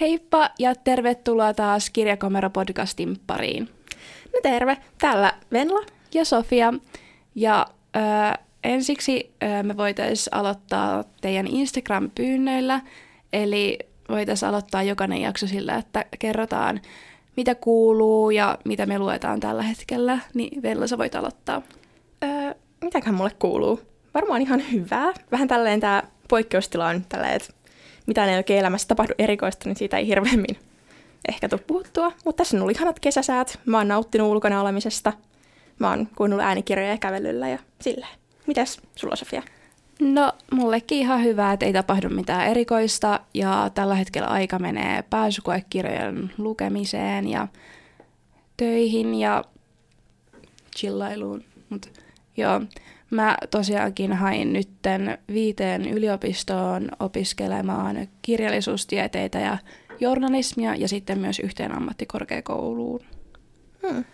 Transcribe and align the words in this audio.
Heippa 0.00 0.50
ja 0.58 0.74
tervetuloa 0.74 1.54
taas 1.54 1.90
Kirjakamera-podcastin 1.90 3.18
pariin. 3.26 3.68
No 4.34 4.40
terve, 4.42 4.76
täällä 4.98 5.34
Venla. 5.52 5.80
Ja 6.14 6.24
Sofia. 6.24 6.74
Ja 7.34 7.66
äh, 7.96 8.38
ensiksi 8.64 9.32
äh, 9.42 9.64
me 9.64 9.76
voitaisiin 9.76 10.34
aloittaa 10.34 11.04
teidän 11.20 11.46
Instagram-pyynnöillä. 11.46 12.80
Eli 13.32 13.78
voitaisiin 14.08 14.48
aloittaa 14.48 14.82
jokainen 14.82 15.20
jakso 15.20 15.46
sillä, 15.46 15.74
että 15.74 16.04
kerrotaan 16.18 16.80
mitä 17.36 17.54
kuuluu 17.54 18.30
ja 18.30 18.58
mitä 18.64 18.86
me 18.86 18.98
luetaan 18.98 19.40
tällä 19.40 19.62
hetkellä. 19.62 20.18
Niin 20.34 20.62
Venla, 20.62 20.86
sä 20.86 20.98
voit 20.98 21.14
aloittaa. 21.14 21.62
Öö, 22.24 22.54
mitäkään 22.84 23.14
mulle 23.14 23.32
kuuluu? 23.38 23.80
Varmaan 24.14 24.42
ihan 24.42 24.62
hyvää. 24.72 25.12
Vähän 25.32 25.48
tälleen 25.48 25.80
tää 25.80 26.02
poikkeustila 26.28 26.86
on 26.86 27.04
tälleen, 27.08 27.36
että 27.36 27.59
mitä 28.10 28.24
ei 28.24 28.36
oikein 28.36 28.60
elämässä 28.60 28.88
tapahdu 28.88 29.12
erikoista, 29.18 29.68
niin 29.68 29.76
siitä 29.76 29.98
ei 29.98 30.06
hirveämmin 30.06 30.56
ehkä 31.28 31.48
tule 31.48 31.60
puhuttua. 31.66 32.12
Mutta 32.24 32.40
tässä 32.40 32.56
on 32.56 32.62
ollut 32.62 32.76
ihanat 32.76 33.00
kesäsäät. 33.00 33.60
Mä 33.66 33.78
oon 33.78 33.88
nauttinut 33.88 34.28
ulkona 34.28 34.60
olemisesta. 34.60 35.12
Mä 35.78 35.88
oon 35.90 36.08
kuunnellut 36.16 36.46
äänikirjoja 36.46 36.98
kävelyllä 36.98 37.48
ja 37.48 37.58
silleen. 37.80 38.18
Mitäs 38.46 38.80
sulla, 38.96 39.16
Sofia? 39.16 39.42
No, 40.00 40.32
mullekin 40.52 40.98
ihan 40.98 41.22
hyvä, 41.22 41.52
että 41.52 41.66
ei 41.66 41.72
tapahdu 41.72 42.08
mitään 42.08 42.46
erikoista 42.46 43.20
ja 43.34 43.70
tällä 43.74 43.94
hetkellä 43.94 44.28
aika 44.28 44.58
menee 44.58 45.02
pääsykoekirjojen 45.10 46.32
lukemiseen 46.38 47.28
ja 47.28 47.48
töihin 48.56 49.14
ja 49.14 49.44
chillailuun. 50.76 51.44
Mut 51.68 52.00
joo, 52.36 52.60
mä 53.10 53.36
tosiaankin 53.50 54.12
hain 54.12 54.52
nytten 54.52 55.18
viiteen 55.32 55.88
yliopistoon 55.88 56.88
opiskelemaan 57.00 58.08
kirjallisuustieteitä 58.22 59.38
ja 59.38 59.58
journalismia 60.00 60.74
ja 60.74 60.88
sitten 60.88 61.18
myös 61.18 61.38
yhteen 61.38 61.76
ammattikorkeakouluun. 61.76 63.00
Hmm. 63.88 64.04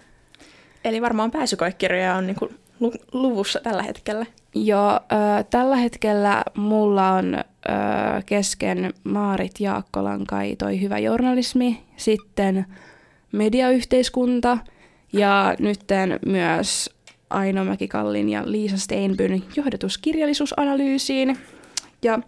Eli 0.85 1.03
varmaan 1.03 1.31
pääsykoekirjoja 1.31 2.15
on 2.15 2.27
niinku 2.27 2.49
luvussa 3.13 3.61
tällä 3.61 3.83
hetkellä. 3.83 4.27
Joo, 4.55 4.91
äh, 4.91 5.45
tällä 5.51 5.77
hetkellä 5.77 6.43
mulla 6.57 7.13
on 7.13 7.35
äh, 7.35 7.45
kesken 8.27 8.95
Maarit 9.05 9.61
Jaakkolan 9.61 10.27
kai 10.27 10.57
toi 10.57 10.81
hyvä 10.81 10.99
journalismi, 10.99 11.83
sitten 11.97 12.67
mediayhteiskunta 13.33 14.59
ja 15.13 15.55
nytten 15.59 16.21
myös 16.27 16.96
Aino 17.31 17.65
Mäkikallin 17.65 18.29
ja 18.29 18.43
Liisa 18.47 18.79
Steinbyn 18.79 19.43
johdatus 19.57 19.99
kirjallisuusanalyysiin 19.99 21.39
ja 22.03 22.19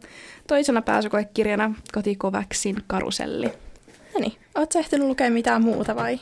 toisena 0.47 0.83
pääsykoekirjana 0.83 1.75
Kotikoväksin 1.93 2.77
karuselli. 2.87 3.47
No 4.15 4.21
niin, 4.21 4.33
ootko 4.55 4.79
ehtinyt 4.79 5.09
lukea 5.09 5.31
mitään 5.31 5.63
muuta 5.63 5.97
vai? 5.97 6.21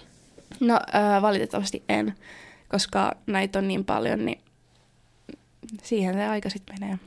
No 0.61 0.75
äh, 0.75 1.23
valitettavasti 1.23 1.83
en, 1.89 2.15
koska 2.69 3.13
näitä 3.27 3.59
on 3.59 3.69
niin 3.69 3.85
paljon, 3.85 4.25
niin 4.25 4.41
siihen 5.83 6.15
se 6.15 6.27
aika 6.27 6.51
sitten 6.51 6.77
menee. 6.81 6.99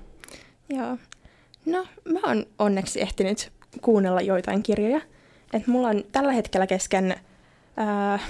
Joo. 0.69 0.97
No, 1.65 1.85
mä 2.05 2.19
oon 2.27 2.45
onneksi 2.59 3.01
ehtinyt 3.01 3.51
kuunnella 3.81 4.21
joitain 4.21 4.63
kirjoja. 4.63 5.01
Et 5.53 5.67
mulla 5.67 5.87
on 5.87 6.03
tällä 6.11 6.33
hetkellä 6.33 6.67
kesken 6.67 7.15
äh, 7.79 8.21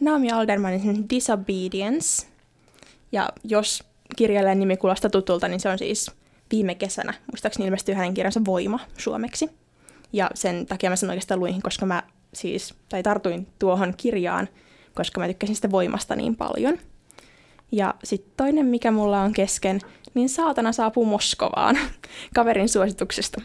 Naomi 0.00 0.30
Aldermanin 0.30 1.10
Disobedience. 1.10 2.26
Ja 3.12 3.28
jos 3.44 3.84
kirjailijan 4.16 4.58
nimi 4.58 4.76
kuulostaa 4.76 5.10
tutulta, 5.10 5.48
niin 5.48 5.60
se 5.60 5.68
on 5.68 5.78
siis 5.78 6.10
viime 6.50 6.74
kesänä. 6.74 7.14
Muistaakseni 7.32 7.66
ilmestyi 7.66 7.94
hänen 7.94 8.14
kirjansa 8.14 8.44
Voima 8.44 8.80
suomeksi. 8.98 9.50
Ja 10.12 10.30
sen 10.34 10.66
takia 10.66 10.90
mä 10.90 10.96
sen 10.96 11.10
oikeastaan 11.10 11.40
luin, 11.40 11.62
koska 11.62 11.86
mä 11.86 12.02
siis, 12.34 12.74
tai 12.88 13.02
tartuin 13.02 13.46
tuohon 13.58 13.94
kirjaan, 13.96 14.48
koska 14.94 15.20
mä 15.20 15.26
tykkäsin 15.26 15.56
sitä 15.56 15.70
voimasta 15.70 16.16
niin 16.16 16.36
paljon. 16.36 16.78
Ja 17.72 17.94
sitten 18.04 18.32
toinen, 18.36 18.66
mikä 18.66 18.90
mulla 18.90 19.20
on 19.22 19.32
kesken, 19.32 19.80
niin 20.14 20.28
saatana 20.28 20.72
saapuu 20.72 21.04
Moskovaan 21.04 21.78
kaverin 22.34 22.68
suosituksesta. 22.68 23.40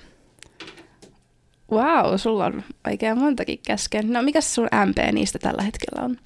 Wow, 1.72 2.16
sulla 2.18 2.46
on 2.46 2.64
oikein 2.88 3.20
montakin 3.20 3.60
kesken. 3.68 4.14
No 4.14 4.22
mikä 4.22 4.42
sun 4.42 4.68
MP 4.86 4.98
niistä 5.12 5.40
tällä 5.40 5.64
hetkellä 5.64 6.06
on? 6.06 6.18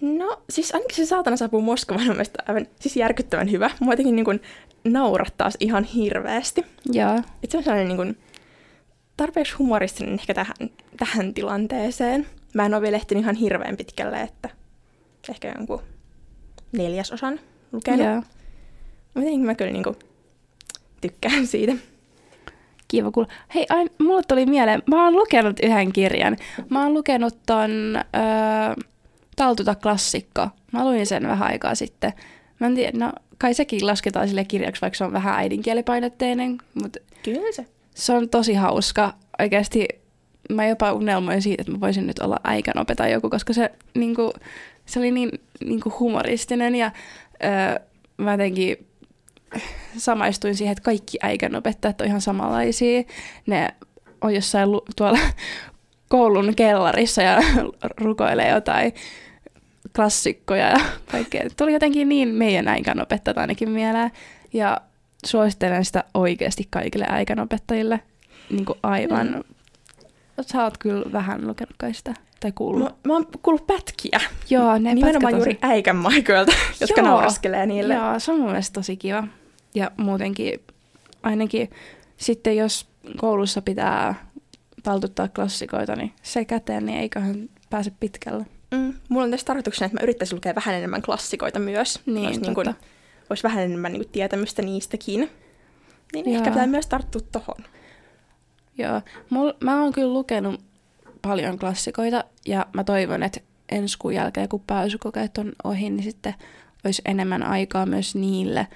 No, 0.00 0.42
siis 0.50 0.74
ainakin 0.74 0.96
se 0.96 1.06
saatana 1.06 1.36
saapuu 1.36 1.60
Moskovaan 1.60 2.10
on 2.10 2.16
mielestäni 2.16 2.44
aivan 2.48 2.66
siis 2.80 2.96
järkyttävän 2.96 3.50
hyvä. 3.50 3.70
Mua 3.80 3.92
jotenkin 3.92 4.16
niin 4.16 4.24
kuin 4.24 4.40
naurattaa 4.84 5.50
ihan 5.60 5.84
hirveästi. 5.84 6.64
Joo. 6.92 7.20
Et 7.42 7.50
se 7.50 7.56
on 7.56 7.62
sellainen 7.62 7.88
niin 7.88 7.96
kuin 7.96 8.18
tarpeeksi 9.16 9.54
humoristinen 9.54 10.14
ehkä 10.14 10.34
tähän, 10.34 10.56
tähän 10.96 11.34
tilanteeseen. 11.34 12.26
Mä 12.54 12.66
en 12.66 12.74
ole 12.74 12.82
vielä 12.82 12.96
ehtinyt 12.96 13.22
ihan 13.22 13.34
hirveän 13.34 13.76
pitkälle, 13.76 14.20
että 14.20 14.48
ehkä 15.30 15.52
jonkun 15.56 15.82
neljäsosan 16.72 17.40
lukenut. 17.72 18.06
Joo. 18.06 18.22
Mutta 19.14 19.38
mä 19.38 19.54
kyllä 19.54 19.72
niinku 19.72 19.96
tykkään 21.00 21.46
siitä. 21.46 21.72
Kiva 22.88 23.10
kuulla. 23.10 23.32
Hei, 23.54 23.66
ain, 23.68 23.90
mulle 23.98 24.22
tuli 24.28 24.46
mieleen, 24.46 24.82
mä 24.86 25.04
oon 25.04 25.16
lukenut 25.16 25.60
yhden 25.62 25.92
kirjan. 25.92 26.36
Mä 26.68 26.82
oon 26.82 26.94
lukenut 26.94 27.38
ton 27.46 27.70
öö, 27.96 28.84
Taltuta 29.38 29.74
klassikko. 29.74 30.48
Mä 30.72 30.84
luin 30.84 31.06
sen 31.06 31.28
vähän 31.28 31.48
aikaa 31.48 31.74
sitten. 31.74 32.12
Mä 32.60 32.66
en 32.66 32.74
tiedä, 32.74 32.98
no 32.98 33.12
kai 33.38 33.54
sekin 33.54 33.86
lasketaan 33.86 34.28
sille 34.28 34.44
kirjaksi, 34.44 34.82
vaikka 34.82 34.96
se 34.96 35.04
on 35.04 35.12
vähän 35.12 35.38
äidinkielipainotteinen. 35.38 36.58
Mutta 36.82 36.98
Kyllä 37.22 37.52
se. 37.52 37.66
Se 37.94 38.12
on 38.12 38.28
tosi 38.28 38.54
hauska. 38.54 39.14
Oikeasti 39.38 39.88
mä 40.52 40.66
jopa 40.66 40.92
unelmoin 40.92 41.42
siitä, 41.42 41.62
että 41.62 41.72
mä 41.72 41.80
voisin 41.80 42.06
nyt 42.06 42.18
olla 42.18 42.40
äikänope 42.44 42.94
tai 42.94 43.12
joku, 43.12 43.30
koska 43.30 43.52
se, 43.52 43.70
niinku, 43.94 44.32
se 44.86 44.98
oli 44.98 45.10
niin 45.10 45.30
niinku 45.64 45.94
humoristinen 46.00 46.74
ja 46.74 46.90
öö, 47.44 47.86
mä 48.16 48.30
jotenkin 48.32 48.86
samaistuin 49.96 50.54
siihen, 50.54 50.72
että 50.72 50.84
kaikki 50.84 51.18
äikänopettajat 51.22 52.00
on 52.00 52.06
ihan 52.06 52.20
samanlaisia. 52.20 53.02
Ne 53.46 53.68
on 54.20 54.34
jossain 54.34 54.72
lu- 54.72 54.84
tuolla 54.96 55.18
koulun 56.08 56.54
kellarissa 56.54 57.22
ja 57.22 57.40
rukoilee 58.00 58.48
jotain 58.48 58.92
klassikkoja 59.96 60.68
ja 60.68 60.80
kaikkea. 61.12 61.50
Tuli 61.56 61.72
jotenkin 61.72 62.08
niin 62.08 62.28
meidän 62.28 62.68
äikänopettajat 62.68 63.38
ainakin 63.38 63.70
mieleen. 63.70 64.10
Ja 64.52 64.80
suosittelen 65.26 65.84
sitä 65.84 66.04
oikeasti 66.14 66.66
kaikille 66.70 67.06
äikänopettajille. 67.08 68.00
Niin 68.50 68.64
kuin 68.64 68.78
aivan. 68.82 69.26
Mm. 69.26 69.42
Sä 70.40 70.64
oot 70.64 70.78
kyllä 70.78 71.12
vähän 71.12 71.46
lukenut 71.46 71.74
kai 71.78 71.94
sitä. 71.94 72.14
Tai 72.40 72.52
kuullut. 72.52 72.88
Mä, 72.88 72.96
mä 73.06 73.12
oon 73.12 73.26
kuullut 73.42 73.66
pätkiä. 73.66 74.20
Joo, 74.50 74.78
ne 74.78 74.94
Nimenomaan 74.94 75.36
juuri 75.36 75.58
äikän 75.62 75.96
maikoilta, 75.96 76.52
jotka 76.80 77.00
Joo. 77.00 77.08
nauraskelee 77.08 77.66
niille. 77.66 77.94
Joo, 77.94 78.18
se 78.18 78.32
on 78.32 78.38
mun 78.38 78.46
mielestä 78.46 78.74
tosi 78.74 78.96
kiva. 78.96 79.24
Ja 79.74 79.90
muutenkin 79.96 80.60
ainakin 81.22 81.70
sitten 82.16 82.56
jos 82.56 82.88
koulussa 83.16 83.62
pitää 83.62 84.14
taltuttaa 84.82 85.28
klassikoita, 85.28 85.96
niin 85.96 86.12
se 86.22 86.44
käteen, 86.44 86.86
niin 86.86 86.98
eiköhän 86.98 87.48
pääse 87.70 87.92
pitkälle. 88.00 88.46
Mm, 88.70 88.94
mulla 89.08 89.24
on 89.24 89.30
tässä 89.30 89.46
tarkoituksena, 89.46 89.86
että 89.86 89.96
mä 89.96 90.02
yrittäisin 90.02 90.36
lukea 90.36 90.54
vähän 90.54 90.74
enemmän 90.74 91.02
klassikoita 91.02 91.58
myös. 91.58 92.00
Niin, 92.06 92.26
olisi, 92.26 92.40
totta. 92.40 92.62
niin 92.62 92.74
kun, 92.76 92.88
olisi 93.30 93.42
vähän 93.42 93.64
enemmän 93.64 93.92
niin 93.92 94.02
kun, 94.02 94.12
tietämystä 94.12 94.62
niistäkin. 94.62 95.30
Niin 96.12 96.26
Joo. 96.26 96.36
ehkä 96.36 96.50
pitää 96.50 96.66
myös 96.66 96.86
tarttua 96.86 97.22
tohon. 97.32 97.64
Joo, 98.78 99.02
Mul, 99.30 99.52
mä 99.60 99.82
oon 99.82 99.92
kyllä 99.92 100.12
lukenut 100.12 100.60
paljon 101.22 101.58
klassikoita 101.58 102.24
ja 102.46 102.66
mä 102.72 102.84
toivon, 102.84 103.22
että 103.22 103.40
ensi 103.68 103.98
kuun 103.98 104.14
jälkeen, 104.14 104.48
kun 104.48 104.62
pääsykokeet 104.66 105.38
on 105.38 105.52
ohi, 105.64 105.90
niin 105.90 106.02
sitten 106.02 106.34
olisi 106.84 107.02
enemmän 107.04 107.42
aikaa 107.42 107.86
myös 107.86 108.14
niille, 108.14 108.66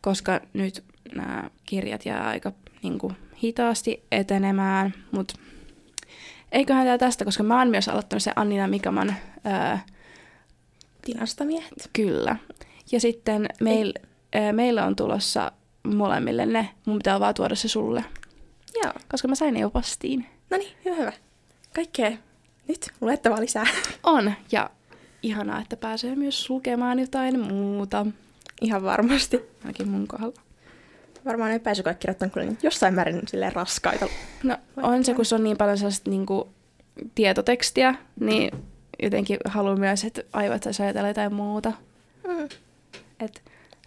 koska 0.00 0.40
nyt 0.52 0.84
nämä 1.14 1.50
kirjat 1.66 2.06
jää 2.06 2.28
aika 2.28 2.52
niin 2.82 2.98
kuin, 2.98 3.14
hitaasti 3.42 4.02
etenemään, 4.12 4.94
mutta 5.10 5.34
eiköhän 6.52 6.86
tämä 6.86 6.98
tästä, 6.98 7.24
koska 7.24 7.42
mä 7.42 7.58
oon 7.58 7.68
myös 7.68 7.88
aloittanut 7.88 8.22
se 8.22 8.32
Annina 8.36 8.68
Mikaman 8.68 9.14
ää, 9.44 9.84
Dinastamiehet. 11.06 11.90
Kyllä. 11.92 12.36
Ja 12.92 13.00
sitten 13.00 13.48
meil, 13.60 13.92
ää, 14.32 14.52
meillä 14.52 14.86
on 14.86 14.96
tulossa 14.96 15.52
molemmille 15.84 16.46
ne. 16.46 16.68
Mun 16.86 16.98
pitää 16.98 17.20
vaan 17.20 17.34
tuoda 17.34 17.54
se 17.54 17.68
sulle, 17.68 18.04
Joo. 18.82 18.92
koska 19.08 19.28
mä 19.28 19.34
sain 19.34 19.54
ne 19.54 19.60
jo 19.60 19.70
postiin. 19.70 20.26
No 20.50 20.56
niin, 20.56 20.76
hyvä, 20.84 20.96
hyvä. 20.96 21.12
Kaikkea 21.74 22.12
nyt 22.68 22.90
luettavaa 23.00 23.40
lisää. 23.40 23.66
On, 24.02 24.32
ja 24.52 24.70
ihanaa, 25.22 25.60
että 25.60 25.76
pääsee 25.76 26.16
myös 26.16 26.50
lukemaan 26.50 26.98
jotain 26.98 27.40
muuta. 27.40 28.06
Ihan 28.60 28.82
varmasti. 28.82 29.40
Ainakin 29.64 29.88
mun 29.88 30.08
kohdalla. 30.08 30.41
Varmaan 31.24 31.50
ne 31.50 31.58
pääsykoekirjat 31.58 32.22
on 32.22 32.30
kyllä 32.30 32.52
jossain 32.62 32.94
määrin 32.94 33.20
silleen 33.28 33.52
raskaita. 33.52 34.06
No 34.42 34.56
on 34.76 35.04
se, 35.04 35.14
kun 35.14 35.24
se 35.24 35.34
on 35.34 35.44
niin 35.44 35.56
paljon 35.56 35.78
sellaista 35.78 36.10
niin 36.10 36.26
kuin, 36.26 36.48
tietotekstiä, 37.14 37.94
niin 38.20 38.50
jotenkin 39.02 39.38
haluan 39.44 39.80
myös, 39.80 40.04
että 40.04 40.22
aivot 40.32 40.62
saisi 40.62 40.82
ajatella 40.82 41.08
jotain 41.08 41.34
muuta. 41.34 41.72
Mm. 42.28 42.48
Et 43.20 43.42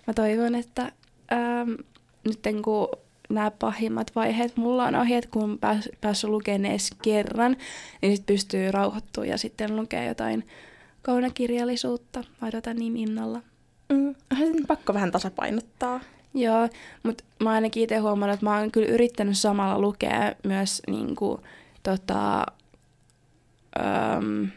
mä 0.07 0.13
toivon, 0.13 0.55
että 0.55 0.91
ähm, 1.33 1.71
nyt 2.23 2.39
kun 2.63 2.87
nämä 3.29 3.51
pahimmat 3.51 4.11
vaiheet. 4.15 4.57
Mulla 4.57 4.85
on 4.85 4.95
ohjeet, 4.95 5.25
kun 5.25 5.59
pääs, 5.59 5.89
päässyt 6.01 6.29
lukemaan 6.29 6.65
edes 6.65 6.89
kerran, 7.01 7.57
niin 8.01 8.15
sitten 8.15 8.33
pystyy 8.33 8.71
rauhoittumaan 8.71 9.29
ja 9.29 9.37
sitten 9.37 9.75
lukee 9.75 10.05
jotain 10.05 10.47
kaunokirjallisuutta. 11.01 12.23
Mä 12.41 12.47
odotan 12.47 12.75
niin 12.75 12.97
innolla. 12.97 13.41
Mm, 13.89 14.15
pakko 14.67 14.93
vähän 14.93 15.11
tasapainottaa. 15.11 15.99
Joo, 16.35 16.69
mutta 17.03 17.23
mä 17.43 17.49
ainakin 17.49 17.83
itse 17.83 17.97
huomannut, 17.97 18.33
että 18.33 18.45
mä 18.45 18.57
oon 18.57 18.71
kyllä 18.71 18.87
yrittänyt 18.87 19.37
samalla 19.37 19.79
lukea 19.79 20.33
myös 20.43 20.81
niinku, 20.87 21.39
tota, 21.83 22.45
öm, 23.79 24.49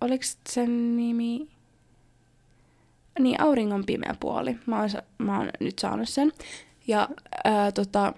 oliko 0.00 0.24
sen 0.48 0.96
nimi? 0.96 1.48
Niin, 3.18 3.40
Auringon 3.40 3.84
pimeä 3.86 4.14
puoli. 4.20 4.58
Mä 4.66 4.80
oon, 4.80 4.90
mä 5.18 5.38
oon 5.38 5.50
nyt 5.60 5.78
saanut 5.78 6.08
sen. 6.08 6.32
Ja 6.86 7.08
ää, 7.44 7.72
tota, 7.72 8.12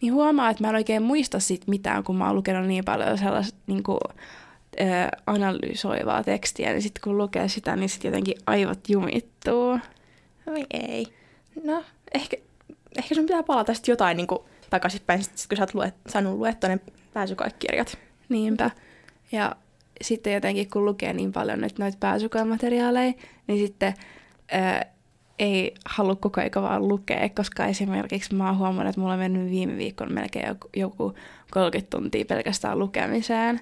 niin 0.00 0.12
huomaa, 0.12 0.50
että 0.50 0.64
mä 0.64 0.68
en 0.68 0.74
oikein 0.74 1.02
muista 1.02 1.40
sit 1.40 1.66
mitään, 1.66 2.04
kun 2.04 2.16
mä 2.16 2.26
oon 2.26 2.36
lukenut 2.36 2.66
niin 2.66 2.84
paljon 2.84 3.18
sellaista 3.18 3.58
niin 3.66 3.82
kuin, 3.82 3.98
ää, 4.78 5.10
analysoivaa 5.26 6.24
tekstiä, 6.24 6.70
niin 6.70 6.82
sitten 6.82 7.00
kun 7.04 7.18
lukee 7.18 7.48
sitä, 7.48 7.76
niin 7.76 7.88
sitten 7.88 8.08
jotenkin 8.08 8.36
aivot 8.46 8.88
jumittuu. 8.88 9.78
Oi 10.46 10.66
ei. 10.70 11.06
No, 11.64 11.84
ehkä, 12.14 12.36
ehkä 12.98 13.14
sun 13.14 13.26
pitää 13.26 13.42
palata 13.42 13.74
sitten 13.74 13.92
jotain 13.92 14.16
niin 14.16 14.26
takaisinpäin, 14.70 15.24
sit, 15.24 15.46
kun 15.48 15.56
sä 15.56 15.62
oot 15.62 15.74
luet, 15.74 15.94
saanut 16.08 16.38
luettua 16.38 16.70
ne 16.70 16.80
pääsykoekirjat. 17.12 17.98
Niinpä. 18.28 18.70
Ja 19.32 19.56
sitten 20.02 20.32
jotenkin 20.34 20.70
kun 20.70 20.84
lukee 20.84 21.12
niin 21.12 21.32
paljon 21.32 21.60
nyt 21.60 21.78
noita 21.78 21.96
pääsykoemateriaaleja, 22.00 23.12
niin 23.46 23.66
sitten 23.66 23.94
ää, 24.52 24.86
ei 25.38 25.74
halua 25.84 26.16
koko 26.16 26.40
ajan 26.40 26.62
vaan 26.62 26.88
lukea, 26.88 27.28
koska 27.28 27.66
esimerkiksi 27.66 28.34
mä 28.34 28.46
oon 28.46 28.58
huomannut, 28.58 28.88
että 28.88 29.00
mulla 29.00 29.12
on 29.12 29.18
mennyt 29.18 29.50
viime 29.50 29.76
viikon 29.76 30.12
melkein 30.12 30.48
joku, 30.48 30.68
joku 30.76 31.14
30 31.50 31.96
tuntia 31.96 32.24
pelkästään 32.24 32.78
lukemiseen. 32.78 33.60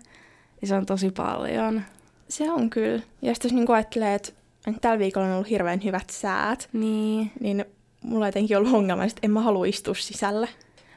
Ja 0.61 0.67
se 0.67 0.75
on 0.75 0.87
tosi 0.87 1.11
paljon. 1.11 1.83
Se 2.29 2.51
on 2.51 2.71
kyllä. 2.71 3.03
Ja 3.23 3.35
sitten 3.35 3.49
jos 3.49 3.53
niin 3.53 3.71
ajattelee, 3.71 4.15
että 4.15 4.33
tällä 4.81 4.99
viikolla 4.99 5.27
on 5.27 5.33
ollut 5.33 5.51
hirveän 5.51 5.85
hyvät 5.85 6.11
säät, 6.11 6.69
niin, 6.73 7.31
niin 7.41 7.65
mulla 8.03 8.25
on 8.25 8.29
jotenkin 8.29 8.57
ollut 8.57 8.75
ongelma, 8.75 9.05
että 9.05 9.21
en 9.23 9.31
mä 9.31 9.41
halua 9.41 9.67
istua 9.67 9.95
sisällä. 9.95 10.49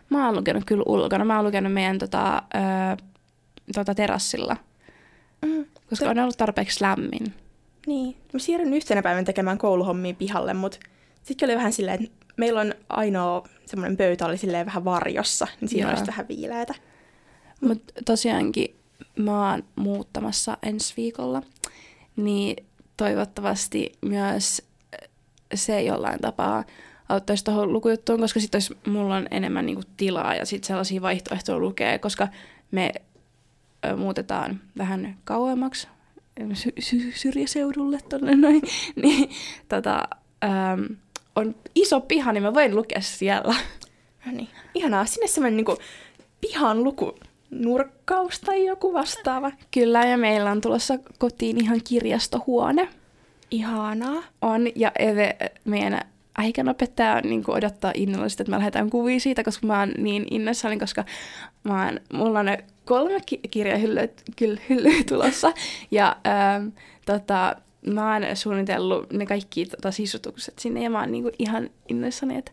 Mä 0.09 0.25
oon 0.25 0.35
lukenut 0.35 0.63
kyllä 0.65 0.83
ulkona. 0.85 1.25
Mä 1.25 1.35
oon 1.35 1.45
lukenut 1.45 1.73
meidän 1.73 1.99
tota, 1.99 2.43
ö, 2.55 3.03
tota 3.73 3.95
terassilla. 3.95 4.57
Mm, 5.45 5.65
koska 5.89 6.05
to... 6.05 6.11
on 6.11 6.19
ollut 6.19 6.37
tarpeeksi 6.37 6.83
lämmin. 6.83 7.33
Niin. 7.87 8.15
Mä 8.33 8.39
siirryn 8.39 8.73
yhtenä 8.73 9.01
päivän 9.01 9.25
tekemään 9.25 9.57
kouluhommia 9.57 10.13
pihalle, 10.13 10.53
mutta 10.53 10.79
sitten 11.23 11.49
oli 11.49 11.55
vähän 11.55 11.73
silleen, 11.73 12.03
että 12.03 12.25
meillä 12.37 12.61
on 12.61 12.73
ainoa 12.89 13.47
semmoinen 13.65 13.97
pöytä 13.97 14.25
oli 14.25 14.37
silleen 14.37 14.65
vähän 14.65 14.85
varjossa, 14.85 15.47
niin 15.61 15.69
siinä 15.69 15.89
olisi 15.89 16.07
vähän 16.07 16.27
viileätä. 16.27 16.73
Mutta 17.61 17.93
tosiaankin 18.05 18.75
mä 19.15 19.51
oon 19.51 19.63
muuttamassa 19.75 20.57
ensi 20.63 20.93
viikolla, 20.97 21.41
niin 22.15 22.66
toivottavasti 22.97 23.91
myös 24.01 24.61
se 25.53 25.81
jollain 25.81 26.19
tapaa 26.19 26.63
auttaisi 27.09 27.43
tuohon 27.43 27.73
lukujuttuun, 27.73 28.19
koska 28.19 28.39
sitten 28.39 28.61
mulla 28.87 29.15
on 29.15 29.27
enemmän 29.31 29.65
niinku 29.65 29.83
tilaa 29.97 30.35
ja 30.35 30.45
sitten 30.45 30.67
sellaisia 30.67 31.01
vaihtoehtoja 31.01 31.59
lukee, 31.59 31.99
koska 31.99 32.27
me 32.71 32.91
ö, 33.85 33.95
muutetaan 33.95 34.61
vähän 34.77 35.17
kauemmaksi 35.23 35.87
sy- 36.53 36.73
sy- 36.79 37.11
syrjäseudulle 37.15 37.99
tonne 38.09 38.35
noin, 38.35 38.61
niin 39.03 39.29
tota, 39.69 40.07
äm, 40.43 40.95
on 41.35 41.55
iso 41.75 42.01
piha, 42.01 42.31
niin 42.31 42.43
mä 42.43 42.53
voin 42.53 42.75
lukea 42.75 43.01
siellä. 43.01 43.55
No 44.25 44.31
niin, 44.31 44.49
ihanaa. 44.73 45.05
Sinne 45.05 45.27
semmoinen 45.27 45.57
niinku 45.57 45.77
pihan 46.41 46.83
luku 46.83 47.19
nurkkaus 47.49 48.39
tai 48.39 48.65
joku 48.65 48.93
vastaava. 48.93 49.51
Kyllä, 49.71 50.05
ja 50.05 50.17
meillä 50.17 50.51
on 50.51 50.61
tulossa 50.61 50.97
kotiin 51.17 51.63
ihan 51.63 51.81
kirjastohuone. 51.83 52.89
Ihanaa. 53.51 54.23
On, 54.41 54.67
ja 54.75 54.91
Eve, 54.99 55.37
meidän 55.65 56.01
aikanopettaja 56.37 57.21
niin 57.21 57.43
odottaa 57.47 57.91
innolla 57.95 58.29
sitä, 58.29 58.43
että 58.43 58.51
me 58.51 58.57
lähdetään 58.57 58.89
kuvia 58.89 59.19
siitä, 59.19 59.43
koska 59.43 59.67
mä 59.67 59.79
oon 59.79 59.91
niin 59.97 60.25
innoissani, 60.31 60.79
koska 60.79 61.05
mä 61.63 61.85
oon, 61.85 61.99
mulla 62.13 62.39
on 62.39 62.45
ne 62.45 62.63
kolme 62.85 63.19
ki- 63.25 63.39
kirjahyllyä 63.51 64.07
hyllyä 64.69 65.03
tulossa. 65.09 65.53
Ja 65.91 66.15
ähm, 66.27 66.67
tota, 67.05 67.55
mä 67.85 68.13
oon 68.13 68.23
suunnitellut 68.35 69.13
ne 69.13 69.25
kaikki 69.25 69.65
tota, 69.65 69.91
sisutukset 69.91 70.59
sinne 70.59 70.83
ja 70.83 70.89
mä 70.89 70.99
oon 70.99 71.11
niinku 71.11 71.31
ihan 71.39 71.69
innoissani, 71.89 72.37
että 72.37 72.51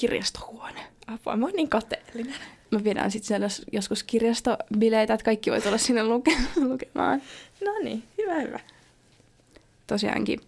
kirjastohuone. 0.00 0.91
Apua, 1.06 1.36
mä 1.36 1.46
oon 1.46 1.54
niin 1.54 1.68
kateellinen. 1.68 2.34
Mä 2.70 2.80
pidän 2.80 3.10
sitten 3.10 3.28
siellä 3.28 3.46
joskus 3.72 4.02
kirjastobileitä, 4.02 5.14
että 5.14 5.24
kaikki 5.24 5.50
voi 5.50 5.60
tulla 5.60 5.78
sinne 5.78 6.02
luke- 6.02 6.42
lukemaan. 6.68 7.22
No 7.64 7.72
niin, 7.84 8.02
hyvä, 8.18 8.34
hyvä. 8.34 8.60
Tosiaankin. 9.86 10.40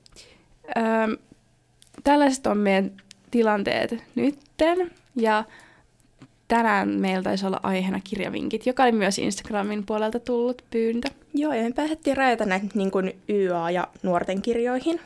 Ähm, 0.76 1.12
tällaiset 2.04 2.46
on 2.46 2.58
meidän 2.58 2.92
tilanteet 3.30 3.94
nytten. 4.14 4.90
Ja 5.16 5.44
tänään 6.48 6.88
meillä 6.88 7.22
taisi 7.22 7.46
olla 7.46 7.60
aiheena 7.62 8.00
kirjavinkit, 8.04 8.66
joka 8.66 8.82
oli 8.82 8.92
myös 8.92 9.18
Instagramin 9.18 9.86
puolelta 9.86 10.20
tullut 10.20 10.62
pyyntö. 10.70 11.08
Joo, 11.34 11.52
ja 11.52 11.62
me 11.62 11.72
päätettiin 11.72 12.16
rajata 12.16 12.44
näitä 12.44 12.66
niin 12.74 12.90
kuin 12.90 13.12
YA- 13.28 13.70
ja 13.70 13.88
nuorten 14.02 14.42
kirjoihin. 14.42 15.00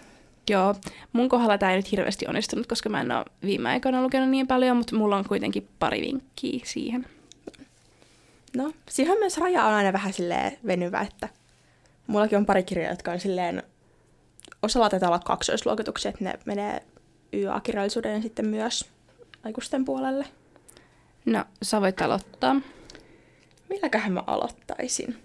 Joo, 0.49 0.75
mun 1.13 1.29
kohdalla 1.29 1.59
tämä 1.59 1.73
ei 1.73 1.77
nyt 1.77 1.93
hirveästi 1.93 2.27
onnistunut, 2.29 2.67
koska 2.67 2.89
mä 2.89 3.01
en 3.01 3.13
ole 3.13 3.25
viime 3.43 3.69
aikoina 3.69 4.03
lukenut 4.03 4.29
niin 4.29 4.47
paljon, 4.47 4.77
mutta 4.77 4.97
mulla 4.97 5.17
on 5.17 5.29
kuitenkin 5.29 5.69
pari 5.79 6.01
vinkkiä 6.01 6.61
siihen. 6.65 7.07
No, 8.57 8.73
siihen 8.91 9.19
myös 9.19 9.39
raja 9.39 9.65
on 9.65 9.75
aina 9.75 9.93
vähän 9.93 10.13
silleen 10.13 10.59
venyvä, 10.67 11.01
että 11.01 11.29
mullakin 12.07 12.39
on 12.39 12.47
pari 12.47 12.63
kirjaa, 12.63 12.91
jotka 12.91 13.11
on 13.13 13.21
silleen, 13.21 13.63
osalla 14.63 14.91
taitaa 14.91 15.09
olla 15.09 15.19
kaksoisluokituksia, 15.19 16.09
että 16.09 16.25
ne 16.25 16.35
menee 16.45 16.83
YA-kirjallisuuden 17.33 18.23
sitten 18.23 18.49
myös 18.49 18.85
aikuisten 19.45 19.85
puolelle. 19.85 20.25
No, 21.25 21.45
sä 21.63 21.81
voit 21.81 22.03
aloittaa. 22.03 22.57
Milläköhän 23.69 24.13
mä 24.13 24.23
aloittaisin? 24.27 25.19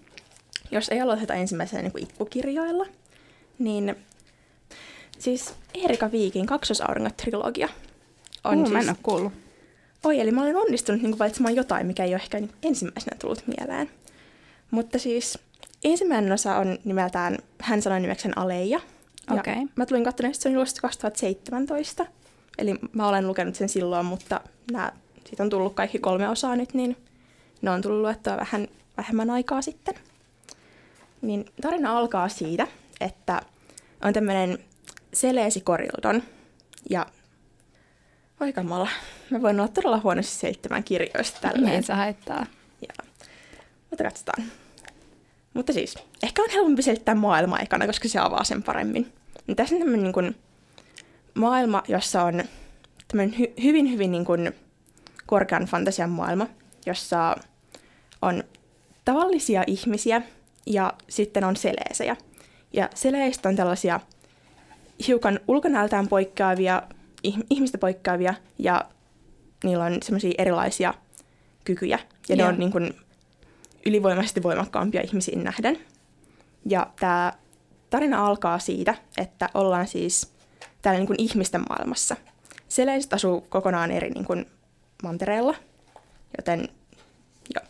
Jos 0.70 0.88
ei 0.88 1.00
aloiteta 1.00 1.34
ensimmäisenä 1.34 1.82
niin 1.82 1.92
kuin 1.92 2.04
itkukirjoilla, 2.04 2.86
niin 3.58 3.96
siis 5.18 5.54
Erika 5.74 6.12
Viikin 6.12 6.46
Kaksosauringot-trilogia 6.46 7.68
on 8.44 8.58
uh, 8.58 8.64
siis... 8.64 8.72
mä 8.72 8.80
en 8.80 8.88
ole 8.88 8.96
kuullut. 9.02 9.32
Oi, 10.04 10.20
eli 10.20 10.30
mä 10.30 10.42
olen 10.42 10.56
onnistunut 10.56 11.02
niin 11.02 11.18
valitsemaan 11.18 11.56
jotain, 11.56 11.86
mikä 11.86 12.04
ei 12.04 12.10
ole 12.10 12.22
ehkä 12.22 12.40
niin 12.40 12.52
ensimmäisenä 12.62 13.16
tullut 13.20 13.42
mieleen. 13.46 13.90
Mutta 14.70 14.98
siis 14.98 15.38
ensimmäinen 15.84 16.32
osa 16.32 16.56
on 16.56 16.78
nimeltään 16.84 17.38
Hän 17.60 17.82
sanoi 17.82 18.00
nimeksen 18.00 18.38
Aleija. 18.38 18.80
Okay. 19.30 19.54
Mä 19.76 19.86
tulin 19.86 20.04
katsomaan, 20.04 20.30
että 20.30 20.42
se 20.42 20.48
on 20.48 20.54
julkaistu 20.54 20.80
2017. 20.82 22.06
Eli 22.58 22.74
mä 22.92 23.08
olen 23.08 23.26
lukenut 23.26 23.54
sen 23.54 23.68
silloin, 23.68 24.06
mutta 24.06 24.40
nämä 24.72 24.92
siitä 25.28 25.42
on 25.42 25.50
tullut 25.50 25.74
kaikki 25.74 25.98
kolme 25.98 26.28
osaa 26.28 26.56
nyt, 26.56 26.74
niin 26.74 26.96
ne 27.62 27.70
on 27.70 27.82
tullut 27.82 28.00
luettua 28.00 28.36
vähän 28.36 28.68
vähemmän 28.96 29.30
aikaa 29.30 29.62
sitten. 29.62 29.94
Niin 31.22 31.46
tarina 31.60 31.98
alkaa 31.98 32.28
siitä, 32.28 32.66
että 33.00 33.42
on 34.04 34.12
tämmöinen 34.12 34.58
Seleesi 35.14 35.60
Korildon, 35.60 36.22
ja 36.90 37.06
kamala, 38.54 38.88
mä 39.30 39.42
voin 39.42 39.60
olla 39.60 39.68
todella 39.68 40.00
huonosti 40.04 40.32
seitsemän 40.32 40.84
kirjoista 40.84 41.38
tällä. 41.40 41.70
Niin 41.70 41.82
se 41.82 41.92
haittaa. 41.92 42.46
Ja, 42.80 43.04
mutta 43.90 44.04
katsotaan. 44.04 44.44
Mutta 45.54 45.72
siis, 45.72 45.94
ehkä 46.22 46.42
on 46.42 46.50
helpompi 46.50 46.82
selittää 46.82 47.14
maailma 47.14 47.56
aikana, 47.56 47.86
koska 47.86 48.08
se 48.08 48.18
avaa 48.18 48.44
sen 48.44 48.62
paremmin. 48.62 49.12
Ja 49.48 49.54
tässä 49.54 49.74
on 49.74 49.80
tämmöinen 49.80 50.02
niin 50.02 50.12
kuin, 50.12 50.36
maailma, 51.34 51.82
jossa 51.88 52.22
on 52.22 52.44
tämmöinen 53.08 53.34
hy- 53.34 53.62
hyvin, 53.62 53.90
hyvin 53.92 54.12
niin 54.12 54.24
kuin, 54.24 54.52
korkean 55.26 55.64
fantasian 55.64 56.10
maailma, 56.10 56.46
jossa 56.86 57.36
on 58.22 58.44
tavallisia 59.04 59.64
ihmisiä 59.66 60.22
ja 60.66 60.92
sitten 61.08 61.44
on 61.44 61.56
seleesejä. 61.56 62.16
Ja 62.72 62.88
seleistä 62.94 63.48
on 63.48 63.56
tällaisia 63.56 64.00
hiukan 65.06 65.40
ulkonäöltään 65.48 66.08
poikkeavia, 66.08 66.82
ihmistä 67.50 67.78
poikkeavia 67.78 68.34
ja 68.58 68.84
niillä 69.64 69.84
on 69.84 69.98
semmoisia 70.02 70.34
erilaisia 70.38 70.94
kykyjä. 71.64 71.98
Ja 72.28 72.36
yeah. 72.36 72.38
ne 72.38 72.52
on 72.52 72.58
niin 72.58 72.72
kuin 72.72 72.94
ylivoimaisesti 73.86 74.42
voimakkaampia 74.42 75.00
ihmisiin 75.00 75.44
nähden. 75.44 75.78
Ja 76.66 76.86
tämä 77.00 77.32
tarina 77.90 78.26
alkaa 78.26 78.58
siitä, 78.58 78.94
että 79.18 79.48
ollaan 79.54 79.86
siis 79.86 80.32
täällä 80.82 80.98
niin 80.98 81.06
kuin 81.06 81.20
ihmisten 81.20 81.64
maailmassa. 81.68 82.16
Seleiset 82.68 83.12
asuu 83.12 83.40
kokonaan 83.40 83.90
eri 83.90 84.10
niin 84.10 84.24
kuin 84.24 84.46
mantereella, 85.02 85.54
joten 86.36 86.68
joo. 87.54 87.66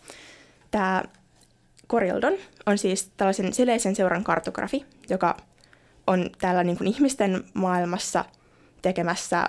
Tämä 0.71 1.03
Korildon 1.87 2.35
on 2.67 2.79
siis 2.79 3.11
tällaisen 3.17 3.53
Seleisen 3.53 3.97
seuran 3.97 4.25
kartografi, 4.25 4.87
joka 5.09 5.37
on 6.07 6.31
täällä 6.39 6.65
niin 6.65 6.79
kuin 6.79 6.89
ihmisten 6.89 7.45
maailmassa 7.55 8.25
tekemässä 8.83 9.49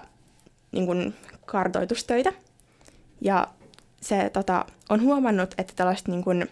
niin 0.71 0.85
kuin 0.85 1.15
kartoitustöitä. 1.45 2.33
Ja 3.21 3.47
se 4.01 4.29
tota, 4.29 4.65
on 4.89 5.01
huomannut, 5.01 5.55
että 5.57 5.73
tällaiset 5.75 6.07
niin 6.07 6.23
kuin, 6.23 6.47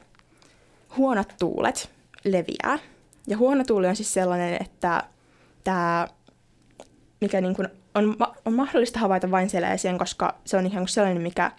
huonot 0.97 1.33
tuulet 1.39 1.89
leviää. 2.23 2.79
Ja 3.27 3.37
huono 3.37 3.63
tuuli 3.63 3.87
on 3.87 3.95
siis 3.95 4.13
sellainen, 4.13 4.57
että 4.61 5.03
tämä, 5.63 6.07
mikä 7.21 7.41
niin 7.41 7.55
kuin 7.55 7.67
on, 7.95 8.17
on 8.45 8.53
mahdollista 8.53 8.99
havaita 8.99 9.31
vain 9.31 9.49
seleesien, 9.49 9.97
koska 9.97 10.35
se 10.45 10.57
on 10.57 10.65
ihan 10.65 10.87
sellainen, 10.87 11.21
mikä 11.21 11.51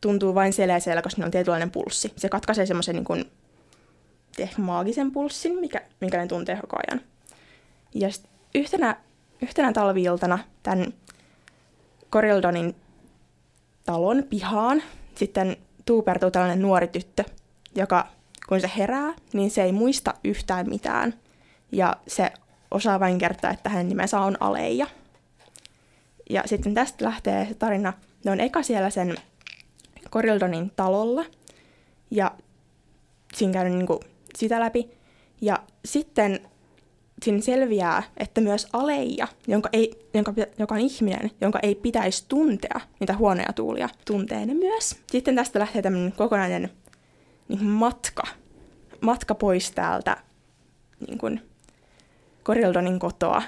tuntuu 0.00 0.34
vain 0.34 0.52
seleesellä, 0.52 1.02
koska 1.02 1.20
ne 1.22 1.24
on 1.24 1.30
tietynlainen 1.30 1.70
pulssi. 1.70 2.12
Se 2.16 2.28
katkaisee 2.28 2.66
semmoisen 2.66 2.94
niin 2.94 3.04
kuin, 3.04 3.30
ehkä 4.38 4.62
maagisen 4.62 5.10
pulssin, 5.10 5.60
mikä, 5.60 5.82
minkä 6.00 6.18
ne 6.18 6.26
tuntee 6.26 6.56
koko 6.56 6.76
ajan. 6.76 7.00
Ja 7.94 8.08
yhtenä, 8.54 8.96
yhtenä 9.42 9.72
talviiltana 9.72 10.38
tämän 10.62 10.92
Coreldonin 12.10 12.76
talon 13.86 14.24
pihaan 14.30 14.82
sitten 15.14 15.56
tuupertuu 15.84 16.30
tällainen 16.30 16.62
nuori 16.62 16.88
tyttö, 16.88 17.24
joka 17.74 18.08
kun 18.48 18.60
se 18.60 18.70
herää, 18.78 19.14
niin 19.32 19.50
se 19.50 19.62
ei 19.62 19.72
muista 19.72 20.14
yhtään 20.24 20.68
mitään. 20.68 21.14
Ja 21.72 21.96
se 22.06 22.32
osaa 22.70 23.00
vain 23.00 23.18
kertoa, 23.18 23.50
että 23.50 23.68
hänen 23.70 23.88
nimensä 23.88 24.20
on 24.20 24.36
Aleija. 24.40 24.86
Ja 26.30 26.42
sitten 26.46 26.74
tästä 26.74 27.04
lähtee 27.04 27.46
se 27.46 27.54
tarina. 27.54 27.92
Ne 28.24 28.30
on 28.30 28.40
eka 28.40 28.62
siellä 28.62 28.90
sen 28.90 29.14
Korildonin 30.10 30.72
talolla. 30.76 31.24
Ja 32.10 32.30
siinä 33.34 33.52
käynyt 33.52 33.78
niin 33.78 34.11
sitä 34.36 34.60
läpi. 34.60 34.90
Ja 35.40 35.58
sitten 35.84 36.40
siinä 37.22 37.40
selviää, 37.40 38.02
että 38.16 38.40
myös 38.40 38.66
Aleija, 38.72 39.28
jonka, 39.46 39.68
ei, 39.72 40.08
jonka, 40.14 40.34
joka 40.58 40.74
on 40.74 40.80
ihminen, 40.80 41.30
jonka 41.40 41.58
ei 41.62 41.74
pitäisi 41.74 42.24
tuntea 42.28 42.80
niitä 43.00 43.16
huonoja 43.16 43.52
tuulia, 43.52 43.88
tuntee 44.04 44.46
ne 44.46 44.54
myös. 44.54 44.96
Sitten 45.06 45.36
tästä 45.36 45.58
lähtee 45.58 45.82
tämmöinen 45.82 46.12
kokonainen 46.12 46.70
niin 47.48 47.64
matka, 47.64 48.22
matka 49.00 49.34
pois 49.34 49.70
täältä 49.70 50.16
niin 51.08 51.18
kuin 51.18 51.40
Korildonin 52.42 52.98
kotoa 52.98 53.42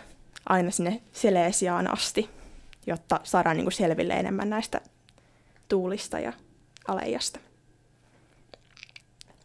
aina 0.48 0.70
sinne 0.70 1.00
Selesiaan 1.12 1.92
asti, 1.92 2.30
jotta 2.86 3.20
saadaan 3.22 3.56
niin 3.56 3.64
kuin 3.64 3.72
selville 3.72 4.14
enemmän 4.14 4.50
näistä 4.50 4.80
tuulista 5.68 6.18
ja 6.18 6.32
aleijasta. 6.88 7.40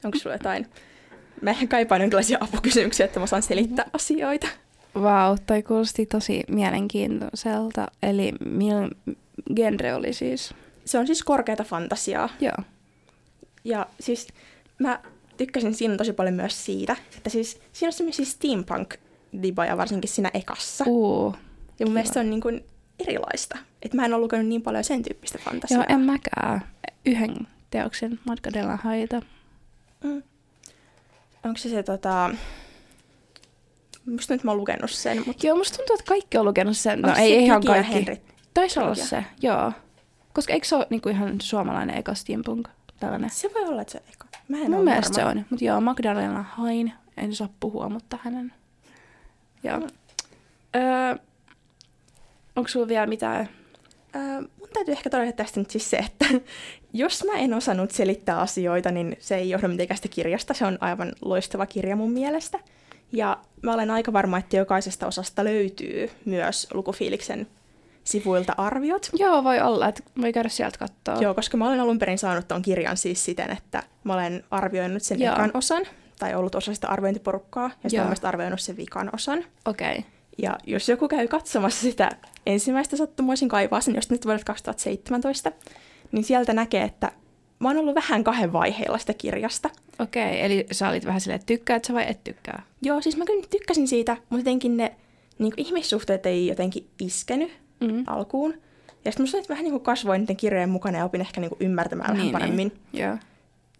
Onko 0.03 0.17
sulla 0.17 0.35
jotain? 0.35 0.67
Mä 1.41 1.55
kaipaan 1.69 2.01
jonkinlaisia 2.01 2.37
apukysymyksiä, 2.41 3.05
että 3.05 3.19
mä 3.19 3.27
saan 3.27 3.43
selittää 3.43 3.85
mm-hmm. 3.85 3.95
asioita. 3.95 4.47
Vau, 4.95 5.29
wow, 5.29 5.37
toi 5.45 5.63
kuulosti 5.63 6.05
tosi 6.05 6.43
mielenkiintoiselta. 6.47 7.87
Eli 8.03 8.33
mil 8.45 8.89
genre 9.55 9.95
oli 9.95 10.13
siis? 10.13 10.53
Se 10.85 10.99
on 10.99 11.07
siis 11.07 11.23
korkeata 11.23 11.63
fantasiaa. 11.63 12.29
Joo. 12.39 12.57
Ja 13.63 13.87
siis 13.99 14.27
mä 14.79 14.99
tykkäsin 15.37 15.75
siinä 15.75 15.97
tosi 15.97 16.13
paljon 16.13 16.35
myös 16.35 16.65
siitä, 16.65 16.95
että 17.17 17.29
siis 17.29 17.59
siinä 17.73 17.87
on 17.89 17.93
semmoisia 17.93 18.25
steampunk 18.25 18.93
diboja 19.43 19.77
varsinkin 19.77 20.09
siinä 20.09 20.31
ekassa. 20.33 20.83
Uh, 20.87 21.35
ja 21.79 21.85
mun 21.85 21.93
mielestä 21.93 22.13
se 22.13 22.19
on 22.19 22.29
niin 22.29 22.41
kuin 22.41 22.65
erilaista. 22.99 23.57
Että 23.81 23.97
mä 23.97 24.05
en 24.05 24.13
ole 24.13 24.21
lukenut 24.21 24.47
niin 24.47 24.61
paljon 24.61 24.83
sen 24.83 25.03
tyyppistä 25.03 25.37
fantasiaa. 25.37 25.85
Joo, 25.89 25.95
en 25.95 26.05
mäkään. 26.05 26.61
Yhden 27.05 27.35
teoksen 27.69 28.19
Matkadella 28.25 28.75
haita. 28.75 29.21
Mm. 30.03 30.23
Onko 31.45 31.57
se 31.57 31.69
se 31.69 31.83
tota... 31.83 32.29
Musta 34.05 34.33
nyt 34.33 34.43
mä 34.43 34.51
oon 34.51 34.57
lukenut 34.57 34.91
sen, 34.91 35.23
mutta... 35.27 35.47
Joo, 35.47 35.57
musta 35.57 35.77
tuntuu, 35.77 35.93
että 35.93 36.09
kaikki 36.09 36.37
on 36.37 36.45
lukenut 36.45 36.77
sen. 36.77 37.01
No 37.01 37.13
ei 37.17 37.43
ihan 37.43 37.63
kaikki. 37.65 37.93
Henry? 37.93 38.17
Taisi 38.53 38.79
olla 38.79 38.95
se, 38.95 39.25
joo. 39.41 39.71
Koska 40.33 40.53
eikö 40.53 40.67
se 40.67 40.75
ole 40.75 40.87
niinku 40.89 41.09
ihan 41.09 41.35
suomalainen 41.41 41.97
eka 41.97 42.13
steampunk? 42.13 42.67
Tällainen? 42.99 43.29
Se 43.29 43.49
voi 43.53 43.63
olla, 43.63 43.81
että 43.81 43.91
se 43.91 43.97
on 43.97 44.13
eka. 44.13 44.27
Mä 44.47 44.57
en 44.57 44.71
Mun 44.71 44.83
mielestä 44.83 45.21
varma. 45.21 45.31
se 45.33 45.39
on. 45.39 45.45
Mutta 45.49 45.65
joo, 45.65 45.81
Magdalena 45.81 46.43
Hain. 46.43 46.93
En 47.17 47.35
saa 47.35 47.49
puhua, 47.59 47.89
mutta 47.89 48.17
hänen. 48.23 48.53
Joo. 49.63 49.79
Mm. 49.79 49.87
Öö, 50.75 51.15
onko 52.55 52.67
sulla 52.67 52.87
vielä 52.87 53.05
mitään? 53.07 53.49
Öö, 54.15 54.41
mun 54.59 54.69
täytyy 54.73 54.91
ehkä 54.91 55.09
todeta 55.09 55.31
tästä 55.31 55.59
nyt 55.59 55.71
siis 55.71 55.89
se, 55.89 55.97
että 55.97 56.25
jos 56.93 57.23
mä 57.25 57.37
en 57.37 57.53
osannut 57.53 57.91
selittää 57.91 58.39
asioita, 58.39 58.91
niin 58.91 59.17
se 59.19 59.35
ei 59.35 59.49
johda 59.49 59.67
mitenkään 59.67 59.99
kirjasta. 60.09 60.53
Se 60.53 60.65
on 60.65 60.77
aivan 60.81 61.13
loistava 61.21 61.65
kirja 61.65 61.95
mun 61.95 62.11
mielestä. 62.11 62.59
Ja 63.11 63.37
mä 63.61 63.73
olen 63.73 63.91
aika 63.91 64.13
varma, 64.13 64.37
että 64.37 64.57
jokaisesta 64.57 65.07
osasta 65.07 65.43
löytyy 65.43 66.09
myös 66.25 66.67
lukufiiliksen 66.73 67.47
sivuilta 68.03 68.53
arviot. 68.57 69.09
Joo, 69.13 69.43
voi 69.43 69.59
olla, 69.59 69.87
että 69.87 70.03
voi 70.21 70.33
käydä 70.33 70.49
sieltä 70.49 70.77
katsoa. 70.77 71.21
Joo, 71.23 71.33
koska 71.33 71.57
mä 71.57 71.67
olen 71.67 71.79
alun 71.79 71.99
perin 71.99 72.17
saanut 72.17 72.47
tuon 72.47 72.61
kirjan 72.61 72.97
siis 72.97 73.25
siten, 73.25 73.51
että 73.51 73.83
mä 74.03 74.13
olen 74.13 74.43
arvioinut 74.51 75.03
sen 75.03 75.19
Joo. 75.19 75.33
ekan 75.33 75.51
osan, 75.53 75.83
tai 76.19 76.35
ollut 76.35 76.55
osa 76.55 76.73
sitä 76.73 76.87
arviointiporukkaa, 76.87 77.71
ja 77.83 77.89
sitten 77.89 78.07
olen 78.07 78.17
arvioinut 78.23 78.61
sen 78.61 78.77
vikan 78.77 79.09
osan. 79.13 79.45
Okei. 79.65 79.91
Okay. 79.91 80.18
Ja 80.41 80.57
jos 80.67 80.89
joku 80.89 81.07
käy 81.07 81.27
katsomassa 81.27 81.81
sitä 81.81 82.09
ensimmäistä 82.45 82.97
sattumoisin 82.97 83.49
kaivaa 83.49 83.81
sen, 83.81 83.95
jos 83.95 84.09
nyt 84.09 84.25
vuodet 84.25 84.43
2017, 84.43 85.51
niin 86.11 86.23
sieltä 86.23 86.53
näkee, 86.53 86.83
että 86.83 87.11
mä 87.59 87.69
oon 87.69 87.77
ollut 87.77 87.95
vähän 87.95 88.23
kahden 88.23 88.53
vaiheilla 88.53 88.97
sitä 88.97 89.13
kirjasta. 89.13 89.69
Okei, 89.99 90.25
okay, 90.25 90.39
eli 90.39 90.67
sä 90.71 90.89
olit 90.89 91.05
vähän 91.05 91.21
silleen, 91.21 91.35
että 91.35 91.45
tykkäät 91.45 91.85
sä 91.85 91.93
vai 91.93 92.05
et 92.07 92.23
tykkää? 92.23 92.63
Joo, 92.81 93.01
siis 93.01 93.17
mä 93.17 93.25
kyllä 93.25 93.43
tykkäsin 93.49 93.87
siitä, 93.87 94.13
mutta 94.13 94.37
jotenkin 94.37 94.77
ne 94.77 94.95
niin 95.39 95.53
ihmissuhteet 95.57 96.25
ei 96.25 96.47
jotenkin 96.47 96.87
iskenyt 96.99 97.51
mm. 97.79 98.03
alkuun. 98.07 98.53
Ja 99.05 99.11
sitten 99.11 99.23
musta 99.23 99.49
vähän 99.49 99.63
niin 99.63 99.71
kuin 99.71 99.83
kasvoin 99.83 100.21
niiden 100.21 100.37
kirjojen 100.37 100.69
mukana 100.69 100.97
ja 100.97 101.05
opin 101.05 101.21
ehkä 101.21 101.41
niin 101.41 101.49
kuin 101.49 101.59
ymmärtämään 101.61 102.13
niin, 102.13 102.17
vähän 102.19 102.31
paremmin 102.31 102.71
niin. 102.91 103.03
Yeah. 103.03 103.19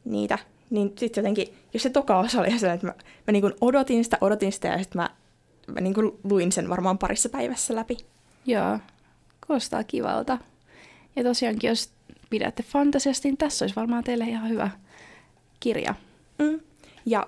niitä. 0.06 0.40
Niin 0.70 0.94
sitten 0.98 1.22
jotenkin, 1.22 1.54
jos 1.74 1.84
se 1.84 1.90
toka 1.90 2.20
osa 2.20 2.40
oli 2.40 2.60
sellainen, 2.60 2.76
että 2.76 2.88
mä, 2.88 2.94
mä 3.28 3.32
niin 3.32 3.42
kuin 3.42 3.54
odotin 3.62 4.04
sitä, 4.04 4.18
odotin 4.22 4.52
sitä 4.52 4.68
ja 4.68 4.78
sitten 4.78 5.02
mä, 5.02 5.10
mä 5.74 5.82
niin 5.82 5.94
kuin 5.94 6.12
luin 6.24 6.52
sen 6.52 6.70
varmaan 6.70 6.98
parissa 6.98 7.30
päivässä 7.30 7.76
läpi. 7.76 7.98
Joo, 8.46 8.80
kuulostaa 9.48 9.84
kivalta. 9.84 10.38
Ja 11.16 11.24
tosiaankin, 11.24 11.68
jos 11.68 11.92
pidätte 12.30 12.64
fantasiasta, 12.64 13.28
niin 13.28 13.38
tässä 13.38 13.64
olisi 13.64 13.76
varmaan 13.76 14.04
teille 14.04 14.26
ihan 14.26 14.50
hyvä 14.50 14.70
kirja. 15.60 15.96
Mm. 16.40 16.60
Ja 17.06 17.28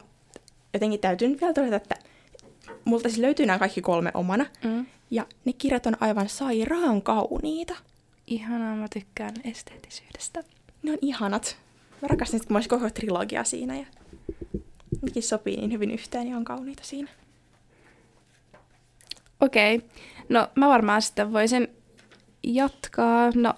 jotenkin 0.74 1.00
täytyy 1.00 1.28
nyt 1.28 1.42
vielä 1.42 1.54
todeta, 1.54 1.76
että 1.76 1.96
multa 2.86 3.10
siis 3.10 3.22
löytyy 3.22 3.46
nämä 3.46 3.60
kaikki 3.60 3.82
kolme 3.82 4.12
omana. 4.14 4.46
Mm. 4.64 4.86
Ja 5.12 5.26
ne 5.46 5.54
kirjat 5.54 5.86
on 5.86 5.98
aivan 6.00 6.30
sairaan 6.30 7.02
kauniita. 7.02 7.74
Ihanaa, 8.28 8.76
mä 8.76 8.88
tykkään 8.94 9.34
esteettisyydestä. 9.44 10.44
Ne 10.84 10.92
on 10.92 10.98
ihanat. 11.02 11.58
Mä 12.02 12.08
rakastan, 12.08 12.42
että 12.42 12.54
olisi 12.54 12.70
koko 12.70 12.90
trilogia 12.90 13.44
siinä 13.44 13.78
ja 13.78 13.86
nekin 15.02 15.24
sopii 15.24 15.58
niin 15.58 15.72
hyvin 15.72 15.92
yhteen 15.92 16.28
ja 16.28 16.38
on 16.38 16.46
kauniita 16.46 16.84
siinä. 16.84 17.10
Okei. 19.42 19.76
Okay. 19.76 19.90
No 20.30 20.48
mä 20.56 20.70
varmaan 20.70 21.02
sitten 21.02 21.34
voisin 21.34 21.68
jatkaa. 22.44 23.30
No 23.36 23.54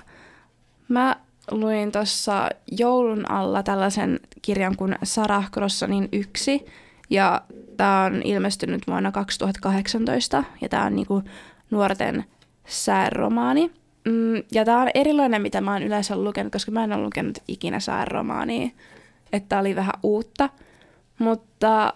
mä 0.87 1.15
luin 1.51 1.91
tuossa 1.91 2.49
joulun 2.71 3.31
alla 3.31 3.63
tällaisen 3.63 4.19
kirjan 4.41 4.75
kuin 4.75 4.95
Sarah 5.03 5.51
Crossanin 5.51 6.09
yksi. 6.11 6.65
Ja 7.09 7.41
tämä 7.77 8.03
on 8.03 8.21
ilmestynyt 8.23 8.81
vuonna 8.87 9.11
2018 9.11 10.43
ja 10.61 10.69
tämä 10.69 10.85
on 10.85 10.95
niinku 10.95 11.23
nuorten 11.71 12.25
sääromaani. 12.67 13.71
Mm, 14.05 14.43
ja 14.51 14.65
tämä 14.65 14.81
on 14.81 14.89
erilainen, 14.93 15.41
mitä 15.41 15.61
mä 15.61 15.73
oon 15.73 15.83
yleensä 15.83 16.17
lukenut, 16.17 16.53
koska 16.53 16.71
mä 16.71 16.83
en 16.83 16.93
ole 16.93 17.03
lukenut 17.03 17.37
ikinä 17.47 17.79
sääromaania. 17.79 18.69
Että 19.33 19.59
oli 19.59 19.75
vähän 19.75 19.93
uutta. 20.03 20.49
Mutta 21.19 21.93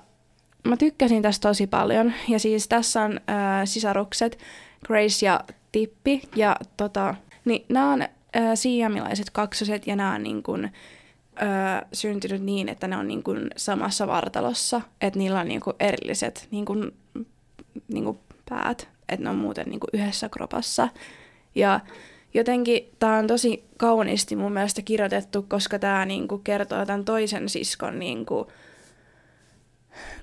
mä 0.64 0.78
tykkäsin 0.78 1.22
tästä 1.22 1.50
tosi 1.50 1.68
paljon. 1.68 2.14
Ja 2.28 2.40
siis 2.40 2.68
tässä 2.68 3.02
on 3.02 3.12
äh, 3.30 3.62
sisarukset 3.66 4.40
Grace 4.86 5.26
ja 5.26 5.40
Tippi. 5.72 6.22
Ja 6.36 6.56
tota, 6.78 7.16
niin 7.46 7.66
nämä 7.70 7.94
on 7.94 8.02
äh, 8.02 8.10
siamilaiset 8.56 9.30
kaksoset 9.30 9.88
ja 9.88 9.96
nämä 9.96 10.16
on 10.16 10.24
niin 10.24 10.44
kuin, 10.44 10.66
äh, 10.66 11.82
syntynyt 11.94 12.42
niin, 12.42 12.70
että 12.70 12.88
ne 12.88 12.98
on 12.98 13.08
niin 13.08 13.24
kuin 13.24 13.48
samassa 13.58 14.08
vartalossa. 14.08 14.82
Että 15.02 15.20
niillä 15.20 15.40
on 15.40 15.48
niin 15.48 15.62
kuin 15.62 15.76
erilliset 15.80 16.48
niin 16.52 16.66
kuin, 16.66 16.94
niin 17.88 18.04
kuin 18.04 18.20
päät 18.50 18.88
että 19.10 19.24
ne 19.24 19.30
on 19.30 19.36
muuten 19.36 19.66
niin 19.70 19.80
kuin 19.80 19.90
yhdessä 19.94 20.30
kropassa. 20.30 20.90
Ja 21.56 21.80
jotenkin 22.34 22.90
tämä 23.00 23.18
on 23.18 23.28
tosi 23.28 23.64
kauniisti 23.78 24.36
mun 24.36 24.54
mielestä 24.54 24.82
kirjoitettu, 24.82 25.46
koska 25.50 25.80
tämä 25.80 26.06
niin 26.06 26.28
kertoo 26.44 26.86
tämän 26.86 27.06
toisen 27.06 27.50
siskon 27.50 28.00
niin 28.00 28.26
kuin 28.26 28.48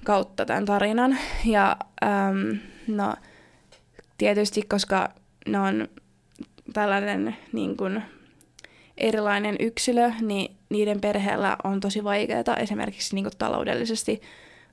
kautta 0.05 0.45
tämän 0.45 0.65
tarinan. 0.65 1.19
Ja 1.45 1.77
äm, 2.05 2.59
no, 2.89 3.15
tietysti, 4.19 4.63
koska 4.63 5.09
ne 5.49 5.59
on 5.59 5.89
tällainen 6.73 7.37
niin 7.53 7.77
kuin, 7.77 8.03
erilainen 8.99 9.57
yksilö, 9.61 10.13
niin 10.21 10.57
niiden 10.71 11.01
perheellä 11.01 11.57
on 11.65 11.81
tosi 11.81 12.05
vaikeaa 12.05 12.57
esimerkiksi 12.59 13.15
niin 13.15 13.25
kuin 13.25 13.39
taloudellisesti, 13.39 14.23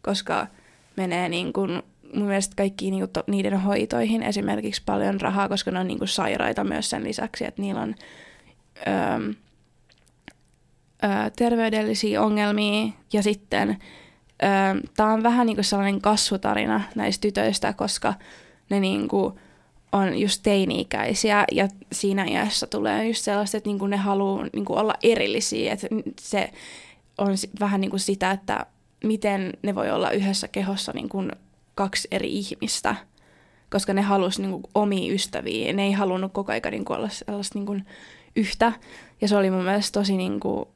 koska 0.01 0.47
menee 0.95 1.29
niin 1.29 1.53
kuin 1.53 1.83
mun 2.13 2.27
mielestä 2.27 2.55
kaikki 2.55 2.91
niinku 2.91 3.07
to, 3.07 3.23
niiden 3.27 3.61
hoitoihin 3.61 4.23
esimerkiksi 4.23 4.81
paljon 4.85 5.21
rahaa, 5.21 5.49
koska 5.49 5.71
ne 5.71 5.79
on 5.79 5.87
niinku 5.87 6.07
sairaita 6.07 6.63
myös 6.63 6.89
sen 6.89 7.03
lisäksi, 7.03 7.45
että 7.45 7.61
niillä 7.61 7.81
on 7.81 7.95
öö, 8.87 9.33
öö, 11.03 11.29
terveydellisiä 11.35 12.21
ongelmia 12.21 12.91
ja 13.13 13.23
sitten 13.23 13.77
tämä 14.97 15.13
on 15.13 15.23
vähän 15.23 15.45
niinku 15.45 15.63
sellainen 15.63 16.01
kasvutarina 16.01 16.81
näistä 16.95 17.21
tytöistä, 17.21 17.73
koska 17.73 18.13
ne 18.69 18.79
niinku 18.79 19.39
on 19.91 20.17
just 20.17 20.43
teini-ikäisiä 20.43 21.45
ja 21.51 21.67
siinä 21.91 22.25
iässä 22.25 22.67
tulee 22.67 23.07
just 23.07 23.23
sellaista, 23.23 23.57
että 23.57 23.69
niinku 23.69 23.87
ne 23.87 23.97
haluaa 23.97 24.47
niinku 24.53 24.73
olla 24.73 24.93
erillisiä, 25.03 25.73
että 25.73 25.87
se 26.19 26.51
on 27.17 27.35
vähän 27.59 27.81
niinku 27.81 27.97
sitä, 27.97 28.31
että 28.31 28.65
miten 29.03 29.53
ne 29.61 29.75
voi 29.75 29.91
olla 29.91 30.11
yhdessä 30.11 30.47
kehossa 30.47 30.91
niinku 30.95 31.23
kaksi 31.75 32.07
eri 32.11 32.33
ihmistä, 32.33 32.95
koska 33.69 33.93
ne 33.93 34.01
halusi 34.01 34.41
niinku 34.41 34.61
omia 34.75 35.13
ystäviä. 35.13 35.73
Ne 35.73 35.83
ei 35.83 35.91
halunnut 35.91 36.33
koko 36.33 36.51
ajan 36.51 36.61
niinku 36.71 36.93
olla 36.93 37.09
sellaista 37.09 37.59
niinku 37.59 37.77
yhtä. 38.35 38.71
Ja 39.21 39.27
se 39.27 39.37
oli 39.37 39.51
mun 39.51 39.63
mielestä 39.63 39.99
tosi 39.99 40.17
niinku 40.17 40.67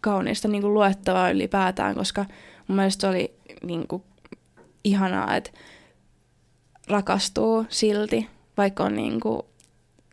kaunista 0.00 0.48
niinku 0.48 0.74
luettavaa 0.74 1.30
ylipäätään, 1.30 1.94
koska 1.94 2.24
mun 2.68 2.76
mielestä 2.76 3.08
oli 3.08 3.34
niinku 3.62 4.04
ihanaa, 4.84 5.36
että 5.36 5.50
rakastuu 6.88 7.66
silti, 7.68 8.28
vaikka 8.56 8.84
on 8.84 8.94
niinku, 8.94 9.46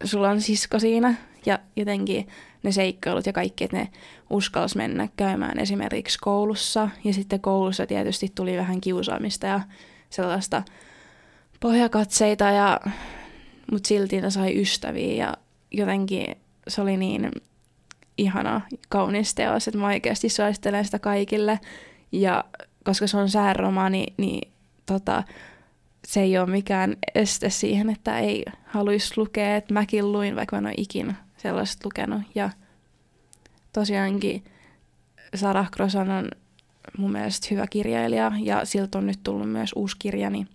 sulla 0.03 0.29
on 0.29 0.41
sisko 0.41 0.79
siinä 0.79 1.15
ja 1.45 1.59
jotenkin 1.75 2.27
ne 2.63 2.71
seikkailut 2.71 3.25
ja 3.25 3.33
kaikki, 3.33 3.63
että 3.63 3.77
ne 3.77 3.89
uskalsi 4.29 4.77
mennä 4.77 5.07
käymään 5.17 5.59
esimerkiksi 5.59 6.19
koulussa. 6.21 6.89
Ja 7.03 7.13
sitten 7.13 7.41
koulussa 7.41 7.87
tietysti 7.87 8.31
tuli 8.35 8.57
vähän 8.57 8.81
kiusaamista 8.81 9.47
ja 9.47 9.61
sellaista 10.09 10.63
pohjakatseita, 11.59 12.43
ja, 12.43 12.79
mutta 13.71 13.87
silti 13.87 14.21
ne 14.21 14.29
sai 14.29 14.61
ystäviä 14.61 15.25
ja 15.25 15.33
jotenkin 15.71 16.35
se 16.67 16.81
oli 16.81 16.97
niin 16.97 17.31
ihana, 18.17 18.61
kaunis 18.89 19.35
teos, 19.35 19.67
että 19.67 19.77
mä 19.77 19.87
oikeasti 19.87 20.29
suosittelen 20.29 20.85
sitä 20.85 20.99
kaikille. 20.99 21.59
Ja 22.13 22.43
koska 22.83 23.07
se 23.07 23.17
on 23.17 23.29
sääromaani, 23.29 24.05
niin 24.17 24.51
tota, 24.85 25.23
se 26.07 26.21
ei 26.21 26.37
ole 26.37 26.49
mikään 26.49 26.95
este 27.15 27.49
siihen, 27.49 27.89
että 27.89 28.19
ei 28.19 28.45
haluaisi 28.65 29.13
lukea. 29.17 29.55
Että 29.55 29.73
mäkin 29.73 30.11
luin, 30.11 30.35
vaikka 30.35 30.55
mä 30.55 30.59
en 30.59 30.65
ole 30.65 30.73
ikinä 30.77 31.15
sellaista 31.37 31.81
lukenut. 31.85 32.21
Ja 32.35 32.49
tosiaankin 33.73 34.43
Sarah 35.35 35.71
Krosan 35.71 36.09
on 36.09 36.29
mun 36.97 37.11
mielestä 37.11 37.47
hyvä 37.51 37.67
kirjailija 37.67 38.31
ja 38.39 38.65
siltä 38.65 38.97
on 38.97 39.07
nyt 39.07 39.19
tullut 39.23 39.51
myös 39.51 39.73
uusi 39.75 39.95
kirja, 39.99 40.29
niin 40.29 40.47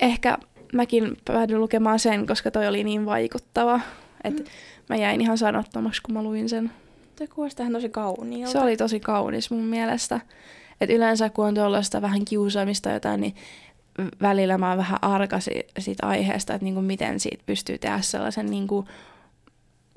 ehkä 0.00 0.38
mäkin 0.72 1.16
päädyin 1.24 1.60
lukemaan 1.60 1.98
sen, 1.98 2.26
koska 2.26 2.50
toi 2.50 2.66
oli 2.66 2.84
niin 2.84 3.06
vaikuttava, 3.06 3.80
että 4.24 4.42
mm. 4.42 4.48
mä 4.88 4.96
jäin 4.96 5.20
ihan 5.20 5.38
sanottomaksi, 5.38 6.02
kun 6.02 6.14
mä 6.14 6.22
luin 6.22 6.48
sen. 6.48 6.70
Tuo 7.16 7.26
kuulostaa 7.34 7.70
tosi 7.72 7.88
kauniilta. 7.88 8.52
Se 8.52 8.58
oli 8.58 8.76
tosi 8.76 9.00
kaunis 9.00 9.50
mun 9.50 9.64
mielestä. 9.64 10.20
Et 10.80 10.90
yleensä 10.90 11.30
kun 11.30 11.46
on 11.46 11.54
tuollaista 11.54 12.02
vähän 12.02 12.24
kiusaamista 12.24 12.90
jotain, 12.90 13.20
niin 13.20 13.34
välillä 14.22 14.58
mä 14.58 14.68
oon 14.68 14.78
vähän 14.78 14.98
arka 15.02 15.38
siitä 15.78 16.06
aiheesta, 16.06 16.54
että 16.54 16.64
niinku 16.64 16.82
miten 16.82 17.20
siitä 17.20 17.42
pystyy 17.46 17.78
tehdä 17.78 18.00
sellaisen 18.00 18.46
niinku 18.46 18.84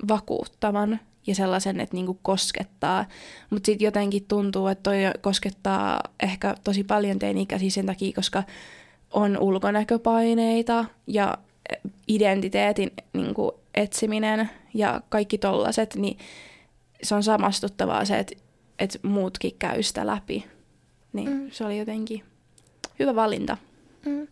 vakuuttavan 0.07 0.99
ja 1.27 1.35
sellaisen, 1.35 1.79
että 1.79 1.95
niinku 1.95 2.19
koskettaa. 2.21 3.05
Mutta 3.49 3.65
sitten 3.65 3.85
jotenkin 3.85 4.25
tuntuu, 4.27 4.67
että 4.67 4.83
toi 4.83 4.97
koskettaa 5.21 6.01
ehkä 6.23 6.55
tosi 6.63 6.83
paljon 6.83 7.19
teini-ikäisiä 7.19 7.69
sen 7.69 7.85
takia, 7.85 8.13
koska 8.15 8.43
on 9.11 9.37
ulkonäköpaineita 9.37 10.85
ja 11.07 11.37
identiteetin 12.07 12.91
niinku 13.13 13.55
etsiminen 13.75 14.49
ja 14.73 15.01
kaikki 15.09 15.37
tollaset, 15.37 15.95
niin 15.95 16.17
se 17.03 17.15
on 17.15 17.23
samastuttavaa 17.23 18.05
se, 18.05 18.19
että, 18.19 18.35
että 18.79 18.99
muutkin 19.03 19.55
käy 19.59 19.83
sitä 19.83 20.07
läpi. 20.07 20.45
Niin 21.13 21.29
mm. 21.29 21.51
se 21.51 21.65
oli 21.65 21.79
jotenkin 21.79 22.23
hyvä 22.99 23.15
valinta. 23.15 23.57
Mm. 24.05 24.27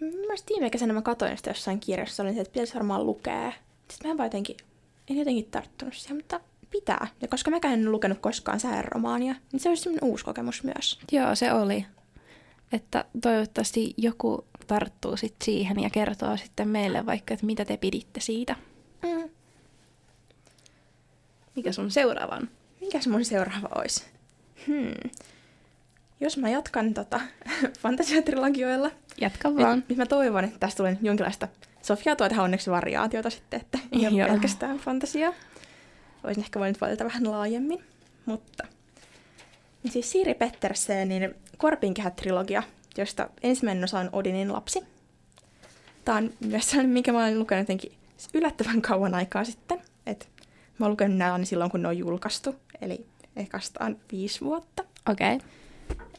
Mielestäni 0.00 0.54
viime 0.54 0.70
kesänä 0.70 0.92
mä 0.92 1.02
katsoin 1.02 1.36
sitä 1.36 1.50
jossain 1.50 1.80
kirjassa, 1.80 2.22
olin 2.22 2.34
se, 2.34 2.40
että 2.40 2.52
pitäisi 2.52 2.74
varmaan 2.74 3.06
lukea. 3.06 3.52
Sitten 3.90 4.08
mä 4.08 4.10
en 4.10 4.18
vaan 4.18 4.26
jotenkin, 4.26 4.56
en 5.10 5.16
jotenkin 5.16 5.44
tarttunut 5.44 5.94
siihen, 5.94 6.16
mutta 6.16 6.40
pitää. 6.70 7.06
Ja 7.20 7.28
koska 7.28 7.50
mäkään 7.50 7.74
en 7.74 7.92
lukenut 7.92 8.18
koskaan 8.18 8.60
sääromaania, 8.60 9.34
niin 9.52 9.60
se 9.60 9.68
olisi 9.68 9.82
semmoinen 9.82 10.10
uusi 10.10 10.24
kokemus 10.24 10.64
myös. 10.64 10.98
Joo, 11.12 11.34
se 11.34 11.52
oli. 11.52 11.86
Että 12.72 13.04
toivottavasti 13.22 13.94
joku 13.96 14.44
tarttuu 14.66 15.16
sit 15.16 15.34
siihen 15.44 15.80
ja 15.80 15.90
kertoo 15.90 16.36
sitten 16.36 16.68
meille 16.68 17.06
vaikka, 17.06 17.34
että 17.34 17.46
mitä 17.46 17.64
te 17.64 17.76
piditte 17.76 18.20
siitä. 18.20 18.56
Mikä 21.58 21.72
sun 21.72 21.90
seuraava 21.90 22.36
on? 22.36 22.48
Mikä 22.80 23.00
se 23.00 23.10
mun 23.10 23.24
seuraava 23.24 23.68
olisi? 23.74 24.04
Hmm. 24.66 25.10
Jos 26.20 26.36
mä 26.36 26.48
jatkan 26.48 26.94
tota, 26.94 27.20
fantasiatrilogioilla. 27.80 28.90
Jatka 29.20 29.54
vaan. 29.54 29.78
Nyt, 29.78 29.88
nyt 29.88 29.98
mä 29.98 30.06
toivon, 30.06 30.44
että 30.44 30.58
tästä 30.58 30.76
tulee 30.76 30.98
jonkinlaista 31.02 31.48
Sofia 31.82 32.16
tuo 32.16 32.28
tähän 32.28 32.44
onneksi 32.44 32.70
variaatiota 32.70 33.30
sitten, 33.30 33.60
että 33.60 33.78
ei 33.92 34.06
ole 34.06 34.26
pelkästään 34.28 34.78
fantasiaa. 34.78 35.32
Voisin 36.24 36.42
ehkä 36.42 36.60
voinut 36.60 36.80
valita 36.80 37.04
vähän 37.04 37.30
laajemmin, 37.30 37.84
mutta... 38.26 38.66
Niin 39.82 39.92
siis 39.92 40.10
Siiri 40.10 40.34
Pettersenin 40.34 41.34
Korpinkehät-trilogia, 41.56 42.62
josta 42.96 43.30
ensimmäinen 43.42 43.84
osa 43.84 43.98
on 43.98 44.10
Odinin 44.12 44.52
lapsi. 44.52 44.80
Tämä 46.04 46.18
on 46.18 46.32
myös 46.40 46.70
sellainen, 46.70 46.92
minkä 46.92 47.12
mä 47.12 47.18
olen 47.18 47.38
lukenut 47.38 47.62
jotenkin 47.62 47.92
yllättävän 48.34 48.82
kauan 48.82 49.14
aikaa 49.14 49.44
sitten. 49.44 49.82
Et 50.06 50.28
mä 50.78 50.86
olen 50.86 50.90
lukenut 50.90 51.18
nämä 51.18 51.44
silloin, 51.44 51.70
kun 51.70 51.82
ne 51.82 51.88
on 51.88 51.98
julkaistu, 51.98 52.54
eli 52.80 53.06
ehkä 53.36 53.60
viisi 54.12 54.40
vuotta. 54.40 54.84
Okei. 55.10 55.34
Okay. 55.34 55.48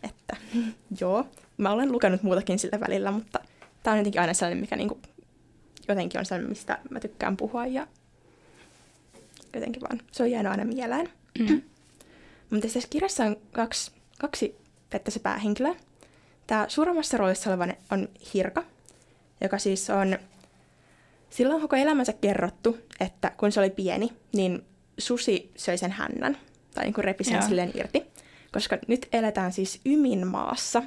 Että 0.04 0.38
joo, 1.02 1.26
mä 1.58 1.72
olen 1.72 1.92
lukenut 1.92 2.24
muutakin 2.24 2.60
sillä 2.60 2.80
välillä, 2.80 3.12
mutta 3.12 3.40
tämä 3.84 3.92
on 3.92 3.98
jotenkin 3.98 4.22
aina 4.22 4.34
sellainen, 4.34 4.62
mikä 4.62 4.76
niinku, 4.76 5.00
jotenkin 5.88 6.20
on 6.20 6.26
sellainen, 6.26 6.50
mistä 6.50 6.80
mä 6.90 7.00
tykkään 7.00 7.38
puhua 7.38 7.66
ja 7.66 7.88
jotenkin 9.54 9.82
vaan 9.82 10.02
se 10.12 10.24
on 10.24 10.32
jäänyt 10.32 10.52
aina 10.52 10.66
mieleen. 10.66 11.10
Mm. 11.40 11.62
mutta 12.50 12.68
tässä 12.68 12.90
kirjassa 12.90 13.24
on 13.24 13.38
kaksi, 13.52 13.92
kaksi 14.20 14.56
se 15.10 15.20
päähenkilöä. 15.20 15.76
Tämä 16.48 16.66
suuremmassa 16.68 17.18
roolissa 17.18 17.50
oleva 17.50 17.68
on 17.92 18.10
Hirka, 18.34 18.64
joka 19.42 19.58
siis 19.58 19.90
on 19.90 20.18
silloin 21.30 21.62
koko 21.62 21.76
elämänsä 21.76 22.14
kerrottu, 22.14 22.78
että 23.00 23.32
kun 23.38 23.52
se 23.52 23.60
oli 23.60 23.70
pieni, 23.70 24.10
niin 24.34 24.66
susi 24.98 25.52
söi 25.56 25.78
sen 25.78 25.92
hännän, 25.92 26.38
tai 26.76 26.84
niin 26.84 26.94
kuin 26.94 27.06
repi 27.06 27.24
sen 27.24 27.44
silleen 27.44 27.72
irti 27.76 28.06
koska 28.52 28.78
nyt 28.88 29.08
eletään 29.14 29.52
siis 29.52 29.82
Ymin 29.86 30.28
maassa, 30.28 30.84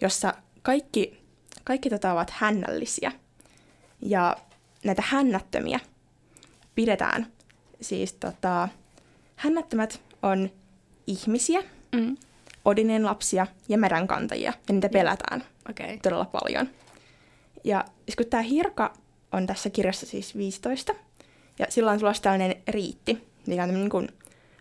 jossa 0.00 0.34
kaikki, 0.62 1.22
kaikki 1.64 1.90
tota 1.90 2.12
ovat 2.12 2.30
hännällisiä. 2.30 3.12
Ja 4.02 4.36
näitä 4.84 5.02
hännättömiä 5.06 5.80
pidetään 6.74 7.26
siis 7.80 8.12
tota, 8.12 8.68
hännättömät 9.36 10.00
on 10.22 10.50
ihmisiä, 11.06 11.62
mm. 11.92 12.16
Odinen 12.64 13.04
lapsia 13.04 13.46
ja 13.68 13.78
merenkantajia, 13.78 14.52
ja 14.68 14.74
niitä 14.74 14.88
pelätään 14.88 15.44
okay. 15.70 15.98
todella 16.02 16.24
paljon. 16.24 16.68
Ja 17.64 17.84
siis 18.04 18.16
kun 18.16 18.26
tämä 18.26 18.42
Hirka 18.42 18.92
on 19.36 19.46
tässä 19.46 19.70
kirjassa 19.70 20.06
siis 20.06 20.36
15, 20.36 20.94
ja 21.58 21.66
sillä 21.68 21.90
on 21.90 21.98
tulossa 21.98 22.22
tällainen 22.22 22.56
riitti, 22.68 23.28
mikä 23.46 23.62
on 23.62 23.74
niin 23.74 23.90
kuin 23.90 24.08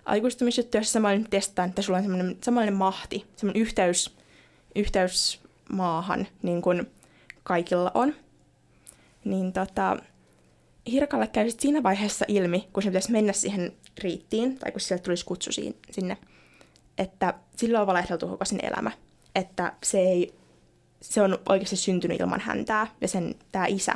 aikuistumisjuttu, 0.06 0.78
jossa 0.78 0.94
samanlainen 0.94 1.30
testaan, 1.30 1.70
että 1.70 1.82
sulla 1.82 1.98
on 1.98 2.04
semmoinen 2.04 2.38
samanlainen 2.44 2.74
mahti, 2.74 3.26
semmoinen 3.36 3.62
yhteys, 3.62 4.16
yhteys 4.76 5.42
maahan, 5.70 6.28
niin 6.42 6.62
kuin 6.62 6.92
kaikilla 7.44 7.92
on. 7.94 8.16
Niin 9.24 9.54
tota, 9.54 9.98
Hirkalle 10.92 11.28
käy 11.28 11.52
siinä 11.58 11.84
vaiheessa 11.84 12.26
ilmi, 12.28 12.68
kun 12.74 12.84
se 12.84 12.90
pitäisi 12.90 13.12
mennä 13.12 13.34
siihen 13.34 13.74
riittiin, 13.98 14.60
tai 14.60 14.72
kun 14.72 14.82
sieltä 14.82 15.04
tulisi 15.04 15.26
kutsu 15.26 15.52
sinne, 15.92 16.18
että 16.98 17.34
sillä 17.56 17.82
on 17.82 17.88
valehdeltu 17.88 18.28
koko 18.28 18.46
sen 18.46 18.60
elämä. 18.64 18.92
Että 19.36 19.74
se, 19.84 20.00
ei, 20.00 20.34
se 21.02 21.22
on 21.22 21.40
oikeasti 21.50 21.76
syntynyt 21.76 22.20
ilman 22.20 22.40
häntää, 22.40 22.88
ja 23.02 23.08
sen 23.08 23.36
tämä 23.52 23.66
isä 23.66 23.94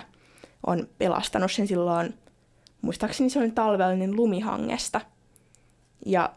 on 0.67 0.89
pelastanut 0.97 1.51
sen 1.51 1.67
silloin, 1.67 2.13
muistaakseni 2.81 3.29
se 3.29 3.39
oli 3.39 3.51
talvellinen 3.51 4.15
lumihangesta– 4.15 5.01
ja 6.05 6.33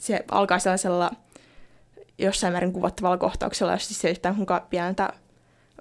se 0.00 0.24
alkaa 0.30 0.58
sellaisella 0.58 1.10
jossain 2.18 2.52
määrin 2.52 2.72
kuvattavalla 2.72 3.18
kohtauksella, 3.18 3.72
jossa 3.72 3.94
se 3.94 4.10
yhtään 4.10 4.36
kuinka 4.36 4.66
pieneltä 4.70 5.12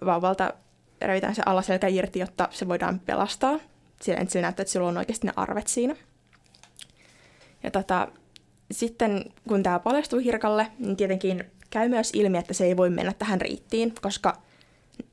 vauvalta 0.06 0.54
revitään 1.02 1.36
se 1.36 1.41
alaselkä 1.45 1.88
irti, 1.88 2.19
jotta 2.19 2.47
se 2.52 2.67
voidaan 2.67 3.00
pelastaa. 3.00 3.60
Sillä 4.02 4.26
se 4.28 4.41
näyttää, 4.41 4.63
että 4.63 4.71
sillä 4.71 4.88
on 4.88 4.97
oikeasti 4.97 5.28
ne 5.28 5.34
arvet 5.36 5.67
siinä. 5.67 5.95
Ja 7.63 7.71
tota, 7.71 8.08
sitten 8.71 9.26
kun 9.47 9.63
tämä 9.63 9.80
paljastuu 9.80 10.19
Hirkalle, 10.19 10.67
niin 10.80 10.97
tietenkin 10.97 11.52
käy 11.69 11.89
myös 11.89 12.12
ilmi, 12.13 12.38
että 12.38 12.54
se 12.54 12.65
ei 12.65 12.78
voi 12.78 12.89
mennä 12.89 13.13
tähän 13.13 13.41
riittiin, 13.41 13.93
koska 14.02 14.41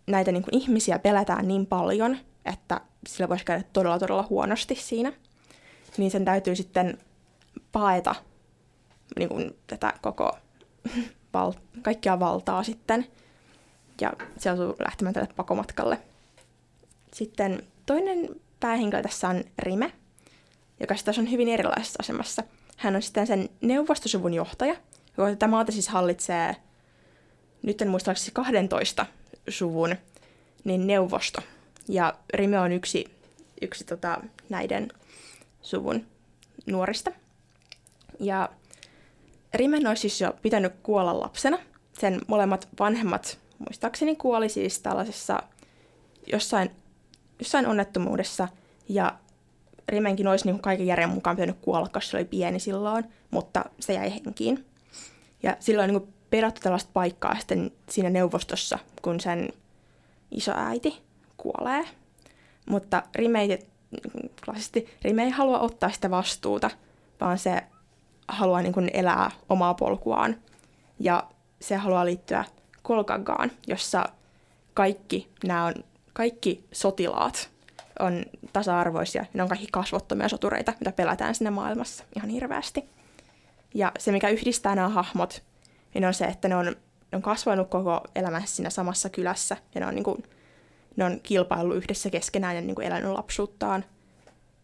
näitä 0.07 0.33
niin 0.33 0.43
kuin 0.43 0.57
ihmisiä 0.57 0.99
pelätään 0.99 1.49
niin 1.49 1.67
paljon, 1.67 2.19
että 2.45 2.81
sillä 3.07 3.29
voisi 3.29 3.45
käydä 3.45 3.65
todella 3.73 3.99
todella 3.99 4.27
huonosti 4.31 4.75
siinä. 4.75 5.13
Niin 5.97 6.11
sen 6.11 6.25
täytyy 6.25 6.57
sitten 6.57 6.99
paeta 7.73 8.15
niin 9.19 9.29
kuin 9.29 9.57
tätä 9.67 9.93
koko 10.01 10.39
val- 11.35 11.53
kaikkia 11.83 12.21
valtaa 12.21 12.63
sitten. 12.63 13.07
Ja 14.01 14.13
se 14.39 14.53
on 14.53 14.75
lähtemään 14.85 15.15
tälle 15.15 15.29
pakomatkalle. 15.37 15.99
Sitten 17.15 17.63
toinen 17.87 18.29
päähenkilö 18.61 19.03
tässä 19.03 19.29
on 19.29 19.45
Rime, 19.59 19.93
joka 20.81 20.97
sitten 20.97 21.15
on 21.19 21.31
hyvin 21.31 21.49
erilaisessa 21.49 21.97
asemassa. 22.01 22.43
Hän 22.77 22.97
on 22.97 23.03
sitten 23.03 23.27
sen 23.27 23.49
neuvostosuvun 23.61 24.35
johtaja, 24.35 24.75
joka 25.19 25.31
tätä 25.31 25.47
maata 25.47 25.73
siis 25.73 25.89
hallitsee, 25.89 26.57
nyt 27.63 27.83
en 27.83 27.89
muista, 27.89 28.13
12 28.33 29.07
suvun 29.49 29.97
niin 30.65 30.87
neuvosto. 30.87 31.41
Ja 31.89 32.15
Rime 32.35 32.61
on 32.61 32.73
yksi, 32.73 33.05
yksi 33.63 33.85
tota, 33.85 34.21
näiden 34.49 34.89
suvun 35.63 36.07
nuorista. 36.67 37.11
Ja 38.21 38.49
Rimen 39.55 39.87
olisi 39.87 40.01
siis 40.01 40.21
jo 40.21 40.35
pitänyt 40.43 40.73
kuolla 40.83 41.21
lapsena. 41.21 41.59
Sen 42.01 42.21
molemmat 42.27 42.69
vanhemmat 42.81 43.39
muistaakseni 43.59 44.17
kuoli 44.17 44.49
siis 44.49 44.79
tällaisessa 44.79 45.43
jossain, 46.33 46.71
jossain 47.39 47.67
onnettomuudessa. 47.67 48.49
Ja 48.89 49.19
Rimenkin 49.89 50.29
olisi 50.29 50.45
niin 50.45 50.61
kaiken 50.61 50.87
järjen 50.87 51.11
mukaan 51.11 51.37
pitänyt 51.37 51.57
kuolla, 51.61 51.87
koska 51.87 52.11
se 52.11 52.17
oli 52.17 52.25
pieni 52.25 52.61
silloin, 52.61 53.05
mutta 53.31 53.65
se 53.81 53.93
jäi 53.93 54.13
henkiin. 54.15 54.65
Ja 55.43 55.57
silloin 55.61 55.91
niin 55.91 56.15
pedattu 56.31 56.61
tällaista 56.61 56.91
paikkaa 56.93 57.39
sitten 57.39 57.71
siinä 57.91 58.11
neuvostossa, 58.11 58.79
kun 59.03 59.21
sen 59.21 59.49
isoäiti 60.31 61.03
kuolee. 61.37 61.85
Mutta 62.67 63.03
Rime 63.15 63.43
ei, 63.43 63.59
Rime 65.03 65.25
ei 65.25 65.31
halua 65.31 65.59
ottaa 65.59 65.91
sitä 65.91 66.11
vastuuta, 66.11 66.71
vaan 67.21 67.39
se 67.39 67.63
haluaa 68.29 68.63
niin 68.63 68.73
kuin 68.73 68.91
elää 68.93 69.31
omaa 69.49 69.75
polkuaan. 69.75 70.37
Ja 71.01 71.25
se 71.61 71.77
haluaa 71.77 72.05
liittyä 72.05 72.45
Kolkagaan, 72.83 73.51
jossa 73.67 74.05
kaikki 74.75 75.29
nämä 75.45 75.65
on, 75.65 75.75
kaikki 76.13 76.65
sotilaat 76.73 77.51
on 78.01 78.25
tasa-arvoisia. 78.53 79.25
Ne 79.35 79.43
on 79.43 79.49
kaikki 79.49 79.69
kasvottomia 79.73 80.29
sotureita, 80.29 80.73
mitä 80.81 80.93
pelätään 80.93 81.35
siinä 81.35 81.51
maailmassa 81.51 82.05
ihan 82.17 82.31
hirveästi. 82.31 82.85
Ja 83.75 83.93
se, 83.99 84.13
mikä 84.13 84.29
yhdistää 84.29 84.75
nämä 84.75 84.89
hahmot, 84.89 85.43
niin 85.95 86.05
on 86.05 86.15
se, 86.15 86.25
että 86.25 86.49
ne 86.49 86.57
on, 86.57 86.67
ne 86.67 87.17
on 87.17 87.23
kasvanut 87.23 87.69
koko 87.69 88.01
elämässä 88.15 88.57
siinä 88.57 88.71
samassa 88.71 89.09
kylässä. 89.09 89.57
Ja 89.75 89.81
ne 89.81 89.87
on, 89.87 89.95
niin 89.95 90.05
kuin, 90.05 90.23
ne 90.97 91.05
on 91.05 91.21
kilpaillut 91.23 91.77
yhdessä 91.77 92.11
keskenään 92.11 92.57
ja 92.57 92.63
niin 92.63 92.75
kuin 92.75 92.87
elänyt 92.87 93.11
lapsuuttaan. 93.13 93.85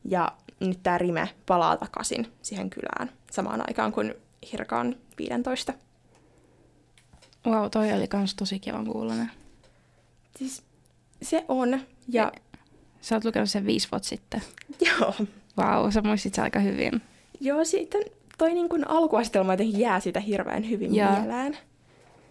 Ja 0.04 0.32
nyt 0.60 0.82
tämä 0.82 0.98
Rime 0.98 1.28
palaa 1.46 1.76
takaisin 1.76 2.32
siihen 2.42 2.70
kylään 2.70 3.10
samaan 3.30 3.60
aikaan 3.68 3.92
kuin 3.92 4.14
Hirka 4.52 4.80
on 4.80 4.96
15. 5.18 5.74
Wow, 7.46 7.70
toi 7.70 7.92
oli 7.92 8.08
kans 8.08 8.34
tosi 8.34 8.58
kivan 8.58 8.86
kuulonen. 8.86 9.30
Siis 10.36 10.62
se 11.22 11.44
on. 11.48 11.80
Ja... 12.08 12.32
Sä 13.00 13.16
oot 13.16 13.24
lukenut 13.24 13.50
sen 13.50 13.66
viisi 13.66 13.88
vuotta 13.92 14.08
sitten. 14.08 14.42
Joo. 14.86 15.14
Wow, 15.58 15.90
sä 15.90 16.02
muistit 16.02 16.38
aika 16.38 16.58
hyvin. 16.58 17.02
Joo, 17.40 17.64
sitten 17.64 18.02
toi 18.38 18.54
niin 18.54 18.68
kun 18.68 18.88
alkuasetelma 18.88 19.52
jotenkin 19.52 19.80
jää 19.80 20.00
siitä 20.00 20.20
hirveän 20.20 20.70
hyvin 20.70 20.94
ja. 20.94 21.10
mieleen. 21.10 21.58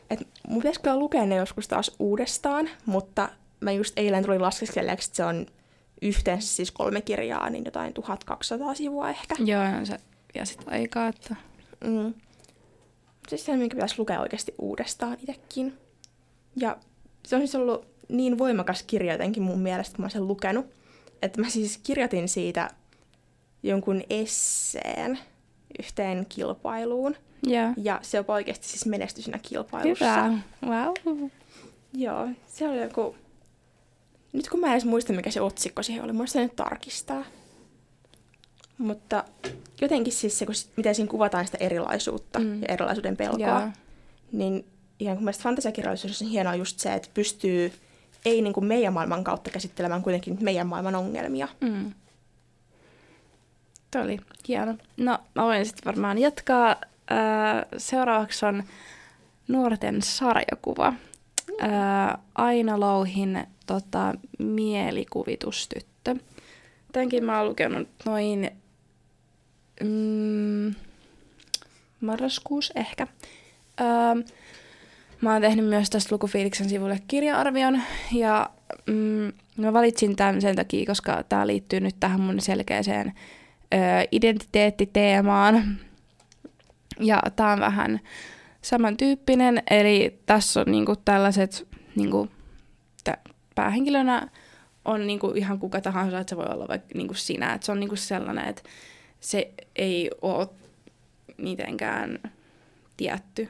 Et 0.10 0.28
mun 0.48 0.60
pitäisi 0.60 0.82
kyllä 0.82 0.98
lukea 0.98 1.26
ne 1.26 1.36
joskus 1.36 1.68
taas 1.68 1.92
uudestaan, 2.00 2.70
mutta 2.86 3.30
mä 3.60 3.72
just 3.72 3.94
eilen 4.00 4.26
tuli 4.26 4.40
laskeskelleeksi, 4.40 5.10
että 5.10 5.18
se 5.18 5.26
on 5.26 5.46
yhteensä 6.02 6.56
siis 6.56 6.72
kolme 6.72 7.02
kirjaa, 7.02 7.50
niin 7.50 7.66
jotain 7.66 7.94
1200 7.94 8.74
sivua 8.74 9.10
ehkä. 9.10 9.36
Joo, 9.40 9.80
no 9.80 9.86
se 9.86 9.98
vie 10.34 10.46
sitten 10.46 10.74
aikaa. 10.74 11.08
Että... 11.08 11.36
Mm. 11.84 12.14
Siis 13.28 13.46
se, 13.46 13.58
minkä 13.58 13.76
pitäisi 13.76 13.96
lukea 13.98 14.22
oikeasti 14.22 14.56
uudestaan 14.58 15.18
itsekin. 15.20 15.78
Ja 16.56 16.78
se 17.26 17.36
on 17.36 17.42
siis 17.42 17.56
ollut 17.56 17.88
niin 18.10 18.38
voimakas 18.38 18.84
kirja 18.84 19.12
jotenkin 19.12 19.44
mun 19.44 19.60
mielestä, 19.60 19.96
kun 19.96 20.06
mä 20.06 20.10
sen 20.10 20.28
lukenut, 20.28 20.66
että 21.22 21.42
mä 21.42 21.50
siis 21.50 21.78
kirjoitin 21.78 22.30
siitä 22.30 22.70
jonkun 23.64 24.02
esseen 24.10 25.20
yhteen 25.80 26.26
kilpailuun. 26.30 27.16
Yeah. 27.48 27.74
Ja 27.78 28.00
se 28.02 28.20
on 28.20 28.26
oikeasti 28.28 28.68
siis 28.68 28.86
menestyi 28.86 29.24
siinä 29.24 29.40
kilpailussa. 29.42 30.24
Hyvä. 30.24 30.40
Wow. 30.66 31.30
Joo, 31.94 32.28
se 32.48 32.68
oli 32.68 32.82
joku... 32.82 33.16
Nyt 34.34 34.50
kun 34.50 34.60
mä 34.60 34.68
en 34.68 34.74
edes 34.74 34.86
muista, 34.86 35.14
mikä 35.14 35.32
se 35.32 35.42
otsikko 35.42 35.84
siihen 35.84 36.04
oli, 36.04 36.14
muista 36.14 36.40
nyt 36.40 36.56
tarkistaa. 36.56 37.24
Mutta 38.78 39.24
jotenkin 39.82 40.14
siis 40.14 40.40
se, 40.40 40.46
kun, 40.46 40.56
miten 40.78 40.96
siinä 40.96 41.12
kuvataan 41.12 41.46
sitä 41.46 41.58
erilaisuutta 41.62 42.40
mm. 42.40 42.62
ja 42.62 42.68
erilaisuuden 42.70 43.18
pelkoa, 43.18 43.60
yeah. 43.60 43.74
niin 44.32 44.66
ihan 45.00 45.18
kuin 45.18 45.24
mielestäni 45.24 45.44
fantasiakirjallisuudessa 45.44 46.26
on 46.26 46.32
hienoa 46.32 46.56
just 46.56 46.80
se, 46.80 46.94
että 46.94 47.10
pystyy 47.14 47.72
ei 48.26 48.42
niin 48.42 48.54
kuin 48.54 48.66
meidän 48.66 48.94
maailman 48.94 49.24
kautta 49.24 49.50
käsittelemään 49.50 50.04
kuitenkin 50.04 50.38
meidän 50.42 50.68
maailman 50.68 50.96
ongelmia. 50.96 51.48
Mm. 51.62 51.92
Tuo 53.94 54.02
oli 54.02 54.20
hieno. 54.48 54.76
No, 54.98 55.20
mä 55.36 55.44
voin 55.44 55.66
sitten 55.66 55.86
varmaan 55.86 56.18
jatkaa. 56.18 56.70
Äh, 57.12 57.66
seuraavaksi 57.78 58.46
on 58.46 58.64
nuorten 59.48 60.02
sarjakuva. 60.02 60.94
Äh, 61.64 62.18
Aina 62.36 62.80
Louhin 62.80 63.48
tota, 63.66 64.14
mielikuvitustyttö. 64.40 66.16
Tämänkin 66.92 67.26
mä 67.26 67.38
oon 67.38 67.50
lukenut 67.50 67.88
noin 68.06 68.52
mm, 69.84 70.76
marraskuussa 72.02 72.74
ehkä. 72.76 73.08
Öö, 73.82 74.24
mä 75.22 75.34
oon 75.34 75.42
tehnyt 75.42 75.66
myös 75.66 75.90
tästä 75.90 76.16
lukufiiliksen 76.16 76.70
sivulle 76.70 77.00
kirja-arvion 77.08 77.82
ja 78.12 78.50
mm, 78.86 79.34
mä 79.58 79.74
valitsin 79.74 80.16
tämän 80.16 80.42
sen 80.42 80.56
takia, 80.56 80.86
koska 80.86 81.24
tämä 81.30 81.48
liittyy 81.48 81.80
nyt 81.80 81.96
tähän 82.00 82.22
mun 82.22 82.42
selkeäseen 82.42 83.14
identiteettiteemaan. 84.12 85.78
Ja 87.00 87.22
tää 87.36 87.52
on 87.52 87.60
vähän 87.60 88.00
samantyyppinen, 88.62 89.64
eli 89.70 90.20
tässä 90.26 90.60
on 90.60 90.66
niinku 90.72 90.96
tällaiset, 90.96 91.68
niinku, 91.96 92.30
t- 93.04 93.34
päähenkilönä 93.56 94.28
on 94.86 95.08
niinku 95.08 95.32
ihan 95.36 95.60
kuka 95.60 95.82
tahansa, 95.82 96.20
että 96.20 96.30
se 96.30 96.38
voi 96.38 96.46
olla 96.46 96.68
vaikka 96.68 96.88
niinku 96.94 97.14
sinä, 97.14 97.54
että 97.54 97.66
se 97.66 97.72
on 97.72 97.80
niinku 97.80 97.96
sellainen, 97.96 98.46
että 98.46 98.64
se 99.20 99.52
ei 99.76 100.12
ole 100.22 100.48
mitenkään 101.38 102.20
tietty. 102.98 103.50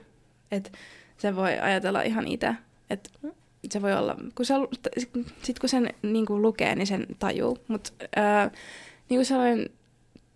Et 0.51 0.73
se 1.17 1.36
voi 1.36 1.59
ajatella 1.59 2.01
ihan 2.01 2.27
itse, 2.27 2.55
että 2.89 3.09
se 3.69 3.81
voi 3.81 3.93
olla, 3.93 4.15
kun 4.36 4.45
se, 4.45 4.53
sit 5.43 5.59
kun 5.59 5.69
sen 5.69 5.89
niin 6.01 6.25
kuin 6.25 6.41
lukee, 6.41 6.75
niin 6.75 6.88
sen 6.88 7.07
tajuu. 7.19 7.57
Mutta 7.67 7.91
niin 9.09 9.25
sellainen 9.25 9.69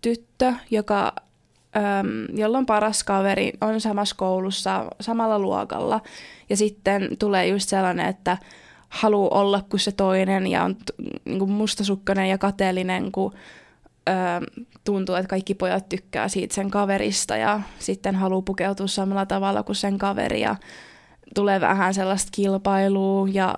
tyttö, 0.00 0.52
joka, 0.70 1.12
äm, 1.76 2.38
jolla 2.38 2.58
on 2.58 2.66
paras 2.66 3.04
kaveri, 3.04 3.52
on 3.60 3.80
samassa 3.80 4.16
koulussa, 4.16 4.84
samalla 5.00 5.38
luokalla, 5.38 6.00
ja 6.50 6.56
sitten 6.56 7.08
tulee 7.18 7.46
just 7.46 7.68
sellainen, 7.68 8.06
että 8.06 8.38
haluaa 8.88 9.40
olla 9.40 9.64
kuin 9.70 9.80
se 9.80 9.92
toinen, 9.92 10.46
ja 10.46 10.64
on 10.64 10.76
niin 11.24 11.38
kuin 11.38 11.50
mustasukkainen 11.50 12.28
ja 12.28 12.38
kateellinen, 12.38 13.12
kun 13.12 13.34
ö, 14.08 14.12
tuntuu, 14.84 15.14
että 15.14 15.28
kaikki 15.28 15.54
pojat 15.54 15.88
tykkää 15.88 16.28
siitä 16.28 16.54
sen 16.54 16.70
kaverista 16.70 17.36
ja 17.36 17.60
sitten 17.78 18.14
haluaa 18.14 18.42
pukeutua 18.42 18.86
samalla 18.86 19.26
tavalla 19.26 19.62
kuin 19.62 19.76
sen 19.76 19.98
kaveri 19.98 20.40
ja 20.40 20.56
tulee 21.34 21.60
vähän 21.60 21.94
sellaista 21.94 22.30
kilpailua 22.32 23.28
ja 23.32 23.54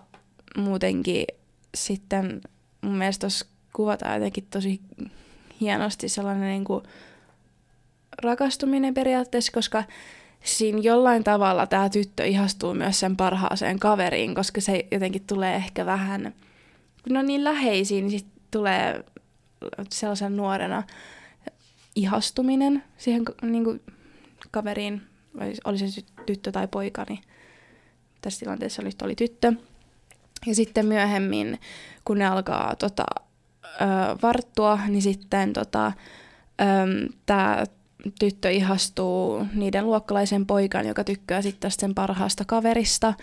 muutenkin 0.56 1.26
sitten 1.74 2.40
mun 2.82 2.94
mielestä 2.94 3.20
tuossa 3.20 3.46
kuvataan 3.72 4.14
jotenkin 4.14 4.46
tosi 4.50 4.80
hienosti 5.60 6.08
sellainen 6.08 6.48
niin 6.48 6.64
kuin 6.64 6.84
rakastuminen 8.22 8.94
periaatteessa, 8.94 9.52
koska 9.52 9.84
siinä 10.44 10.78
jollain 10.78 11.24
tavalla 11.24 11.66
tämä 11.66 11.88
tyttö 11.88 12.24
ihastuu 12.24 12.74
myös 12.74 13.00
sen 13.00 13.16
parhaaseen 13.16 13.78
kaveriin, 13.78 14.34
koska 14.34 14.60
se 14.60 14.86
jotenkin 14.90 15.26
tulee 15.26 15.56
ehkä 15.56 15.86
vähän, 15.86 16.34
kun 17.04 17.16
on 17.16 17.26
niin 17.26 17.44
läheisiä, 17.44 18.00
niin 18.00 18.10
sitten 18.10 18.42
tulee 18.50 19.04
sellaisen 19.90 20.36
nuorena 20.36 20.82
ihastuminen 21.96 22.82
siihen 22.98 23.22
niin 23.42 23.64
kuin, 23.64 23.82
kaveriin, 24.50 25.02
oli 25.64 25.78
se 25.78 26.00
tyttö 26.26 26.52
tai 26.52 26.68
poika, 26.68 27.04
niin 27.08 27.20
tässä 28.22 28.40
tilanteessa 28.40 28.82
oli, 28.82 28.90
oli 29.02 29.14
tyttö. 29.14 29.52
Ja 30.46 30.54
sitten 30.54 30.86
myöhemmin, 30.86 31.60
kun 32.04 32.18
ne 32.18 32.26
alkaa 32.26 32.76
tota, 32.76 33.04
varttua, 34.22 34.78
niin 34.88 35.02
sitten 35.02 35.52
tota, 35.52 35.92
tämä 37.26 37.64
tyttö 38.20 38.50
ihastuu 38.50 39.46
niiden 39.54 39.86
luokkalaisen 39.86 40.46
poikan, 40.46 40.86
joka 40.86 41.04
tykkää 41.04 41.42
sitten 41.42 41.70
sen 41.70 41.94
parhaasta 41.94 42.44
kaverista. 42.44 43.14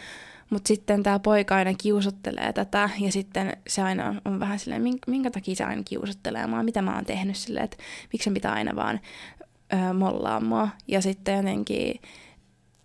Mutta 0.50 0.68
sitten 0.68 1.04
tämä 1.04 1.20
poika 1.20 1.56
aina 1.56 1.74
kiusottelee 1.74 2.54
tätä 2.54 2.90
ja 3.00 3.12
sitten 3.12 3.58
se 3.68 3.82
aina 3.82 4.22
on 4.26 4.40
vähän 4.40 4.60
silleen, 4.60 4.84
minkä 5.08 5.32
takia 5.32 5.56
se 5.56 5.64
aina 5.64 5.84
kiusottelee 5.84 6.48
mua, 6.48 6.64
mitä 6.64 6.82
mä 6.82 6.96
oon 6.96 7.06
tehnyt 7.06 7.36
silleen, 7.36 7.66
että 7.66 7.78
miksi 8.14 8.32
pitää 8.32 8.54
aina 8.54 8.76
vaan 8.76 9.00
ö, 9.74 9.94
mollaa 9.94 10.40
mua. 10.40 10.70
Ja 10.88 11.02
sitten 11.02 11.36
jotenkin 11.38 12.02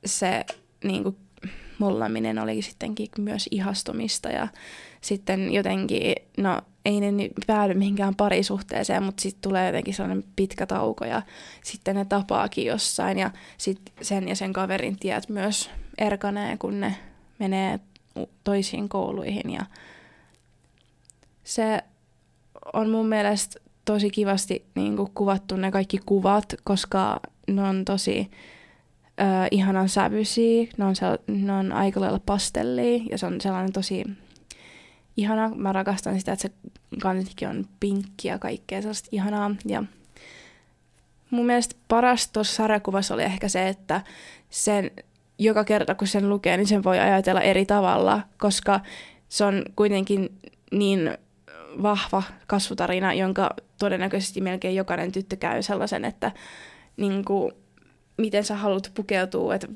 se 0.04 0.44
niin 0.84 1.02
kuin, 1.02 1.16
mollaaminen 1.78 2.38
oli 2.38 2.62
sittenkin 2.62 3.08
myös 3.18 3.48
ihastumista 3.50 4.28
ja 4.28 4.48
sitten 5.00 5.52
jotenkin, 5.52 6.14
no 6.36 6.60
ei 6.84 7.00
ne 7.00 7.30
päädy 7.46 7.74
mihinkään 7.74 8.14
parisuhteeseen, 8.14 9.02
mutta 9.02 9.22
sitten 9.22 9.42
tulee 9.42 9.66
jotenkin 9.66 9.94
sellainen 9.94 10.24
pitkä 10.36 10.66
tauko 10.66 11.04
ja 11.04 11.22
sitten 11.64 11.96
ne 11.96 12.04
tapaakin 12.04 12.66
jossain 12.66 13.18
ja 13.18 13.30
sitten 13.58 13.94
sen 14.04 14.28
ja 14.28 14.36
sen 14.36 14.52
kaverin 14.52 14.98
tiet 14.98 15.28
myös 15.28 15.70
erkanee, 15.98 16.56
kun 16.56 16.80
ne 16.80 16.96
menee 17.38 17.80
toisiin 18.44 18.88
kouluihin 18.88 19.50
ja 19.50 19.66
se 21.44 21.82
on 22.72 22.90
mun 22.90 23.06
mielestä 23.06 23.60
tosi 23.84 24.10
kivasti 24.10 24.64
niin 24.74 24.96
kuin 24.96 25.10
kuvattu 25.14 25.56
ne 25.56 25.70
kaikki 25.70 25.98
kuvat, 26.06 26.54
koska 26.64 27.20
ne 27.48 27.62
on 27.62 27.84
tosi 27.84 28.30
ö, 29.20 29.24
ihanan 29.50 29.88
sävyisiä, 29.88 30.66
ne 30.76 30.84
on, 30.84 30.94
sel- 30.94 31.34
ne 31.34 31.52
on 31.52 31.72
aika 31.72 32.00
lailla 32.00 32.20
pastellia 32.26 33.04
ja 33.10 33.18
se 33.18 33.26
on 33.26 33.40
sellainen 33.40 33.72
tosi 33.72 34.04
ihana. 35.16 35.52
Mä 35.54 35.72
rakastan 35.72 36.18
sitä, 36.18 36.32
että 36.32 36.42
se 36.42 36.50
kantikin 37.02 37.48
on 37.48 37.64
pinkki 37.80 38.28
ja 38.28 38.38
kaikkea 38.38 38.80
sellaista 38.80 39.08
ihanaa. 39.12 39.54
Ja 39.66 39.84
mun 41.30 41.46
mielestä 41.46 41.74
paras 41.88 42.28
tuossa 42.28 42.54
sarjakuvassa 42.54 43.14
oli 43.14 43.22
ehkä 43.22 43.48
se, 43.48 43.68
että 43.68 44.00
sen, 44.50 44.90
joka 45.38 45.64
kerta 45.64 45.94
kun 45.94 46.08
sen 46.08 46.28
lukee, 46.28 46.56
niin 46.56 46.66
sen 46.66 46.84
voi 46.84 46.98
ajatella 46.98 47.40
eri 47.40 47.66
tavalla, 47.66 48.20
koska 48.38 48.80
se 49.28 49.44
on 49.44 49.62
kuitenkin 49.76 50.38
niin 50.72 51.18
vahva 51.82 52.22
kasvutarina, 52.46 53.14
jonka 53.14 53.50
todennäköisesti 53.78 54.40
melkein 54.40 54.76
jokainen 54.76 55.12
tyttö 55.12 55.36
käy 55.36 55.62
sellaisen, 55.62 56.04
että 56.04 56.32
niin 56.96 57.24
kuin, 57.24 57.52
miten 58.18 58.44
sä 58.44 58.56
haluat 58.56 58.90
pukeutua, 58.94 59.54
että 59.54 59.68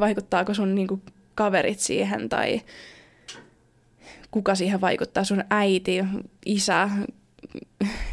vaikuttaako 0.00 0.54
sun 0.54 0.74
niin 0.74 0.88
kuin, 0.88 1.02
kaverit 1.34 1.80
siihen 1.80 2.28
tai 2.28 2.60
kuka 4.32 4.54
siihen 4.54 4.80
vaikuttaa, 4.80 5.24
sun 5.24 5.44
äiti, 5.50 6.04
isä, 6.46 6.90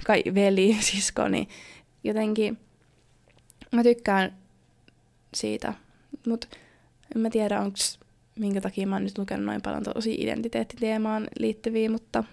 kai 0.06 0.24
veli, 0.36 0.78
sisko, 0.80 1.28
niin 1.28 1.48
jotenkin 2.04 2.58
mä 3.72 3.84
tykkään 3.84 4.38
siitä, 5.34 5.74
mutta 6.28 6.48
en 7.16 7.22
mä 7.22 7.30
tiedä, 7.30 7.62
onko 7.62 7.78
minkä 8.40 8.62
takia 8.62 8.88
mä 8.88 8.96
oon 8.96 9.04
nyt 9.04 9.18
lukenut 9.18 9.46
noin 9.46 9.62
paljon 9.62 9.84
tosi 9.84 10.14
identiteettiteemaan 10.14 11.28
liittyviä, 11.40 11.90
mutta 11.90 12.24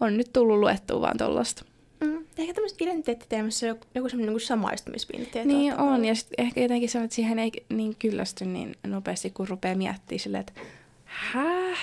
on 0.00 0.16
nyt 0.16 0.32
tullut 0.32 0.58
luettua 0.58 1.00
vaan 1.00 1.16
tollasta. 1.16 1.64
Mm, 2.00 2.24
ehkä 2.38 2.54
tämmöisessä 2.54 2.84
identiteettiteemassa 2.84 3.66
on 3.66 3.78
joku 3.94 4.08
semmoinen 4.08 4.34
niin 4.34 4.46
samaistumispinta. 4.46 5.44
Niin 5.44 5.76
on, 5.76 6.04
ja 6.04 6.14
sit 6.14 6.28
ehkä 6.38 6.60
jotenkin 6.60 6.88
se, 6.88 7.02
että 7.02 7.14
siihen 7.14 7.38
ei 7.38 7.52
niin 7.68 7.96
kyllästy 7.98 8.44
niin 8.44 8.76
nopeasti, 8.86 9.30
kun 9.30 9.48
rupeaa 9.48 9.74
miettimään 9.74 10.20
silleen, 10.20 10.40
että 10.40 10.60
hää? 11.04 11.76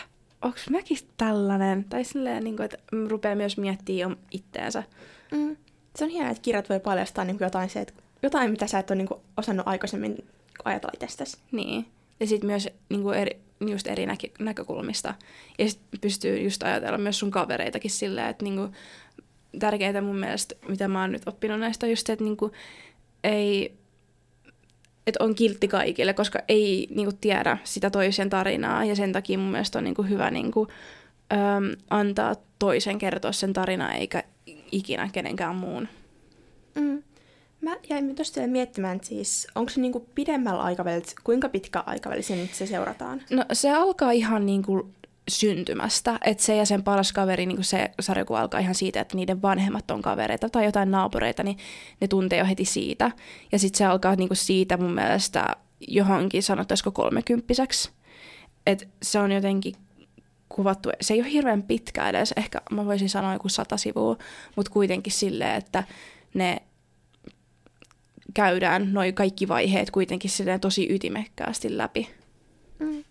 Onko 0.46 0.60
mäkin 0.70 0.98
tällainen? 1.18 1.84
Tai 1.84 2.04
silleen, 2.04 2.44
niin 2.44 2.56
kuin, 2.56 2.66
että 2.66 2.78
rupeaa 3.08 3.36
myös 3.36 3.58
miettimään 3.58 4.18
itteensä. 4.32 4.84
Mm. 5.32 5.58
Se 5.96 6.04
on 6.04 6.10
hienoa, 6.10 6.32
että 6.32 6.42
kirjat 6.42 6.70
voi 6.70 6.80
paljastaa 6.80 7.26
niin 7.26 7.38
jotain, 7.40 7.70
se, 7.70 7.82
että 7.82 7.94
jotain, 8.24 8.52
mitä 8.52 8.68
sä 8.68 8.80
et 8.80 8.92
ole 8.92 8.98
niin 8.98 9.08
kuin, 9.08 9.20
osannut 9.38 9.68
aikaisemmin 9.68 10.26
ajatella 10.66 10.92
itsestäsi. 10.94 11.38
Niin. 11.52 11.86
Ja 12.20 12.28
sitten 12.28 12.48
myös 12.48 12.70
niin 12.90 13.02
kuin 13.02 13.18
eri, 13.18 13.40
just 13.68 13.88
eri 13.88 14.06
näkö- 14.06 14.32
näkökulmista. 14.40 15.16
Ja 15.60 15.70
sitten 15.70 16.00
pystyy 16.02 16.40
just 16.40 16.64
ajatella 16.64 16.98
myös 16.98 17.20
sun 17.20 17.32
kavereitakin 17.32 17.92
silleen, 17.92 18.28
että 18.28 18.44
niin 18.44 18.56
kuin, 18.56 18.74
tärkeintä 19.60 20.02
mun 20.02 20.18
mielestä, 20.18 20.56
mitä 20.68 20.88
mä 20.88 21.02
oon 21.02 21.12
nyt 21.12 21.28
oppinut 21.28 21.60
näistä, 21.60 21.86
on 21.86 21.90
just 21.90 22.08
se, 22.08 22.14
että 22.14 22.26
niin 22.26 22.38
kuin, 22.38 22.52
ei 23.24 23.78
että 25.08 25.24
on 25.24 25.36
kiltti 25.36 25.68
kaikille, 25.68 26.14
koska 26.14 26.40
ei 26.48 26.88
niinku, 26.96 27.18
tiedä 27.22 27.58
sitä 27.64 27.90
toisen 27.90 28.30
tarinaa 28.30 28.86
ja 28.86 28.96
sen 28.96 29.14
takia 29.14 29.38
mun 29.38 29.52
mielestä 29.52 29.78
on 29.78 29.84
niinku, 29.84 30.04
hyvä 30.04 30.32
niinku, 30.32 30.68
äm, 31.34 31.72
antaa 31.90 32.36
toisen 32.60 32.98
kertoa 32.98 33.32
sen 33.32 33.54
tarinaa 33.54 33.94
eikä 33.94 34.24
ikinä 34.72 35.10
kenenkään 35.14 35.56
muun. 35.56 35.88
Mm. 36.76 37.04
Mä 37.62 37.76
jäin 37.90 38.16
tosiaan 38.16 38.50
miettimään, 38.50 38.96
että 38.96 39.08
siis 39.08 39.48
onko 39.56 39.70
se 39.70 39.82
niinku 39.82 40.08
pidemmällä 40.16 40.62
aikavälillä, 40.62 41.06
kuinka 41.24 41.50
pitkä 41.50 41.84
aikaväli 41.86 42.24
se 42.24 42.36
nyt 42.36 42.54
se 42.54 42.66
seurataan? 42.66 43.22
No 43.30 43.46
se 43.54 43.72
alkaa 43.72 44.12
ihan 44.12 44.46
niinku 44.46 44.90
syntymästä. 45.30 46.20
Että 46.26 46.44
se 46.44 46.56
ja 46.56 46.66
sen 46.66 46.84
paras 46.84 47.14
kaveri, 47.14 47.46
niin 47.46 47.64
se 47.64 47.92
sarjakuva 48.00 48.40
alkaa 48.40 48.60
ihan 48.60 48.76
siitä, 48.76 49.02
että 49.02 49.16
niiden 49.16 49.42
vanhemmat 49.42 49.92
on 49.92 50.02
kavereita 50.02 50.50
tai 50.50 50.66
jotain 50.66 50.92
naapureita, 50.92 51.44
niin 51.44 51.58
ne 52.02 52.08
tuntee 52.08 52.40
jo 52.40 52.46
heti 52.46 52.66
siitä. 52.66 53.12
Ja 53.52 53.60
sitten 53.60 53.78
se 53.78 53.86
alkaa 53.86 54.16
niin 54.16 54.30
siitä 54.34 54.78
mun 54.78 54.94
mielestä 54.94 55.56
johonkin 55.88 56.44
sanottaisiko 56.44 56.92
kolmekymppiseksi. 56.92 57.92
Että 58.66 58.86
se 59.04 59.20
on 59.20 59.32
jotenkin 59.32 59.76
kuvattu, 60.50 60.90
se 61.02 61.14
ei 61.14 61.22
ole 61.22 61.32
hirveän 61.32 61.64
pitkä 61.64 62.10
edes, 62.10 62.34
ehkä 62.38 62.62
mä 62.72 62.86
voisin 62.86 63.10
sanoa 63.10 63.34
joku 63.34 63.50
sata 63.50 63.78
sivua, 63.78 64.18
mutta 64.56 64.72
kuitenkin 64.72 65.14
silleen, 65.14 65.56
että 65.56 65.84
ne 66.34 66.58
käydään 68.34 68.94
noin 68.94 69.14
kaikki 69.14 69.48
vaiheet 69.48 69.92
kuitenkin 69.92 70.30
silleen 70.30 70.60
tosi 70.60 70.94
ytimekkäästi 70.94 71.78
läpi. 71.78 72.10
Mm 72.80 73.04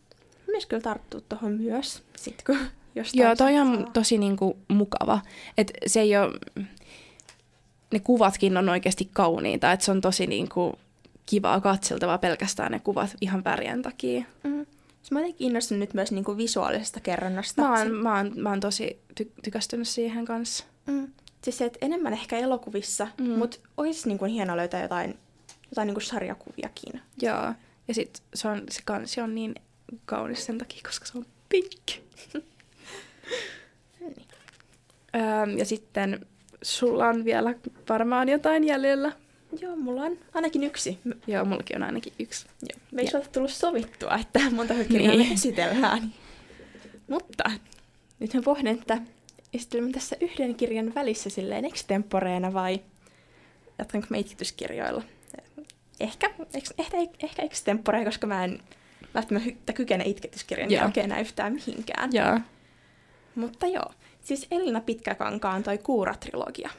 myös 0.55 0.67
kyllä 0.67 0.83
tarttua 0.83 1.21
tuohon 1.21 1.53
myös, 1.53 2.03
sit 2.17 2.43
kun 2.47 2.59
Joo, 3.15 3.37
toi 3.37 3.59
on 3.59 3.75
saa. 3.75 3.91
tosi 3.93 4.19
niinku 4.19 4.59
mukava. 4.69 5.21
Et 5.59 5.73
se 5.87 6.01
ei 6.01 6.17
ole, 6.17 6.33
ne 7.93 8.01
kuvatkin 8.01 8.57
on 8.57 8.69
oikeasti 8.69 9.11
kauniita, 9.13 9.73
että 9.73 9.85
se 9.85 9.91
on 9.91 10.01
tosi 10.01 10.27
niinku 10.27 10.79
kivaa 11.27 11.61
katseltavaa 11.61 12.19
pelkästään 12.19 12.73
ne 12.73 12.81
kuvat 12.81 13.15
ihan 13.21 13.45
värien 13.45 13.83
takia. 13.83 14.25
Mm. 14.45 14.67
Mä 15.11 15.21
oon 15.21 15.35
innostunut 15.39 15.81
nyt 15.81 15.95
myös 15.95 16.13
niinku 16.13 16.37
visuaalisesta 16.37 17.01
kerronnasta. 17.01 17.63
Mä 17.63 17.79
oon, 17.79 17.95
mä 17.95 18.17
oon, 18.17 18.33
mä 18.37 18.51
oon 18.51 18.61
tosi 18.61 18.99
ty- 19.21 19.33
tykästynyt 19.43 19.89
siihen 19.89 20.25
kanssa. 20.25 20.65
Mm. 20.87 21.09
Siis 21.43 21.59
se, 21.59 21.65
että 21.65 21.79
enemmän 21.83 22.13
ehkä 22.13 22.39
elokuvissa, 22.39 23.09
mm. 23.19 23.31
mutta 23.31 23.59
olisi 23.77 24.09
niinku 24.09 24.25
hienoa 24.25 24.57
löytää 24.57 24.83
jotain, 24.83 25.19
jotain 25.71 25.87
niinku 25.87 26.01
sarjakuviakin. 26.01 27.01
Joo, 27.23 27.53
ja 27.89 27.95
sit 27.95 28.23
se, 28.35 28.49
on, 28.49 28.63
se 28.71 28.83
kansi 28.85 29.21
on 29.21 29.35
niin 29.35 29.55
kaunis 30.05 30.45
sen 30.45 30.59
takia, 30.59 30.81
koska 30.87 31.07
se 31.07 31.19
on 31.19 31.27
pinkki. 31.49 32.03
niin. 34.01 34.29
öö, 35.15 35.57
ja 35.59 35.65
sitten 35.65 36.27
sulla 36.63 37.09
on 37.09 37.25
vielä 37.25 37.55
varmaan 37.89 38.29
jotain 38.29 38.65
jäljellä. 38.65 39.13
Joo, 39.61 39.77
mulla 39.77 40.03
on 40.03 40.19
ainakin 40.35 40.65
yksi. 40.65 40.99
Joo, 41.27 41.45
mullakin 41.45 41.77
on 41.77 41.83
ainakin 41.83 42.13
yksi. 42.19 42.47
Joo. 42.63 42.81
Me 42.93 43.03
ei 43.03 43.11
ole 43.15 43.25
tullut 43.33 43.51
sovittua, 43.51 44.15
että 44.21 44.41
monta 44.51 44.75
kirjaa 44.75 45.17
niin. 45.17 45.29
me 45.29 45.35
esitellään. 45.35 46.15
Mutta 47.09 47.51
nyt 48.21 48.35
mä 48.35 48.43
pohdin, 48.43 48.67
että 48.67 48.99
esittelemme 49.55 49.93
tässä 49.93 50.17
yhden 50.21 50.55
kirjan 50.55 50.95
välissä 50.95 51.31
silleen 51.31 51.65
extemporeena 51.65 52.53
vai 52.53 52.81
jatkanko 53.79 54.07
me 54.11 54.19
itkityskirjoilla? 54.19 55.03
Ehkä, 56.01 56.31
ehkä, 56.79 56.97
ehkä 57.23 57.43
extempore, 57.43 58.05
koska 58.05 58.27
mä 58.27 58.45
en 58.45 58.63
välttämättä 59.15 59.73
kykene 59.73 60.05
itketyskirjan 60.07 60.71
yeah. 60.71 60.83
jälkeen 60.83 61.05
enää 61.05 61.21
yhtään 61.21 61.53
mihinkään. 61.53 62.11
Yeah. 62.15 62.43
Mutta 63.35 63.67
joo, 63.67 63.93
siis 64.21 64.47
Elina 64.51 64.81
Pitkäkankaan 64.81 65.63
toi 65.63 65.79
Kuura-trilogia. 65.79 66.71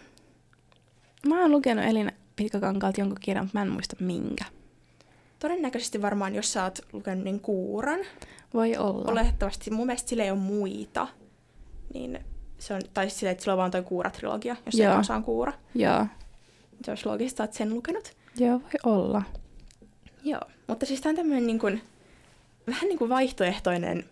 Mä 1.28 1.41
oon 1.41 1.51
lukenut 1.51 1.86
Elina 1.86 2.12
Pitkäkankaalta 2.36 3.01
jonkun 3.01 3.17
kirjan, 3.21 3.45
mutta 3.45 3.58
mä 3.58 3.62
en 3.62 3.71
muista 3.71 3.95
minkä. 3.99 4.45
Todennäköisesti 5.39 6.01
varmaan, 6.01 6.36
jos 6.36 6.54
sä 6.54 6.63
oot 6.63 6.80
lukenut 6.93 7.23
niin 7.23 7.39
Kuuran. 7.39 7.99
Voi 8.54 8.78
olla. 8.78 9.12
Olettavasti. 9.12 9.71
Mun 9.71 9.86
mielestä 9.86 10.10
sillä 10.10 10.23
ei 10.23 10.32
ole 10.32 10.39
muita. 10.39 11.08
Niin 11.93 12.19
se 12.58 12.73
on, 12.73 12.82
tai 12.93 13.10
sillä, 13.10 13.32
että 13.32 13.41
sillä 13.43 13.54
on 13.54 13.58
vaan 13.58 13.71
toi 13.71 13.84
Kuura-trilogia, 13.84 14.56
jos 14.65 14.75
Joo. 14.75 14.93
ei 14.93 14.99
osaan 14.99 15.23
Kuura. 15.23 15.54
Joo. 15.75 16.08
Se 16.86 16.91
olisi 16.91 17.06
loogista, 17.06 17.43
että 17.43 17.58
sen 17.58 17.73
lukenut. 17.73 18.13
Joo, 18.38 18.60
voi 18.60 18.93
olla. 18.93 19.21
Joo, 20.23 20.41
mutta 20.67 20.86
siis 20.86 21.01
tämä 21.01 21.12
on 21.12 21.15
tämmöinen 21.15 21.47
niin 21.47 21.60
kuin, 21.60 21.82
vähän 22.67 22.89
niin 22.89 22.97
kuin 22.97 23.10
vaihtoehtoinen 23.10 24.06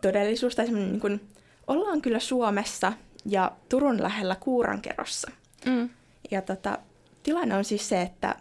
todellisuus, 0.00 0.56
tai 0.56 0.66
semmoinen 0.66 0.92
niin 0.92 1.00
kuin, 1.00 1.20
ollaan 1.66 2.02
kyllä 2.02 2.18
Suomessa 2.18 2.92
ja 3.26 3.52
Turun 3.68 4.02
lähellä 4.02 4.36
Kuurankerossa. 4.40 5.30
Mm. 5.66 5.90
Ja 6.30 6.42
tota, 6.42 6.78
tilanne 7.22 7.56
on 7.56 7.64
siis 7.64 7.88
se, 7.88 8.02
että 8.02 8.36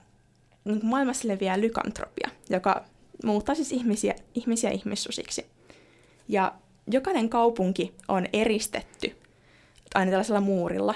niin 0.65 0.79
kuin 0.79 0.89
maailmassa 0.89 1.27
leviää 1.27 1.61
lykantropia, 1.61 2.29
joka 2.49 2.85
muuttaa 3.23 3.55
siis 3.55 3.71
ihmisiä, 3.71 4.15
ihmisiä 4.35 4.69
ihmissusiksi. 4.69 5.45
Ja 6.27 6.53
jokainen 6.91 7.29
kaupunki 7.29 7.93
on 8.07 8.25
eristetty 8.33 9.15
aina 9.95 10.11
tällaisella 10.11 10.41
muurilla, 10.41 10.95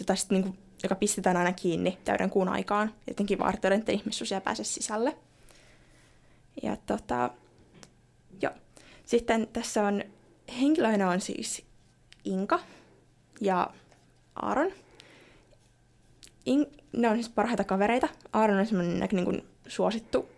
jota 0.00 0.14
sitten 0.14 0.40
niin 0.40 0.58
joka 0.82 0.94
pistetään 0.94 1.36
aina 1.36 1.52
kiinni 1.52 1.98
täyden 2.04 2.30
kuun 2.30 2.48
aikaan, 2.48 2.94
jotenkin 3.06 3.38
vartioiden, 3.38 3.78
että 3.78 3.92
ihmissusia 3.92 4.40
pääse 4.40 4.64
sisälle. 4.64 5.16
Ja 6.62 6.76
tota, 6.76 7.30
joo. 8.42 8.52
Sitten 9.04 9.48
tässä 9.52 9.86
on, 9.86 10.02
henkilöinä 10.60 11.10
on 11.10 11.20
siis 11.20 11.66
Inka 12.24 12.60
ja 13.40 13.70
Aaron. 14.34 14.72
In, 16.46 16.66
ne 16.96 17.08
on 17.08 17.16
siis 17.16 17.28
parhaita 17.28 17.64
kavereita. 17.64 18.08
Aaron 18.32 18.58
on 18.58 18.66
semmoinen 18.66 19.08
niin 19.12 19.24
kuin 19.24 19.46
suosittu, 19.66 20.28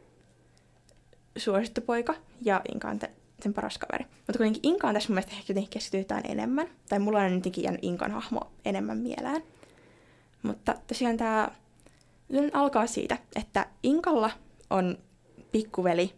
suosittu 1.38 1.80
poika 1.80 2.14
ja 2.42 2.60
Inka 2.72 2.88
on 2.88 2.98
te, 2.98 3.10
sen 3.42 3.54
paras 3.54 3.78
kaveri. 3.78 4.04
Mutta 4.04 4.38
kuitenkin 4.38 4.60
Inka 4.62 4.88
on 4.88 4.94
tässä 4.94 5.08
mun 5.08 5.14
mielestä 5.14 5.36
jotenkin 5.48 5.70
keskitytään 5.70 6.22
enemmän. 6.28 6.68
Tai 6.88 6.98
mulla 6.98 7.18
on 7.18 7.34
jotenkin 7.34 7.64
jäänyt 7.64 7.84
Inkan 7.84 8.10
hahmo 8.10 8.40
enemmän 8.64 8.98
mieleen. 8.98 9.42
Mutta 10.42 10.74
tosiaan 10.86 11.16
tämä 11.16 11.48
alkaa 12.52 12.86
siitä, 12.86 13.18
että 13.36 13.66
Inkalla 13.82 14.30
on 14.70 14.98
pikkuveli 15.52 16.12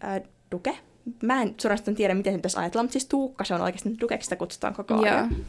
ää, 0.00 0.20
Duke. 0.52 0.78
Mä 1.22 1.42
en 1.42 1.54
suorastaan 1.60 1.94
tiedä, 1.94 2.14
miten 2.14 2.32
se 2.32 2.38
pitäisi 2.38 2.58
ajatella, 2.58 2.82
mutta 2.82 2.92
siis 2.92 3.06
Tuukka 3.06 3.44
se 3.44 3.54
on 3.54 3.60
oikeasti 3.60 3.96
Dukeksi 4.00 4.26
sitä 4.26 4.36
kutsutaan 4.36 4.74
koko 4.74 4.94
ajan. 4.94 5.30
Joo. 5.30 5.40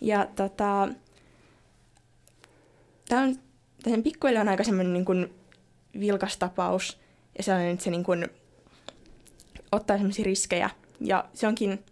Ja 0.00 0.26
tota, 0.36 0.88
tämä 3.08 3.22
on, 3.22 3.36
sen 3.84 4.02
pikkuveli 4.02 4.38
on 4.38 4.48
aika 4.48 4.64
semmoinen 4.64 4.92
niin 4.92 5.04
kuin 5.04 5.34
vilkas 6.00 6.36
tapaus, 6.36 7.00
ja 7.38 7.44
sellainen, 7.44 7.72
että 7.72 7.84
se 7.84 7.90
niin 7.90 8.04
kuin 8.04 8.28
ottaa 9.72 9.96
semmoisia 9.96 10.24
riskejä, 10.24 10.70
ja 11.00 11.24
se 11.34 11.46
onkin 11.46 11.84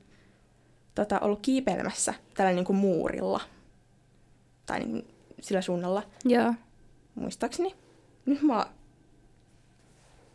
tota, 0.95 1.21
ollut 1.21 1.41
kiipeilemässä 1.43 2.15
tällä 2.35 2.53
niin 2.53 2.65
kuin 2.65 2.77
muurilla, 2.77 3.41
tai 4.67 4.81
niin 4.81 5.09
sillä 5.41 5.63
suunnalla, 5.63 6.03
Joo. 6.25 6.55
muistaakseni. 7.15 7.75
Nyt 8.27 8.43
mä 8.43 8.67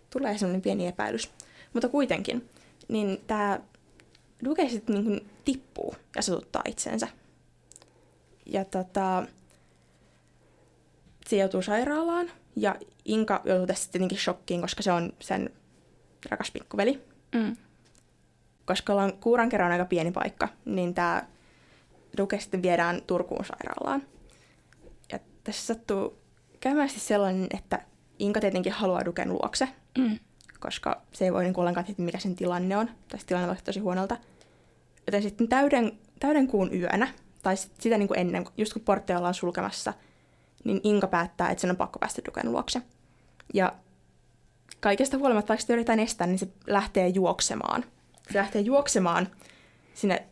tulee 0.10 0.38
semmoinen 0.38 0.62
pieni 0.62 0.88
epäilys. 0.88 1.32
Mutta 1.74 1.90
kuitenkin, 1.90 2.50
niin 2.88 3.22
tämä 3.28 3.60
Duke 4.46 4.70
sitten 4.70 4.96
niin 4.96 5.06
kuin 5.06 5.30
tippuu 5.46 5.96
ja 6.16 6.22
satuttaa 6.22 6.62
itsensä. 6.68 7.08
Ja 8.46 8.66
tota, 8.66 9.26
se 11.28 11.36
joutuu 11.36 11.62
sairaalaan 11.62 12.32
ja 12.56 12.76
Inka 13.06 13.42
joutuu 13.46 13.68
tässä 13.68 13.92
tietenkin 13.92 14.18
shokkiin, 14.18 14.62
koska 14.62 14.84
se 14.84 14.92
on 14.92 15.14
sen 15.20 15.50
rakas 16.30 16.52
pikkuveli. 16.52 17.04
Mm. 17.36 17.58
Koska 18.66 18.94
ollaan 18.94 19.14
kuuran 19.14 19.50
kerran 19.50 19.72
aika 19.72 19.86
pieni 19.86 20.12
paikka, 20.12 20.48
niin 20.66 20.94
tämä 20.94 21.28
Duke 22.18 22.40
sitten 22.40 22.62
viedään 22.62 23.02
Turkuun 23.08 23.46
sairaalaan. 23.46 24.04
Ja 25.12 25.20
tässä 25.44 25.66
sattuu 25.66 26.18
käymään 26.60 26.90
sellainen, 26.90 27.48
että 27.58 27.82
Inka 28.20 28.40
tietenkin 28.40 28.72
haluaa 28.72 29.06
Duken 29.06 29.30
luokse. 29.30 29.68
Koska 30.60 31.02
se 31.12 31.26
ei 31.26 31.34
voi 31.34 31.44
niin 31.44 31.60
ollenkaan 31.60 31.86
tietää, 31.86 32.06
mikä 32.06 32.20
sen 32.20 32.36
tilanne 32.36 32.78
on. 32.78 32.90
Tässä 33.08 33.28
tilanne 33.28 33.50
on 33.50 33.58
tosi 33.64 33.80
huonolta. 33.80 34.18
Joten 35.08 35.22
sitten 35.22 35.48
täyden, 35.48 35.92
täyden 36.20 36.48
kuun 36.48 36.74
yönä, 36.74 37.08
tai 37.44 37.58
sit 37.58 37.72
sitä 37.80 37.98
niin 37.98 38.08
kuin 38.08 38.20
ennen, 38.20 38.46
just 38.58 38.74
kun 38.74 38.82
portteja 38.82 39.18
ollaan 39.18 39.34
sulkemassa, 39.34 39.94
niin 40.64 40.82
Inka 40.84 41.08
päättää, 41.08 41.50
että 41.50 41.62
sen 41.62 41.70
on 41.70 41.78
pakko 41.78 42.00
päästä 42.00 42.22
Duken 42.26 42.52
luokse. 42.52 42.82
Ja 43.54 43.74
kaikesta 44.80 45.18
huolimatta, 45.18 45.50
vaikka 45.50 45.62
sitä 45.62 45.74
yritetään 45.74 46.00
estää, 46.00 46.28
niin 46.28 46.40
se 46.40 46.48
lähtee 46.68 47.08
juoksemaan. 47.08 47.86
Se 48.32 48.38
lähtee 48.38 48.62
juoksemaan 48.62 49.28
sinne 49.94 50.24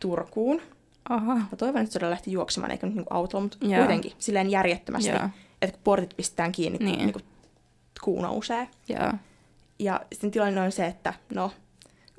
Turkuun. 0.00 0.62
Aha. 1.08 1.34
Mä 1.34 1.56
toivon, 1.58 1.82
että 1.82 1.92
se 1.92 1.98
todella 1.98 2.10
lähti 2.10 2.32
juoksemaan, 2.32 2.70
eikä 2.70 2.86
nyt 2.86 2.96
niin 2.96 3.06
autolla, 3.10 3.42
mutta 3.42 3.58
Joo. 3.60 3.78
kuitenkin 3.78 4.12
silleen 4.18 4.50
järjettömästi. 4.50 5.10
Joo. 5.10 5.28
Että 5.62 5.76
kun 5.76 5.84
portit 5.84 6.16
pistetään 6.16 6.52
kiinni, 6.52 6.78
niin. 6.78 6.98
Niin 6.98 7.12
kuin 7.12 7.24
kuu 8.04 8.22
nousee. 8.22 8.68
Joo. 8.88 9.12
Ja 9.78 10.00
sitten 10.12 10.30
tilanne 10.30 10.60
on 10.60 10.72
se, 10.72 10.86
että 10.86 11.14
no, 11.34 11.52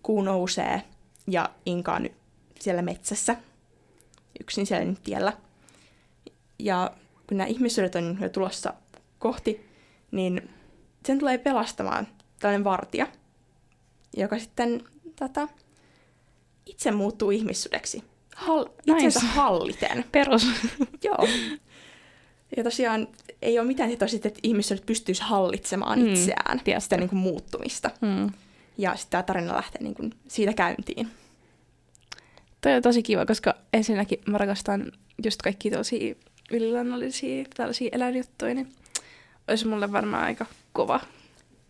kuu 0.04 0.21
nousee 0.21 0.82
ja 1.28 1.50
Inka 1.65 1.93
on 1.95 2.10
siellä 2.60 2.82
metsässä, 2.82 3.36
yksin 4.39 4.65
siellä 4.65 4.86
nyt 4.86 5.04
tiellä. 5.04 5.34
Ja 6.60 6.91
kun 7.28 7.38
nämä 7.38 7.48
ihmisyydet 7.48 7.95
on 7.95 8.17
jo 8.21 8.30
tulossa 8.30 8.74
kohti, 9.19 9.69
niin 10.12 10.50
sen 11.06 11.19
tulee 11.19 11.38
pelastamaan 11.38 12.08
tällainen 12.39 12.63
vartija, 12.63 13.08
joka 14.17 14.39
sitten 14.39 14.84
tota, 15.15 15.48
itse 16.65 16.91
muuttuu 16.91 17.32
ihmissudeksi. 17.32 18.04
Hall- 18.36 18.69
Nice. 18.86 19.06
itsensä 19.08 19.19
halliten. 19.19 20.06
Perus. 20.12 20.48
Joo. 21.04 21.28
Ja 22.58 22.63
tosiaan 22.63 23.08
ei 23.41 23.60
ole 23.60 23.67
mitään 23.67 23.89
tietoa 23.89 24.08
siitä, 24.08 24.27
että 24.27 24.39
ihmiset 24.43 24.86
pystyisi 24.86 25.21
hallitsemaan 25.21 25.99
Mm, 25.99 26.08
itseään, 26.08 26.60
tiedätkö. 26.63 26.84
sitä 26.84 26.97
niin 26.97 27.10
kuin 27.10 27.19
muuttumista. 27.19 27.89
Mm. 28.01 28.29
Ja 28.77 28.95
sitten 28.95 29.12
tämä 29.12 29.23
tarina 29.23 29.55
lähtee 29.55 29.81
niin 29.84 29.95
kuin 29.95 30.13
siitä 30.27 30.53
käyntiin. 30.53 31.08
Toi 32.62 32.73
on 32.73 32.81
tosi 32.81 33.03
kiva, 33.03 33.25
koska 33.25 33.53
ensinnäkin 33.73 34.19
mä 34.27 34.38
rakastan 34.38 34.91
just 35.25 35.41
kaikki 35.41 35.71
tosi 35.71 36.17
yliluonnollisia 36.51 37.45
tällaisia 37.58 37.89
eläinjuttuja, 37.91 38.53
niin 38.53 38.67
olisi 39.47 39.67
mulle 39.67 39.91
varmaan 39.91 40.23
aika 40.23 40.45
kova. 40.73 40.99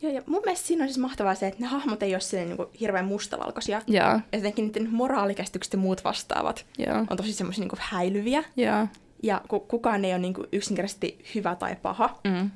Joo, 0.01 0.11
ja 0.11 0.21
mun 0.25 0.41
mielestä 0.45 0.67
siinä 0.67 0.83
on 0.83 0.87
siis 0.89 0.97
mahtavaa 0.97 1.35
se, 1.35 1.47
että 1.47 1.61
ne 1.61 1.67
hahmot 1.67 2.03
ei 2.03 2.13
ole 2.15 2.21
silleen 2.21 2.47
niin 2.49 2.57
kuin 2.57 2.69
hirveän 2.79 3.05
mustavalkoisia. 3.05 3.81
Joo, 3.87 4.05
Ja 4.05 4.19
jotenkin 4.33 4.65
niiden 4.65 4.89
moraalikäsitykset 4.91 5.73
ja 5.73 5.79
muut 5.79 6.03
vastaavat 6.03 6.65
joo, 6.77 7.05
on 7.09 7.17
tosi 7.17 7.33
semmoisia 7.33 7.61
niin 7.61 7.69
kuin 7.69 7.79
häilyviä. 7.83 8.43
joo. 8.55 8.87
Ja 9.25 9.41
ku- 9.47 9.59
kukaan 9.59 10.05
ei 10.05 10.11
ole 10.11 10.19
niin 10.19 10.33
kuin 10.33 10.47
yksinkertaisesti 10.51 11.25
hyvä 11.35 11.55
tai 11.55 11.75
paha. 11.75 12.19
Mm. 12.23 12.51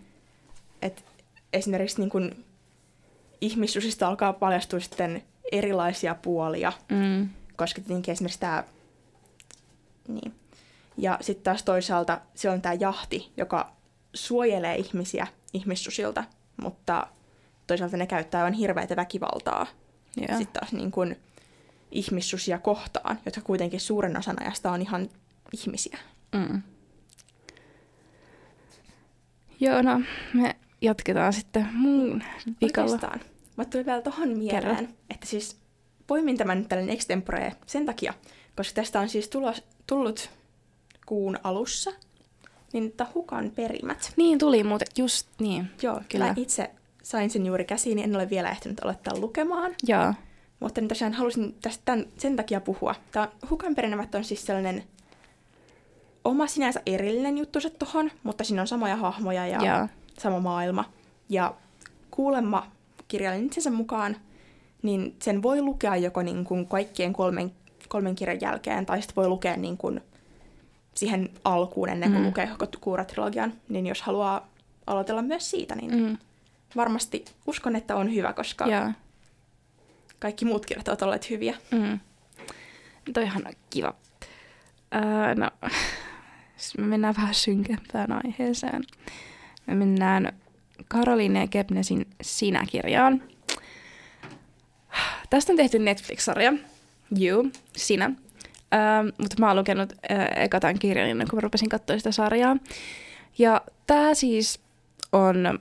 Et 0.81 1.05
esimerkiksi 1.53 1.99
niin 2.01 2.09
kuin 2.09 2.45
ihmissusista 3.41 4.07
alkaa 4.07 4.33
paljastua 4.33 4.79
sitten 4.79 5.23
erilaisia 5.51 6.15
puolia. 6.15 6.73
Mm. 6.89 7.29
koska 7.55 7.81
tietenkin 7.81 8.11
esimerkiksi 8.11 8.39
tämä... 8.39 8.63
Niin. 10.07 10.33
Ja 10.97 11.17
sitten 11.21 11.43
taas 11.43 11.63
toisaalta 11.63 12.21
se 12.35 12.49
on 12.49 12.61
tämä 12.61 12.73
jahti, 12.73 13.31
joka 13.37 13.71
suojelee 14.13 14.75
ihmisiä 14.75 15.27
ihmissusilta, 15.53 16.23
mutta 16.61 17.07
toisaalta 17.67 17.97
ne 17.97 18.07
käyttää 18.07 18.43
aivan 18.43 18.53
hirveätä 18.53 18.95
väkivaltaa 18.95 19.67
Joo. 20.17 20.37
sitten 20.37 20.61
taas 20.61 20.73
niin 20.73 20.91
kuin 20.91 21.19
ihmissusia 21.91 22.59
kohtaan, 22.59 23.19
jotka 23.25 23.41
kuitenkin 23.41 23.79
suuren 23.79 24.17
osan 24.17 24.41
ajasta 24.41 24.71
on 24.71 24.81
ihan 24.81 25.09
ihmisiä. 25.53 25.97
Mm. 26.33 26.61
Joo, 29.59 29.81
no 29.81 30.01
me 30.33 30.55
jatketaan 30.81 31.33
sitten 31.33 31.67
muun 31.73 32.23
vikalla. 32.61 32.91
Oikeastaan. 32.91 33.19
Mä 33.57 33.65
tuli 33.65 33.85
vielä 33.85 34.01
tohon 34.01 34.37
mieleen, 34.37 34.75
Kerro. 34.75 34.91
että 35.09 35.27
siis 35.27 35.57
poimin 36.07 36.37
tämän 36.37 36.57
nyt 36.57 36.69
tällainen 36.69 36.95
extempore 36.95 37.55
sen 37.65 37.85
takia, 37.85 38.13
koska 38.55 38.73
tästä 38.75 38.99
on 38.99 39.09
siis 39.09 39.29
tulos, 39.29 39.63
tullut 39.87 40.29
kuun 41.05 41.39
alussa, 41.43 41.91
niin 42.73 42.91
tämä 42.91 43.09
hukan 43.13 43.51
perimät. 43.55 44.13
Niin 44.15 44.39
tuli 44.39 44.63
muuten, 44.63 44.87
just 44.97 45.27
niin. 45.39 45.67
Joo, 45.81 46.01
Kyllä. 46.09 46.25
Mä 46.25 46.33
itse 46.37 46.71
sain 47.03 47.29
sen 47.29 47.45
juuri 47.45 47.65
käsiin, 47.65 47.95
niin 47.95 48.09
en 48.09 48.15
ole 48.15 48.29
vielä 48.29 48.49
ehtinyt 48.49 48.83
aloittaa 48.83 49.19
lukemaan. 49.19 49.75
Joo. 49.87 50.13
Mutta 50.59 50.81
niin 50.81 50.89
tosiaan 50.89 51.13
halusin 51.13 51.55
tästä 51.61 51.81
tämän, 51.85 52.05
sen 52.17 52.35
takia 52.35 52.61
puhua. 52.61 52.95
Tämä 53.11 53.29
hukan 53.49 53.75
perimät 53.75 54.15
on 54.15 54.23
siis 54.23 54.45
sellainen 54.45 54.83
oma 56.25 56.47
sinänsä 56.47 56.81
erillinen 56.85 57.37
juttu 57.37 57.59
tuohon, 57.79 58.11
mutta 58.23 58.43
siinä 58.43 58.61
on 58.61 58.67
samoja 58.67 58.95
hahmoja 58.95 59.47
ja 59.47 59.65
Joo. 59.65 59.87
sama 60.19 60.39
maailma. 60.39 60.85
Ja 61.29 61.53
kuulemma 62.11 62.71
kirjailijan 63.07 63.45
itsensä 63.45 63.71
mukaan, 63.71 64.15
niin 64.81 65.15
sen 65.21 65.43
voi 65.43 65.61
lukea 65.61 65.95
joko 65.95 66.21
niin 66.21 66.43
kuin 66.45 66.67
kaikkien 66.67 67.13
kolmen, 67.13 67.51
kolmen 67.87 68.15
kirjan 68.15 68.41
jälkeen, 68.41 68.85
tai 68.85 69.01
sitten 69.01 69.15
voi 69.15 69.27
lukea 69.27 69.57
niin 69.57 69.77
kuin 69.77 70.01
siihen 70.95 71.29
alkuun 71.43 71.89
ennen 71.89 72.11
kuin 72.11 72.21
Mm. 72.21 72.27
lukee 72.27 72.47
koko 72.47 72.65
Kuura-trilogian. 72.81 73.53
Niin 73.69 73.87
jos 73.87 74.01
haluaa 74.01 74.47
aloitella 74.87 75.21
myös 75.21 75.49
siitä, 75.51 75.75
niin 75.75 75.91
Mm. 75.95 76.17
varmasti 76.75 77.25
uskon, 77.47 77.75
että 77.75 77.95
on 77.95 78.13
hyvä, 78.15 78.33
koska 78.33 78.65
Joo. 78.67 78.91
kaikki 80.19 80.45
muut 80.45 80.65
kirjat 80.65 80.87
ovat 80.87 81.01
olleet 81.01 81.29
hyviä. 81.29 81.55
Mm. 81.71 81.99
Toihan 83.13 83.47
on 83.47 83.53
kiva. 83.69 83.93
Öö, 84.95 85.35
no, 85.35 85.49
jos 86.59 86.77
me 86.77 86.85
mennään 86.85 87.15
vähän 87.17 87.33
synkempään 87.33 88.11
aiheeseen. 88.11 88.83
Me 89.65 89.75
mennään 89.75 90.33
Karoline 90.87 91.47
Kepnesin 91.47 92.07
Sinä-kirjaan. 92.21 93.23
Tästä 95.29 95.53
on 95.53 95.57
tehty 95.57 95.79
Netflix-sarja. 95.79 96.53
You, 97.21 97.51
Sinä. 97.77 98.05
Öö, 98.73 99.11
mutta 99.17 99.35
mä 99.39 99.47
oon 99.47 99.57
lukenut 99.57 99.93
öö, 100.11 100.25
eka 100.35 100.59
tämän 100.59 100.79
kirjan 100.79 101.09
ennen 101.09 101.27
kuin 101.27 101.37
mä 101.37 101.41
rupesin 101.41 101.69
katsoa 101.69 101.97
sitä 101.97 102.11
sarjaa. 102.11 102.57
Ja 103.37 103.61
tää 103.87 104.13
siis 104.13 104.59
on 105.11 105.59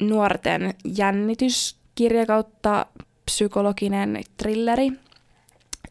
nuorten 0.00 0.74
jännityskirja 0.96 2.26
kautta 2.26 2.86
psykologinen 3.24 4.20
trilleri. 4.36 4.92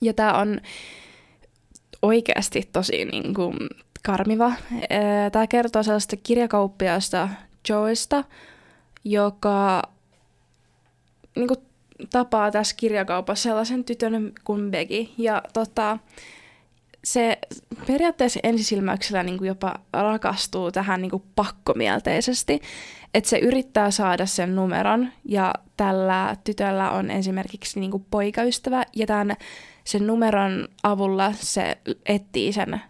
Ja 0.01 0.13
tämä 0.13 0.33
on 0.33 0.61
oikeasti 2.01 2.69
tosi 2.73 3.05
niin 3.05 3.33
kuin, 3.33 3.55
karmiva. 4.07 4.53
Tämä 5.31 5.47
kertoo 5.47 5.83
sellaista 5.83 6.15
kirjakauppiaasta 6.15 7.29
Joesta, 7.69 8.23
joka 9.03 9.81
niin 11.35 11.47
kuin, 11.47 11.59
tapaa 12.09 12.51
tässä 12.51 12.75
kirjakaupassa 12.75 13.43
sellaisen 13.43 13.83
tytön 13.83 14.33
kuin 14.43 14.71
Becky. 14.71 15.07
Ja 15.17 15.41
tota, 15.53 15.97
se 17.03 17.37
periaatteessa 17.87 18.39
ensisilmäyksellä 18.43 19.23
niin 19.23 19.37
kuin 19.37 19.47
jopa 19.47 19.75
rakastuu 19.93 20.71
tähän 20.71 21.01
niin 21.01 21.11
kuin 21.11 21.23
pakkomielteisesti. 21.35 22.61
Että 23.13 23.29
se 23.29 23.37
yrittää 23.37 23.91
saada 23.91 24.25
sen 24.25 24.55
numeron 24.55 25.11
ja 25.25 25.53
tällä 25.77 26.35
tytöllä 26.43 26.91
on 26.91 27.11
esimerkiksi 27.11 27.79
niin 27.79 27.91
kuin 27.91 28.05
poikaystävä 28.11 28.83
ja 28.95 29.07
tämän 29.07 29.35
sen 29.87 30.07
numeron 30.07 30.67
avulla 30.83 31.33
se 31.33 31.77
etsii 32.05 32.53
sen 32.53 32.81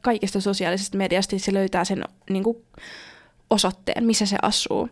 kaikista 0.00 0.40
sosiaalisesta 0.40 0.98
mediasta, 0.98 1.38
se 1.38 1.54
löytää 1.54 1.84
sen 1.84 2.04
niin 2.30 2.44
kuin, 2.44 2.56
osoitteen, 3.50 4.04
missä 4.04 4.26
se 4.26 4.36
asuu. 4.42 4.88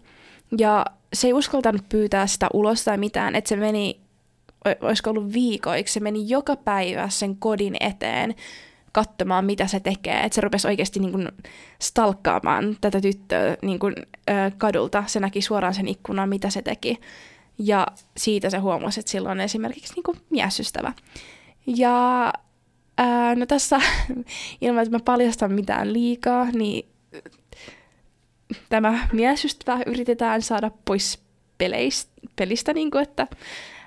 Ja 0.59 0.87
se 1.13 1.27
ei 1.27 1.33
uskaltanut 1.33 1.89
pyytää 1.89 2.27
sitä 2.27 2.49
ulos 2.53 2.85
tai 2.85 2.99
mitään, 2.99 3.35
että 3.35 3.49
se 3.49 3.57
meni, 3.57 4.01
olisiko 4.81 5.11
ollut 5.11 5.33
viikoiksi, 5.33 5.95
se 5.95 6.01
meni 6.01 6.29
joka 6.29 6.57
päivä 6.57 7.09
sen 7.09 7.37
kodin 7.37 7.77
eteen 7.81 8.35
katsomaan, 8.93 9.45
mitä 9.45 9.67
se 9.67 9.81
tekee. 9.81 10.21
Että 10.21 10.35
se 10.35 10.41
rupesi 10.41 10.69
oikeasti 10.69 11.01
niin 11.01 11.13
kuin 11.13 11.29
stalkkaamaan 11.79 12.77
tätä 12.81 13.01
tyttöä 13.01 13.57
niin 13.63 13.79
kuin, 13.79 13.95
kadulta. 14.59 15.05
Se 15.07 15.21
näki 15.21 15.43
suoraan 15.43 15.75
sen 15.75 15.89
ikkunan, 15.89 16.29
mitä 16.29 16.51
se 16.51 16.63
teki. 16.63 17.01
Ja 17.59 17.87
siitä 18.17 18.51
se 18.51 18.59
huomasi, 18.59 19.01
että 19.01 19.13
sillä 19.13 19.31
on 19.31 19.41
esimerkiksi 19.41 19.95
niin 19.95 20.03
kuin 20.03 20.19
miesystävä. 20.31 20.93
Ja 21.77 22.33
ää, 22.99 23.35
no 23.35 23.47
tässä, 23.47 23.81
ilman 24.61 24.83
että 24.83 24.97
mä 24.97 25.01
paljastan 25.05 25.53
mitään 25.53 25.93
liikaa, 25.93 26.45
niin 26.45 26.89
tämä 28.69 29.09
miesystävä 29.13 29.79
yritetään 29.87 30.43
saada 30.43 30.71
pois 30.85 31.23
peleistä, 31.59 32.13
pelistä, 32.37 32.73
niin 32.73 32.91
kuin, 32.91 33.03
että 33.03 33.27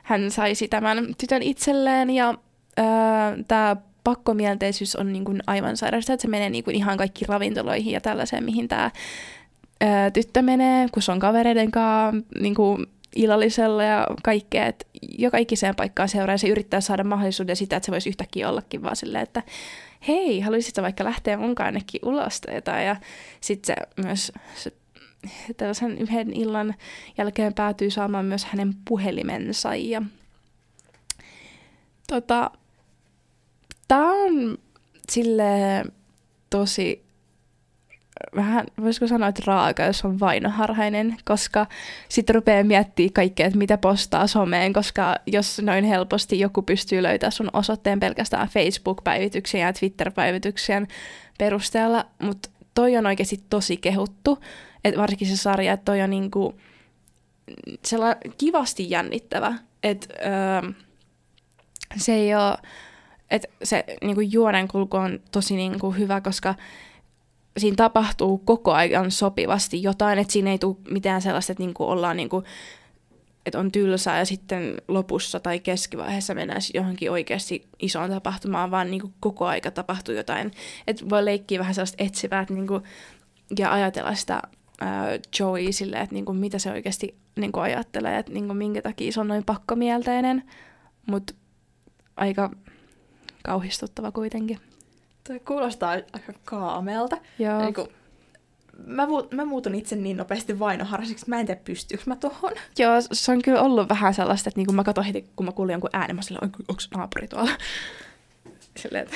hän 0.03 0.31
saisi 0.31 0.67
tämän 0.67 1.15
tytön 1.17 1.41
itselleen. 1.41 2.09
Ja 2.09 2.33
tämä 3.47 3.75
pakkomielteisyys 4.03 4.95
on 4.95 5.13
niin 5.13 5.25
kuin 5.25 5.43
aivan 5.47 5.77
sairaasta, 5.77 6.13
että 6.13 6.21
se 6.21 6.27
menee 6.27 6.49
niin 6.49 6.63
kuin 6.63 6.75
ihan 6.75 6.97
kaikki 6.97 7.25
ravintoloihin 7.27 7.93
ja 7.93 8.01
tällaiseen, 8.01 8.43
mihin 8.43 8.67
tämä 8.67 8.91
tyttö 10.13 10.41
menee, 10.41 10.87
kun 10.91 11.03
se 11.03 11.11
on 11.11 11.19
kavereiden 11.19 11.71
kanssa 11.71 12.23
niin 12.39 12.55
kuin 12.55 12.85
illallisella 13.15 13.83
ja 13.83 14.07
kaikkea, 14.23 14.65
että 14.65 14.85
joka 15.17 15.37
ikiseen 15.37 15.75
paikkaan 15.75 16.09
seuraa 16.09 16.33
ja 16.33 16.37
se 16.37 16.47
yrittää 16.47 16.81
saada 16.81 17.03
mahdollisuuden 17.03 17.55
sitä, 17.55 17.75
että 17.75 17.85
se 17.85 17.91
voisi 17.91 18.09
yhtäkkiä 18.09 18.49
ollakin 18.49 18.83
vaan 18.83 18.95
silleen, 18.95 19.23
että 19.23 19.43
hei, 20.07 20.39
haluaisitko 20.39 20.81
vaikka 20.81 21.03
lähteä 21.03 21.37
mukaan 21.37 21.65
ainakin 21.65 22.01
ulos 22.05 22.41
tai 22.41 22.55
jotain. 22.55 22.85
Ja 22.85 22.95
sitten 23.41 23.75
se 23.75 24.03
myös 24.03 24.31
se, 24.55 24.73
tällaisen 25.57 25.97
yhden 25.97 26.33
illan 26.33 26.75
jälkeen 27.17 27.53
päätyy 27.53 27.89
saamaan 27.89 28.25
myös 28.25 28.45
hänen 28.45 28.73
puhelimensa. 28.87 29.75
Ja, 29.75 30.01
tota, 32.07 32.51
Tämä 33.91 34.11
on 34.11 34.57
sille 35.09 35.83
tosi 36.49 37.03
vähän, 38.35 38.65
voisiko 38.81 39.07
sanoa, 39.07 39.27
että 39.27 39.41
raaka, 39.45 39.83
jos 39.83 40.05
on 40.05 40.19
vainoharhainen, 40.19 41.15
koska 41.25 41.65
sitten 42.09 42.35
rupeaa 42.35 42.63
miettimään 42.63 43.13
kaikkea, 43.13 43.45
että 43.45 43.57
mitä 43.57 43.77
postaa 43.77 44.27
someen, 44.27 44.73
koska 44.73 45.15
jos 45.27 45.61
noin 45.61 45.83
helposti 45.83 46.39
joku 46.39 46.61
pystyy 46.61 47.03
löytämään 47.03 47.31
sun 47.31 47.49
osoitteen 47.53 47.99
pelkästään 47.99 48.47
Facebook-päivityksien 48.47 49.61
ja 49.61 49.73
Twitter-päivityksien 49.73 50.87
perusteella, 51.37 52.05
mutta 52.21 52.49
toi 52.73 52.97
on 52.97 53.05
oikeasti 53.05 53.43
tosi 53.49 53.77
kehuttu, 53.77 54.39
että 54.83 54.99
varsinkin 55.01 55.27
se 55.27 55.37
sarja, 55.37 55.73
että 55.73 55.85
toi 55.85 56.01
on 56.01 56.09
niinku 56.09 56.55
sellainen 57.85 58.33
kivasti 58.37 58.89
jännittävä, 58.89 59.53
että 59.83 60.07
öö, 60.25 60.71
se 61.97 62.13
ei 62.13 62.35
ole, 62.35 62.57
että 63.31 63.47
se 63.63 63.85
niinku 64.01 64.21
juonen 64.21 64.67
kulku 64.67 64.97
on 64.97 65.19
tosi 65.31 65.55
niinku 65.55 65.91
hyvä, 65.91 66.21
koska 66.21 66.55
siinä 67.57 67.75
tapahtuu 67.75 68.37
koko 68.37 68.71
ajan 68.71 69.11
sopivasti 69.11 69.83
jotain, 69.83 70.19
että 70.19 70.33
siinä 70.33 70.51
ei 70.51 70.59
tule 70.59 70.77
mitään 70.89 71.21
sellaista, 71.21 71.51
että 71.51 71.63
niinku 71.63 71.83
ollaan 71.83 72.17
niinku, 72.17 72.43
että 73.45 73.59
on 73.59 73.71
tylsää 73.71 74.19
ja 74.19 74.25
sitten 74.25 74.75
lopussa 74.87 75.39
tai 75.39 75.59
keskivaiheessa 75.59 76.33
mennään 76.33 76.61
johonkin 76.73 77.11
oikeasti 77.11 77.67
isoon 77.79 78.09
tapahtumaan, 78.09 78.71
vaan 78.71 78.91
niinku 78.91 79.13
koko 79.19 79.45
aika 79.45 79.71
tapahtuu 79.71 80.15
jotain. 80.15 80.51
Että 80.87 81.09
voi 81.09 81.25
leikkiä 81.25 81.59
vähän 81.59 81.73
sellaista 81.73 82.03
etsivää 82.03 82.45
niinku, 82.49 82.81
ja 83.59 83.73
ajatella 83.73 84.15
sitä 84.15 84.41
ää, 84.81 85.19
Joey 85.39 85.71
silleen, 85.71 86.03
että 86.03 86.15
niinku, 86.15 86.33
mitä 86.33 86.59
se 86.59 86.71
oikeasti 86.71 87.15
niinku 87.35 87.59
ajattelee, 87.59 88.17
että 88.19 88.31
niinku, 88.31 88.53
minkä 88.53 88.81
takia 88.81 89.11
se 89.11 89.19
on 89.19 89.27
noin 89.27 89.45
pakkomielteinen, 89.45 90.43
mutta 91.05 91.33
aika 92.15 92.51
kauhistuttava 93.43 94.11
kuitenkin. 94.11 94.70
Toi 95.27 95.39
kuulostaa 95.39 95.91
aika 95.91 96.33
kaamelta. 96.45 97.17
Joo. 97.39 97.61
Niin 97.61 97.73
kuin, 97.73 97.87
mä, 98.85 99.07
mä 99.31 99.45
muutun 99.45 99.75
itse 99.75 99.95
niin 99.95 100.17
nopeasti 100.17 100.59
vainoharrasiksi, 100.59 101.29
mä 101.29 101.39
en 101.39 101.45
tiedä 101.45 101.61
pystyykö 101.63 102.03
mä 102.05 102.15
tohon. 102.15 102.51
Joo, 102.79 102.93
se 103.11 103.31
on 103.31 103.41
kyllä 103.41 103.61
ollut 103.61 103.89
vähän 103.89 104.13
sellaista, 104.13 104.49
että 104.49 104.59
niinku 104.59 104.73
mä 104.73 104.83
katson 104.83 105.03
heti, 105.05 105.25
kun 105.35 105.45
mä 105.45 105.51
kuulin 105.51 105.73
jonkun 105.73 105.89
äänen, 105.93 106.15
mä 106.15 106.21
silleen, 106.21 106.43
onko 106.43 106.81
naapuri 106.95 107.27
tuolla? 107.27 107.51
Silleen, 108.77 109.03
että 109.03 109.15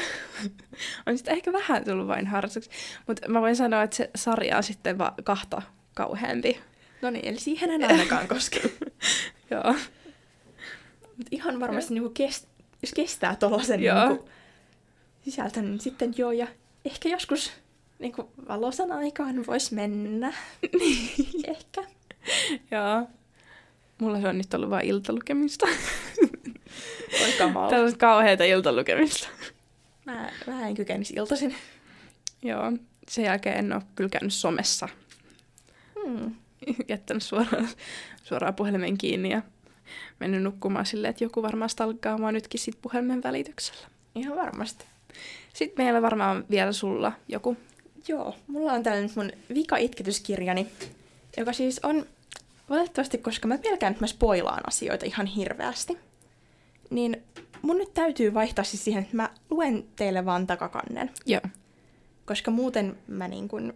on 1.08 1.18
sitten 1.18 1.34
ehkä 1.34 1.54
vähän 1.54 1.84
tullut 1.86 2.08
vain 2.08 2.28
harrastuksi. 2.28 2.70
Mutta 3.08 3.30
mä 3.30 3.42
voin 3.42 3.56
sanoa, 3.56 3.84
että 3.84 3.96
se 3.96 4.10
sarja 4.16 4.58
on 4.58 4.64
sitten 4.64 4.98
va- 4.98 5.14
kahta 5.24 5.62
kauheampi. 5.94 6.60
No 7.02 7.10
niin, 7.10 7.26
eli 7.28 7.40
siihen 7.40 7.72
en 7.72 7.84
ainakaan 7.92 8.28
koske. 8.28 8.62
Joo. 9.52 9.76
Mut 11.18 11.28
ihan 11.32 11.60
varmasti 11.60 11.94
niinku 11.94 12.14
kest- 12.20 12.48
jos 12.82 12.92
kestää 12.96 13.36
tuollaisen 13.36 13.80
niinku 13.80 14.30
sisältö, 15.26 15.62
niin 15.62 15.80
sitten 15.80 16.14
joo, 16.18 16.32
ja 16.32 16.48
ehkä 16.86 17.10
joskus 17.10 17.52
niin 18.00 18.14
kuin 18.14 18.28
valosan 18.48 18.92
aikaan 18.92 19.46
voisi 19.48 19.76
mennä. 19.76 20.34
ehkä. 21.48 21.84
Joo. 22.72 23.08
Mulla 24.02 24.22
se 24.22 24.28
on 24.28 24.38
nyt 24.38 24.54
ollut 24.54 24.70
vain 24.70 24.86
iltalukemista. 24.86 25.66
Oi 27.24 27.32
kamala. 27.38 27.70
Tällaista 27.70 28.00
kauheita 28.00 28.44
iltalukemista. 28.44 29.28
Mä, 30.06 30.30
mä 30.48 30.68
en 30.68 30.76
kykenisi 30.76 31.14
iltaisin. 31.14 31.56
Joo. 32.42 32.72
Sen 33.08 33.26
jälkeen 33.26 33.58
en 33.58 33.74
ole 33.74 33.82
kyllä 33.96 34.10
käynyt 34.10 34.34
somessa. 34.34 34.90
Hmm. 36.06 36.36
Jättänyt 36.88 37.24
suoraan, 37.24 37.70
suoraan 38.24 38.56
puhelimen 38.56 38.98
kiinni 38.98 39.30
ja 39.30 39.42
mennyt 40.20 40.44
nukkumaan 40.44 40.86
silleen, 40.86 41.10
että 41.10 41.24
joku 41.24 41.42
varmaan 41.42 41.70
stalkkaa 41.70 42.18
mua 42.18 42.32
nytkin 42.32 42.60
sit 42.60 42.82
puhelimen 42.82 43.24
välityksellä. 43.24 43.88
Ihan 44.16 44.38
varmasti. 44.38 44.86
Sitten 45.54 45.86
meillä 45.86 46.02
varmaan 46.02 46.46
vielä 46.50 46.72
sulla 46.72 47.12
joku. 47.28 47.58
Joo, 48.08 48.36
mulla 48.48 48.72
on 48.72 48.84
tällainen 48.84 49.12
mun 49.16 49.32
vika-itketyskirjani, 49.54 50.68
joka 51.38 51.54
siis 51.54 51.80
on 51.84 52.06
valitettavasti, 52.70 53.18
koska 53.18 53.48
mä 53.48 53.58
pelkään, 53.58 53.92
että 53.92 54.04
mä 54.04 54.08
spoilaan 54.08 54.68
asioita 54.68 55.06
ihan 55.06 55.26
hirveästi, 55.26 55.98
niin 56.90 57.24
mun 57.62 57.78
nyt 57.78 57.94
täytyy 57.94 58.34
vaihtaa 58.34 58.66
siis 58.66 58.84
siihen, 58.84 59.04
että 59.04 59.16
mä 59.16 59.30
luen 59.50 59.86
teille 59.96 60.26
vaan 60.26 60.48
takakannen. 60.48 61.12
Joo. 61.26 61.42
Koska 62.26 62.52
muuten 62.52 62.98
mä 63.08 63.28
niin 63.28 63.48
kun, 63.48 63.74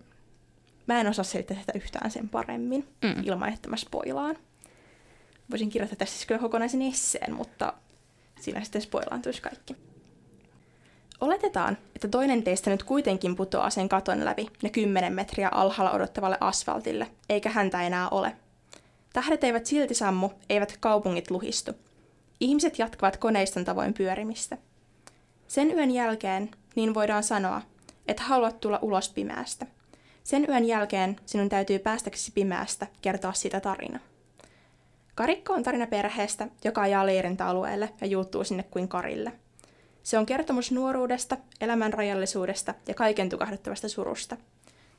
mä 0.87 1.01
en 1.01 1.07
osaa 1.07 1.25
selittää 1.25 1.57
tätä 1.65 1.77
yhtään 1.77 2.11
sen 2.11 2.29
paremmin, 2.29 2.87
mm. 3.01 3.23
ilman 3.23 3.53
että 3.53 3.69
mä 3.69 3.77
spoilaan. 3.77 4.35
Voisin 5.51 5.69
kirjoittaa 5.69 5.97
tässä 5.97 6.15
siis 6.15 6.25
kyllä 6.25 6.41
kokonaisen 6.41 6.81
esseen, 6.81 7.33
mutta 7.33 7.73
siinä 8.41 8.63
sitten 8.63 8.81
spoilaantuisi 8.81 9.41
kaikki. 9.41 9.75
Oletetaan, 11.21 11.77
että 11.95 12.07
toinen 12.07 12.43
teistä 12.43 12.69
nyt 12.69 12.83
kuitenkin 12.83 13.35
putoaa 13.35 13.69
sen 13.69 13.89
katon 13.89 14.25
läpi 14.25 14.47
ne 14.63 14.69
kymmenen 14.69 15.13
metriä 15.13 15.49
alhaalla 15.51 15.91
odottavalle 15.91 16.37
asfaltille, 16.39 17.07
eikä 17.29 17.49
häntä 17.49 17.81
enää 17.81 18.09
ole. 18.09 18.35
Tähdet 19.13 19.43
eivät 19.43 19.65
silti 19.65 19.93
sammu, 19.93 20.29
eivät 20.49 20.77
kaupungit 20.79 21.31
luhistu. 21.31 21.71
Ihmiset 22.39 22.79
jatkavat 22.79 23.17
koneiston 23.17 23.65
tavoin 23.65 23.93
pyörimistä. 23.93 24.57
Sen 25.47 25.71
yön 25.71 25.91
jälkeen, 25.91 26.49
niin 26.75 26.93
voidaan 26.93 27.23
sanoa, 27.23 27.61
että 28.07 28.23
haluat 28.23 28.59
tulla 28.59 28.79
ulos 28.81 29.09
pimeästä. 29.09 29.65
Sen 30.23 30.45
yön 30.49 30.65
jälkeen 30.65 31.15
sinun 31.25 31.49
täytyy 31.49 31.79
päästäksesi 31.79 32.31
pimeästä 32.31 32.87
kertoa 33.01 33.33
sitä 33.33 33.59
tarina. 33.59 33.99
Karikko 35.15 35.53
on 35.53 35.63
tarina 35.63 35.87
perheestä, 35.87 36.47
joka 36.63 36.81
ajaa 36.81 37.05
leirintäalueelle 37.05 37.89
ja 38.01 38.07
juuttuu 38.07 38.43
sinne 38.43 38.63
kuin 38.63 38.87
karille– 38.87 39.31
se 40.03 40.17
on 40.17 40.25
kertomus 40.25 40.71
nuoruudesta, 40.71 41.37
elämän 41.61 41.93
rajallisuudesta 41.93 42.73
ja 42.87 42.93
kaiken 42.93 43.29
tukahduttavasta 43.29 43.89
surusta. 43.89 44.37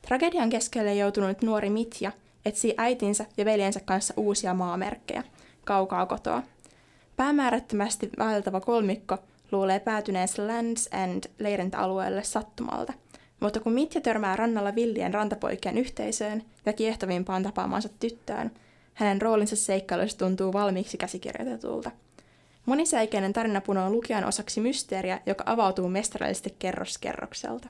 Tragedian 0.02 0.50
keskelle 0.50 0.94
joutunut 0.94 1.42
nuori 1.42 1.70
Mitja 1.70 2.12
etsii 2.44 2.74
äitinsä 2.76 3.26
ja 3.36 3.44
veljensä 3.44 3.80
kanssa 3.84 4.14
uusia 4.16 4.54
maamerkkejä, 4.54 5.24
kaukaa 5.64 6.06
kotoa. 6.06 6.42
Päämäärättömästi 7.16 8.10
vaeltava 8.18 8.60
kolmikko 8.60 9.18
luulee 9.52 9.80
päätyneensä 9.80 10.42
Land's 10.42 10.96
End 10.96 11.24
leirintäalueelle 11.38 12.22
sattumalta, 12.22 12.92
Mutta 13.40 13.60
kun 13.60 13.72
Mitja 13.72 14.00
törmää 14.00 14.36
rannalla 14.36 14.74
villien 14.74 15.14
rantapoikien 15.14 15.78
yhteisöön 15.78 16.42
ja 16.66 16.72
kiehtovimpaan 16.72 17.42
tapaamaansa 17.42 17.88
tyttöön, 18.00 18.50
hänen 18.94 19.22
roolinsa 19.22 19.56
seikkailussa 19.56 20.18
tuntuu 20.18 20.52
valmiiksi 20.52 20.96
käsikirjoitetulta. 20.96 21.90
Monisäikeinen 22.66 23.32
tarina 23.32 23.60
punoo 23.60 23.90
lukijan 23.90 24.24
osaksi 24.24 24.60
mysteeriä, 24.60 25.20
joka 25.26 25.44
avautuu 25.46 25.88
mestarallisesti 25.88 26.54
kerros 26.58 26.98
kerrokselta. 26.98 27.68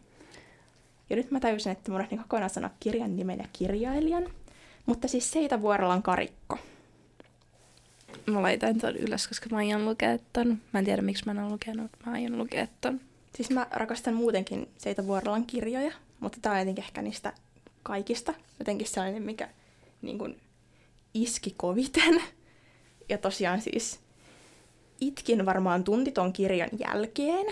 Ja 1.10 1.16
nyt 1.16 1.30
mä 1.30 1.40
tajusin, 1.40 1.72
että 1.72 1.92
mun 1.92 2.18
kokonaan 2.18 2.50
sanoa 2.50 2.70
kirjan 2.80 3.16
nimen 3.16 3.38
ja 3.38 3.48
kirjailijan, 3.52 4.28
mutta 4.86 5.08
siis 5.08 5.30
Seita 5.30 5.60
Vuorellan 5.60 6.02
karikko. 6.02 6.58
Mä 8.26 8.42
laitan 8.42 8.78
ton 8.78 8.96
ylös, 8.96 9.28
koska 9.28 9.48
mä 9.50 9.56
aion 9.56 9.84
lukea 9.84 10.18
ton. 10.32 10.58
Mä 10.72 10.78
en 10.78 10.84
tiedä, 10.84 11.02
miksi 11.02 11.26
mä 11.26 11.32
en 11.32 11.38
ole 11.38 11.52
lukenut, 11.52 11.82
mutta 11.82 11.98
mä 12.06 12.12
aion 12.12 12.38
lukea 12.38 12.66
ton. 12.80 13.00
Siis 13.36 13.50
mä 13.50 13.66
rakastan 13.70 14.14
muutenkin 14.14 14.68
Seita 14.78 15.06
Vuorellan 15.06 15.46
kirjoja, 15.46 15.92
mutta 16.20 16.38
tää 16.42 16.52
on 16.52 16.58
jotenkin 16.58 16.84
ehkä 16.84 17.02
niistä 17.02 17.32
kaikista. 17.82 18.34
Jotenkin 18.58 18.86
sellainen, 18.86 19.22
mikä 19.22 19.48
niin 20.02 20.18
kuin, 20.18 20.40
iski 21.14 21.54
koviten. 21.56 22.22
Ja 23.08 23.18
tosiaan 23.18 23.60
siis 23.60 24.00
itkin 25.00 25.46
varmaan 25.46 25.84
tunti 25.84 26.12
ton 26.12 26.32
kirjan 26.32 26.70
jälkeen, 26.78 27.46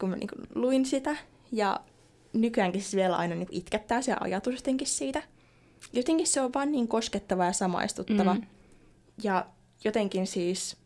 kun 0.00 0.08
mä 0.08 0.16
niin 0.16 0.28
kuin, 0.28 0.46
luin 0.54 0.86
sitä. 0.86 1.16
Ja 1.52 1.80
nykyäänkin 2.32 2.82
siis 2.82 2.96
vielä 2.96 3.16
aina 3.16 3.34
niin 3.34 3.48
itkettää 3.50 4.02
se 4.02 4.16
ajatus 4.20 4.54
jotenkin 4.54 4.86
siitä. 4.86 5.22
Jotenkin 5.92 6.26
se 6.26 6.40
on 6.40 6.52
vaan 6.54 6.72
niin 6.72 6.88
koskettava 6.88 7.44
ja 7.44 7.52
samaistuttava. 7.52 8.34
Mm. 8.34 8.42
Ja 9.22 9.46
jotenkin 9.84 10.26
siis, 10.26 10.76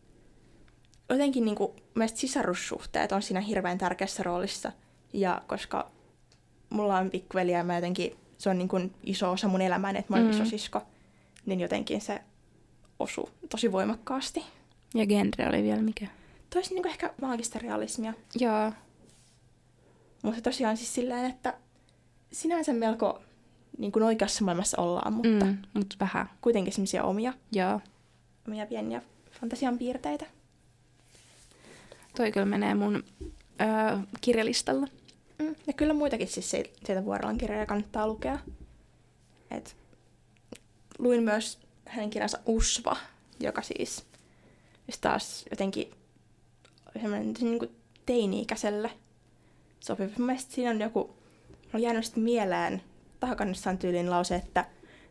jotenkin 1.08 1.44
niin 1.44 1.56
kuin, 1.56 1.72
sisarussuhteet 2.14 3.12
on 3.12 3.22
siinä 3.22 3.40
hirveän 3.40 3.78
tärkeässä 3.78 4.22
roolissa. 4.22 4.72
Ja 5.12 5.42
koska 5.46 5.90
mulla 6.70 6.96
on 6.96 7.10
pikkuveli 7.10 7.52
ja 7.52 7.64
mä 7.64 7.74
jotenkin, 7.74 8.16
se 8.38 8.50
on 8.50 8.58
niin 8.58 8.68
kuin 8.68 8.94
iso 9.02 9.30
osa 9.30 9.48
mun 9.48 9.62
elämää, 9.62 9.90
että 9.90 10.12
mä 10.12 10.16
olen 10.16 10.34
mm. 10.34 10.42
isosisko, 10.42 10.82
niin 11.46 11.60
jotenkin 11.60 12.00
se 12.00 12.20
osuu 12.98 13.30
tosi 13.48 13.72
voimakkaasti. 13.72 14.44
Ja 14.94 15.06
genre 15.06 15.48
oli 15.48 15.62
vielä 15.62 15.82
mikä? 15.82 16.06
Toisi 16.50 16.74
niin 16.74 16.86
ehkä 16.86 17.14
maagista 17.20 17.58
realismia. 17.58 18.14
Joo. 18.40 18.72
Mutta 20.22 20.40
tosiaan 20.40 20.76
siis 20.76 20.94
silleen, 20.94 21.30
että 21.30 21.54
sinänsä 22.32 22.72
melko 22.72 23.20
niin 23.78 23.92
kuin 23.92 24.02
oikeassa 24.02 24.44
maailmassa 24.44 24.82
ollaan, 24.82 25.12
mutta 25.12 25.44
mm, 25.44 25.58
mut 25.74 25.96
vähän. 26.00 26.30
kuitenkin 26.40 26.72
semmoisia 26.72 27.04
omia, 27.04 27.32
Joo. 27.52 27.80
omia 28.48 28.66
pieniä 28.66 29.02
fantasian 29.40 29.78
piirteitä. 29.78 30.26
Toi 32.16 32.32
kyllä 32.32 32.46
menee 32.46 32.74
mun 32.74 33.04
öö, 33.60 33.98
kirjalistalla. 34.20 34.86
Mm. 35.38 35.54
Ja 35.66 35.72
kyllä 35.72 35.94
muitakin 35.94 36.28
siis 36.28 36.50
sieltä 36.50 37.04
Vuorellan 37.04 37.38
kirjoja 37.38 37.66
kannattaa 37.66 38.08
lukea. 38.08 38.38
Et 39.50 39.76
luin 40.98 41.22
myös 41.22 41.58
hänen 41.86 42.10
kirjansa 42.10 42.38
Usva, 42.46 42.96
joka 43.40 43.62
siis, 43.62 44.04
siis 44.90 45.00
taas 45.00 45.44
jotenkin 45.50 45.90
semmoinen 47.00 47.34
niin 47.40 47.58
kuin 47.58 47.70
teini-ikäiselle 48.06 48.90
sopiva. 49.80 50.08
Mun 50.18 50.26
mielestä 50.26 50.52
siinä 50.54 50.70
on 50.70 50.80
joku, 50.80 51.16
on 51.74 51.82
jäänyt 51.82 52.04
sitten 52.04 52.22
mieleen, 52.22 52.82
takakannessa 53.20 53.70
on 53.70 53.78
tyyliin 53.78 54.10
lause, 54.10 54.34
että 54.34 54.64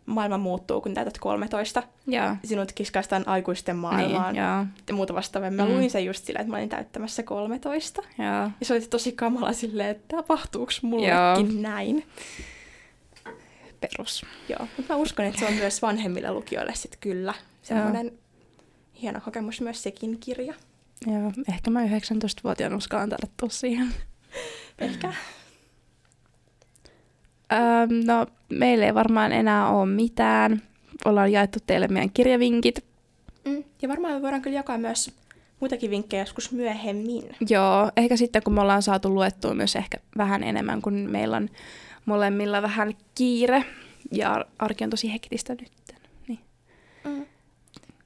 maailma 0.06 0.38
muuttuu, 0.38 0.82
kun 0.82 0.94
täytät 0.94 1.18
13. 1.18 1.84
Joo. 2.08 2.36
Sinut 2.44 2.72
kiskaistaan 2.72 3.28
aikuisten 3.28 3.76
maailmaan. 3.76 4.34
Niin, 4.34 4.44
joo. 4.44 4.66
ja 4.88 4.94
muuta 4.94 5.14
vastaavaa. 5.14 5.52
Mä 5.52 5.66
Mm. 5.66 5.72
luin 5.72 5.90
sen 5.92 6.06
just 6.06 6.26
sillä, 6.26 6.40
että 6.40 6.52
mä 6.52 6.58
olin 6.58 6.70
täyttämässä 6.70 7.24
13. 7.24 8.02
Joo. 8.18 8.28
Ja 8.60 8.66
se 8.66 8.74
oli 8.74 8.82
tosi 8.82 9.12
kamala 9.12 9.54
silleen, 9.54 9.90
että 9.90 10.16
tapahtuuko 10.18 10.72
mullekin 10.82 11.54
Joo. 11.54 11.62
näin. 11.62 12.06
Perus. 13.82 14.26
Joo, 14.50 14.68
mutta 14.78 14.94
mä 14.94 15.00
uskon, 15.00 15.26
että 15.26 15.40
se 15.40 15.46
on 15.46 15.54
myös 15.54 15.82
vanhemmille 15.82 16.32
lukijoille 16.32 16.76
sitten 16.76 17.00
kyllä. 17.00 17.34
Semmoinen 17.64 18.12
hieno 19.02 19.22
kokemus 19.22 19.62
myös 19.62 19.84
sekin 19.84 20.20
kirja. 20.20 20.54
Joo. 21.08 21.32
Ehkä 21.50 21.72
mä 21.72 21.86
19-vuotiaana 21.86 22.76
uskallan 22.76 23.10
tarttua 23.10 23.50
siihen. 23.50 23.88
Ehkä. 24.80 25.14
Öö, 27.54 27.60
no, 28.06 28.26
meillä 28.50 28.86
ei 28.86 28.94
varmaan 28.94 29.32
enää 29.32 29.70
ole 29.70 29.86
mitään. 29.86 30.62
Ollaan 31.06 31.32
jaettu 31.32 31.60
teille 31.68 31.88
meidän 31.88 32.12
kirjavinkit. 32.12 32.86
Mm. 33.46 33.64
Ja 33.82 33.90
varmaan 33.90 34.14
me 34.14 34.22
voidaan 34.22 34.42
kyllä 34.42 34.58
jakaa 34.58 34.78
myös 34.78 35.12
muitakin 35.60 35.92
vinkkejä 35.92 36.22
joskus 36.22 36.52
myöhemmin. 36.52 37.36
Joo, 37.50 37.92
ehkä 37.98 38.18
sitten 38.18 38.44
kun 38.44 38.54
me 38.54 38.62
ollaan 38.62 38.82
saatu 38.82 39.14
luettua 39.14 39.54
myös 39.54 39.76
ehkä 39.76 39.98
vähän 40.18 40.44
enemmän, 40.44 40.82
kun 40.82 40.94
meillä 40.94 41.38
on 41.38 41.50
molemmilla 42.06 42.62
vähän 42.62 42.94
kiire 43.16 43.66
ja 44.12 44.46
arki 44.60 44.84
on 44.84 44.90
tosi 44.90 45.14
hektistä 45.14 45.56
nyt. 45.56 45.72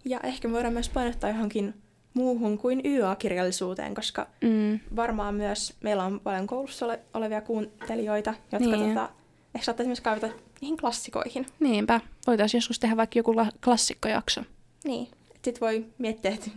Niin. 0.04 0.12
Ja 0.12 0.20
ehkä 0.24 0.48
me 0.48 0.54
voidaan 0.54 0.74
myös 0.74 0.90
painottaa 0.90 1.30
johonkin 1.30 1.74
muuhun 2.14 2.58
kuin 2.58 2.82
YA-kirjallisuuteen, 2.86 3.96
koska 3.96 4.28
Mm. 4.42 4.80
varmaan 4.96 5.36
myös 5.36 5.74
meillä 5.84 6.04
on 6.04 6.20
paljon 6.20 6.48
koulussa 6.48 6.86
ole- 6.86 7.00
olevia 7.14 7.42
kuuntelijoita, 7.42 8.34
jotka 8.52 8.70
Niin. 8.70 8.88
tota, 8.90 9.10
ehkä 9.56 9.66
saattaisi 9.66 9.88
myös 9.88 10.02
kaivata 10.02 10.30
niihin 10.62 10.78
klassikoihin. 10.78 11.46
Niinpä. 11.60 12.00
Voitaisiin 12.28 12.58
joskus 12.60 12.80
tehdä 12.80 12.98
vaikka 12.98 13.20
joku 13.20 13.36
la- 13.36 13.52
klassikkojakso. 13.64 14.42
Niin. 14.84 15.08
Sitten 15.34 15.62
voi 15.62 15.86
miettiä, 15.98 16.32
että 16.32 16.52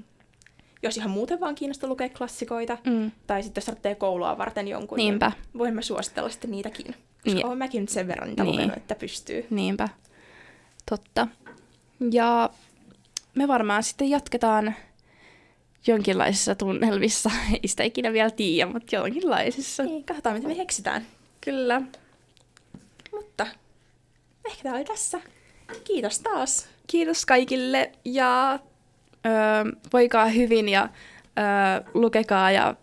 jos 0.83 0.97
ihan 0.97 1.11
muuten 1.11 1.41
vaan 1.41 1.55
kiinnostaa 1.55 1.89
lukea 1.91 2.09
klassikoita, 2.09 2.79
Mm. 2.87 3.11
tai 3.27 3.43
sitten 3.43 3.61
jos 3.61 3.65
tarvitsee 3.67 3.95
koulua 3.95 4.39
varten 4.39 4.69
jonkun, 4.69 4.97
Niinpä. 4.97 5.33
niin 5.37 5.59
voimme 5.59 5.83
suositella 5.83 6.29
sitten 6.29 6.51
niitäkin. 6.51 6.87
Koska 6.87 7.01
Niin. 7.35 7.47
olen 7.47 7.59
mäkin 7.59 7.81
nyt 7.81 7.89
sen 7.89 8.09
verran 8.09 8.29
niitä 8.29 8.43
Niin. 8.45 8.53
lukenut, 8.53 8.77
että 8.77 8.95
pystyy. 8.95 9.47
Niinpä. 9.51 9.89
Totta. 10.91 11.29
Ja 12.13 12.51
me 13.37 13.49
varmaan 13.49 13.83
sitten 13.83 14.11
jatketaan 14.11 14.75
jonkinlaisissa 15.87 16.55
tunnelmissa. 16.55 17.31
Ei 17.63 17.69
sitä 17.69 17.83
ikinä 17.83 18.13
vielä 18.13 18.31
tiedä, 18.31 18.71
mutta 18.73 18.97
jonkinlaisissa. 18.97 19.83
Niin, 19.83 20.05
katsotaan, 20.05 20.37
mitä 20.37 20.49
me 20.49 20.55
keksitään. 20.55 21.07
Kyllä. 21.41 21.83
Mutta 23.13 23.47
ehkä 24.47 24.63
tämä 24.63 24.75
oli 24.75 24.85
tässä. 24.85 25.21
Kiitos 25.85 26.19
taas. 26.19 26.69
Kiitos 26.87 27.27
kaikille 27.27 27.93
ja 28.05 28.59
öö, 29.27 29.33
voikaa 29.93 30.27
hyvin 30.27 30.69
ja 30.69 30.89
öö, 31.39 31.91
lukekaa 31.95 32.51
ja 32.51 32.75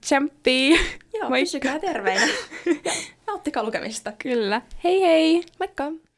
tsemppii. 0.00 0.70
Joo, 1.14 1.28
Moikka. 1.28 1.44
pysykää 1.44 1.78
terveinä. 1.78 2.26
ja 2.84 2.92
nauttikaa 3.26 3.62
lukemisesta. 3.64 4.12
Kyllä. 4.12 4.62
Hei 4.84 5.00
hei! 5.00 5.44
Moikka! 5.58 6.11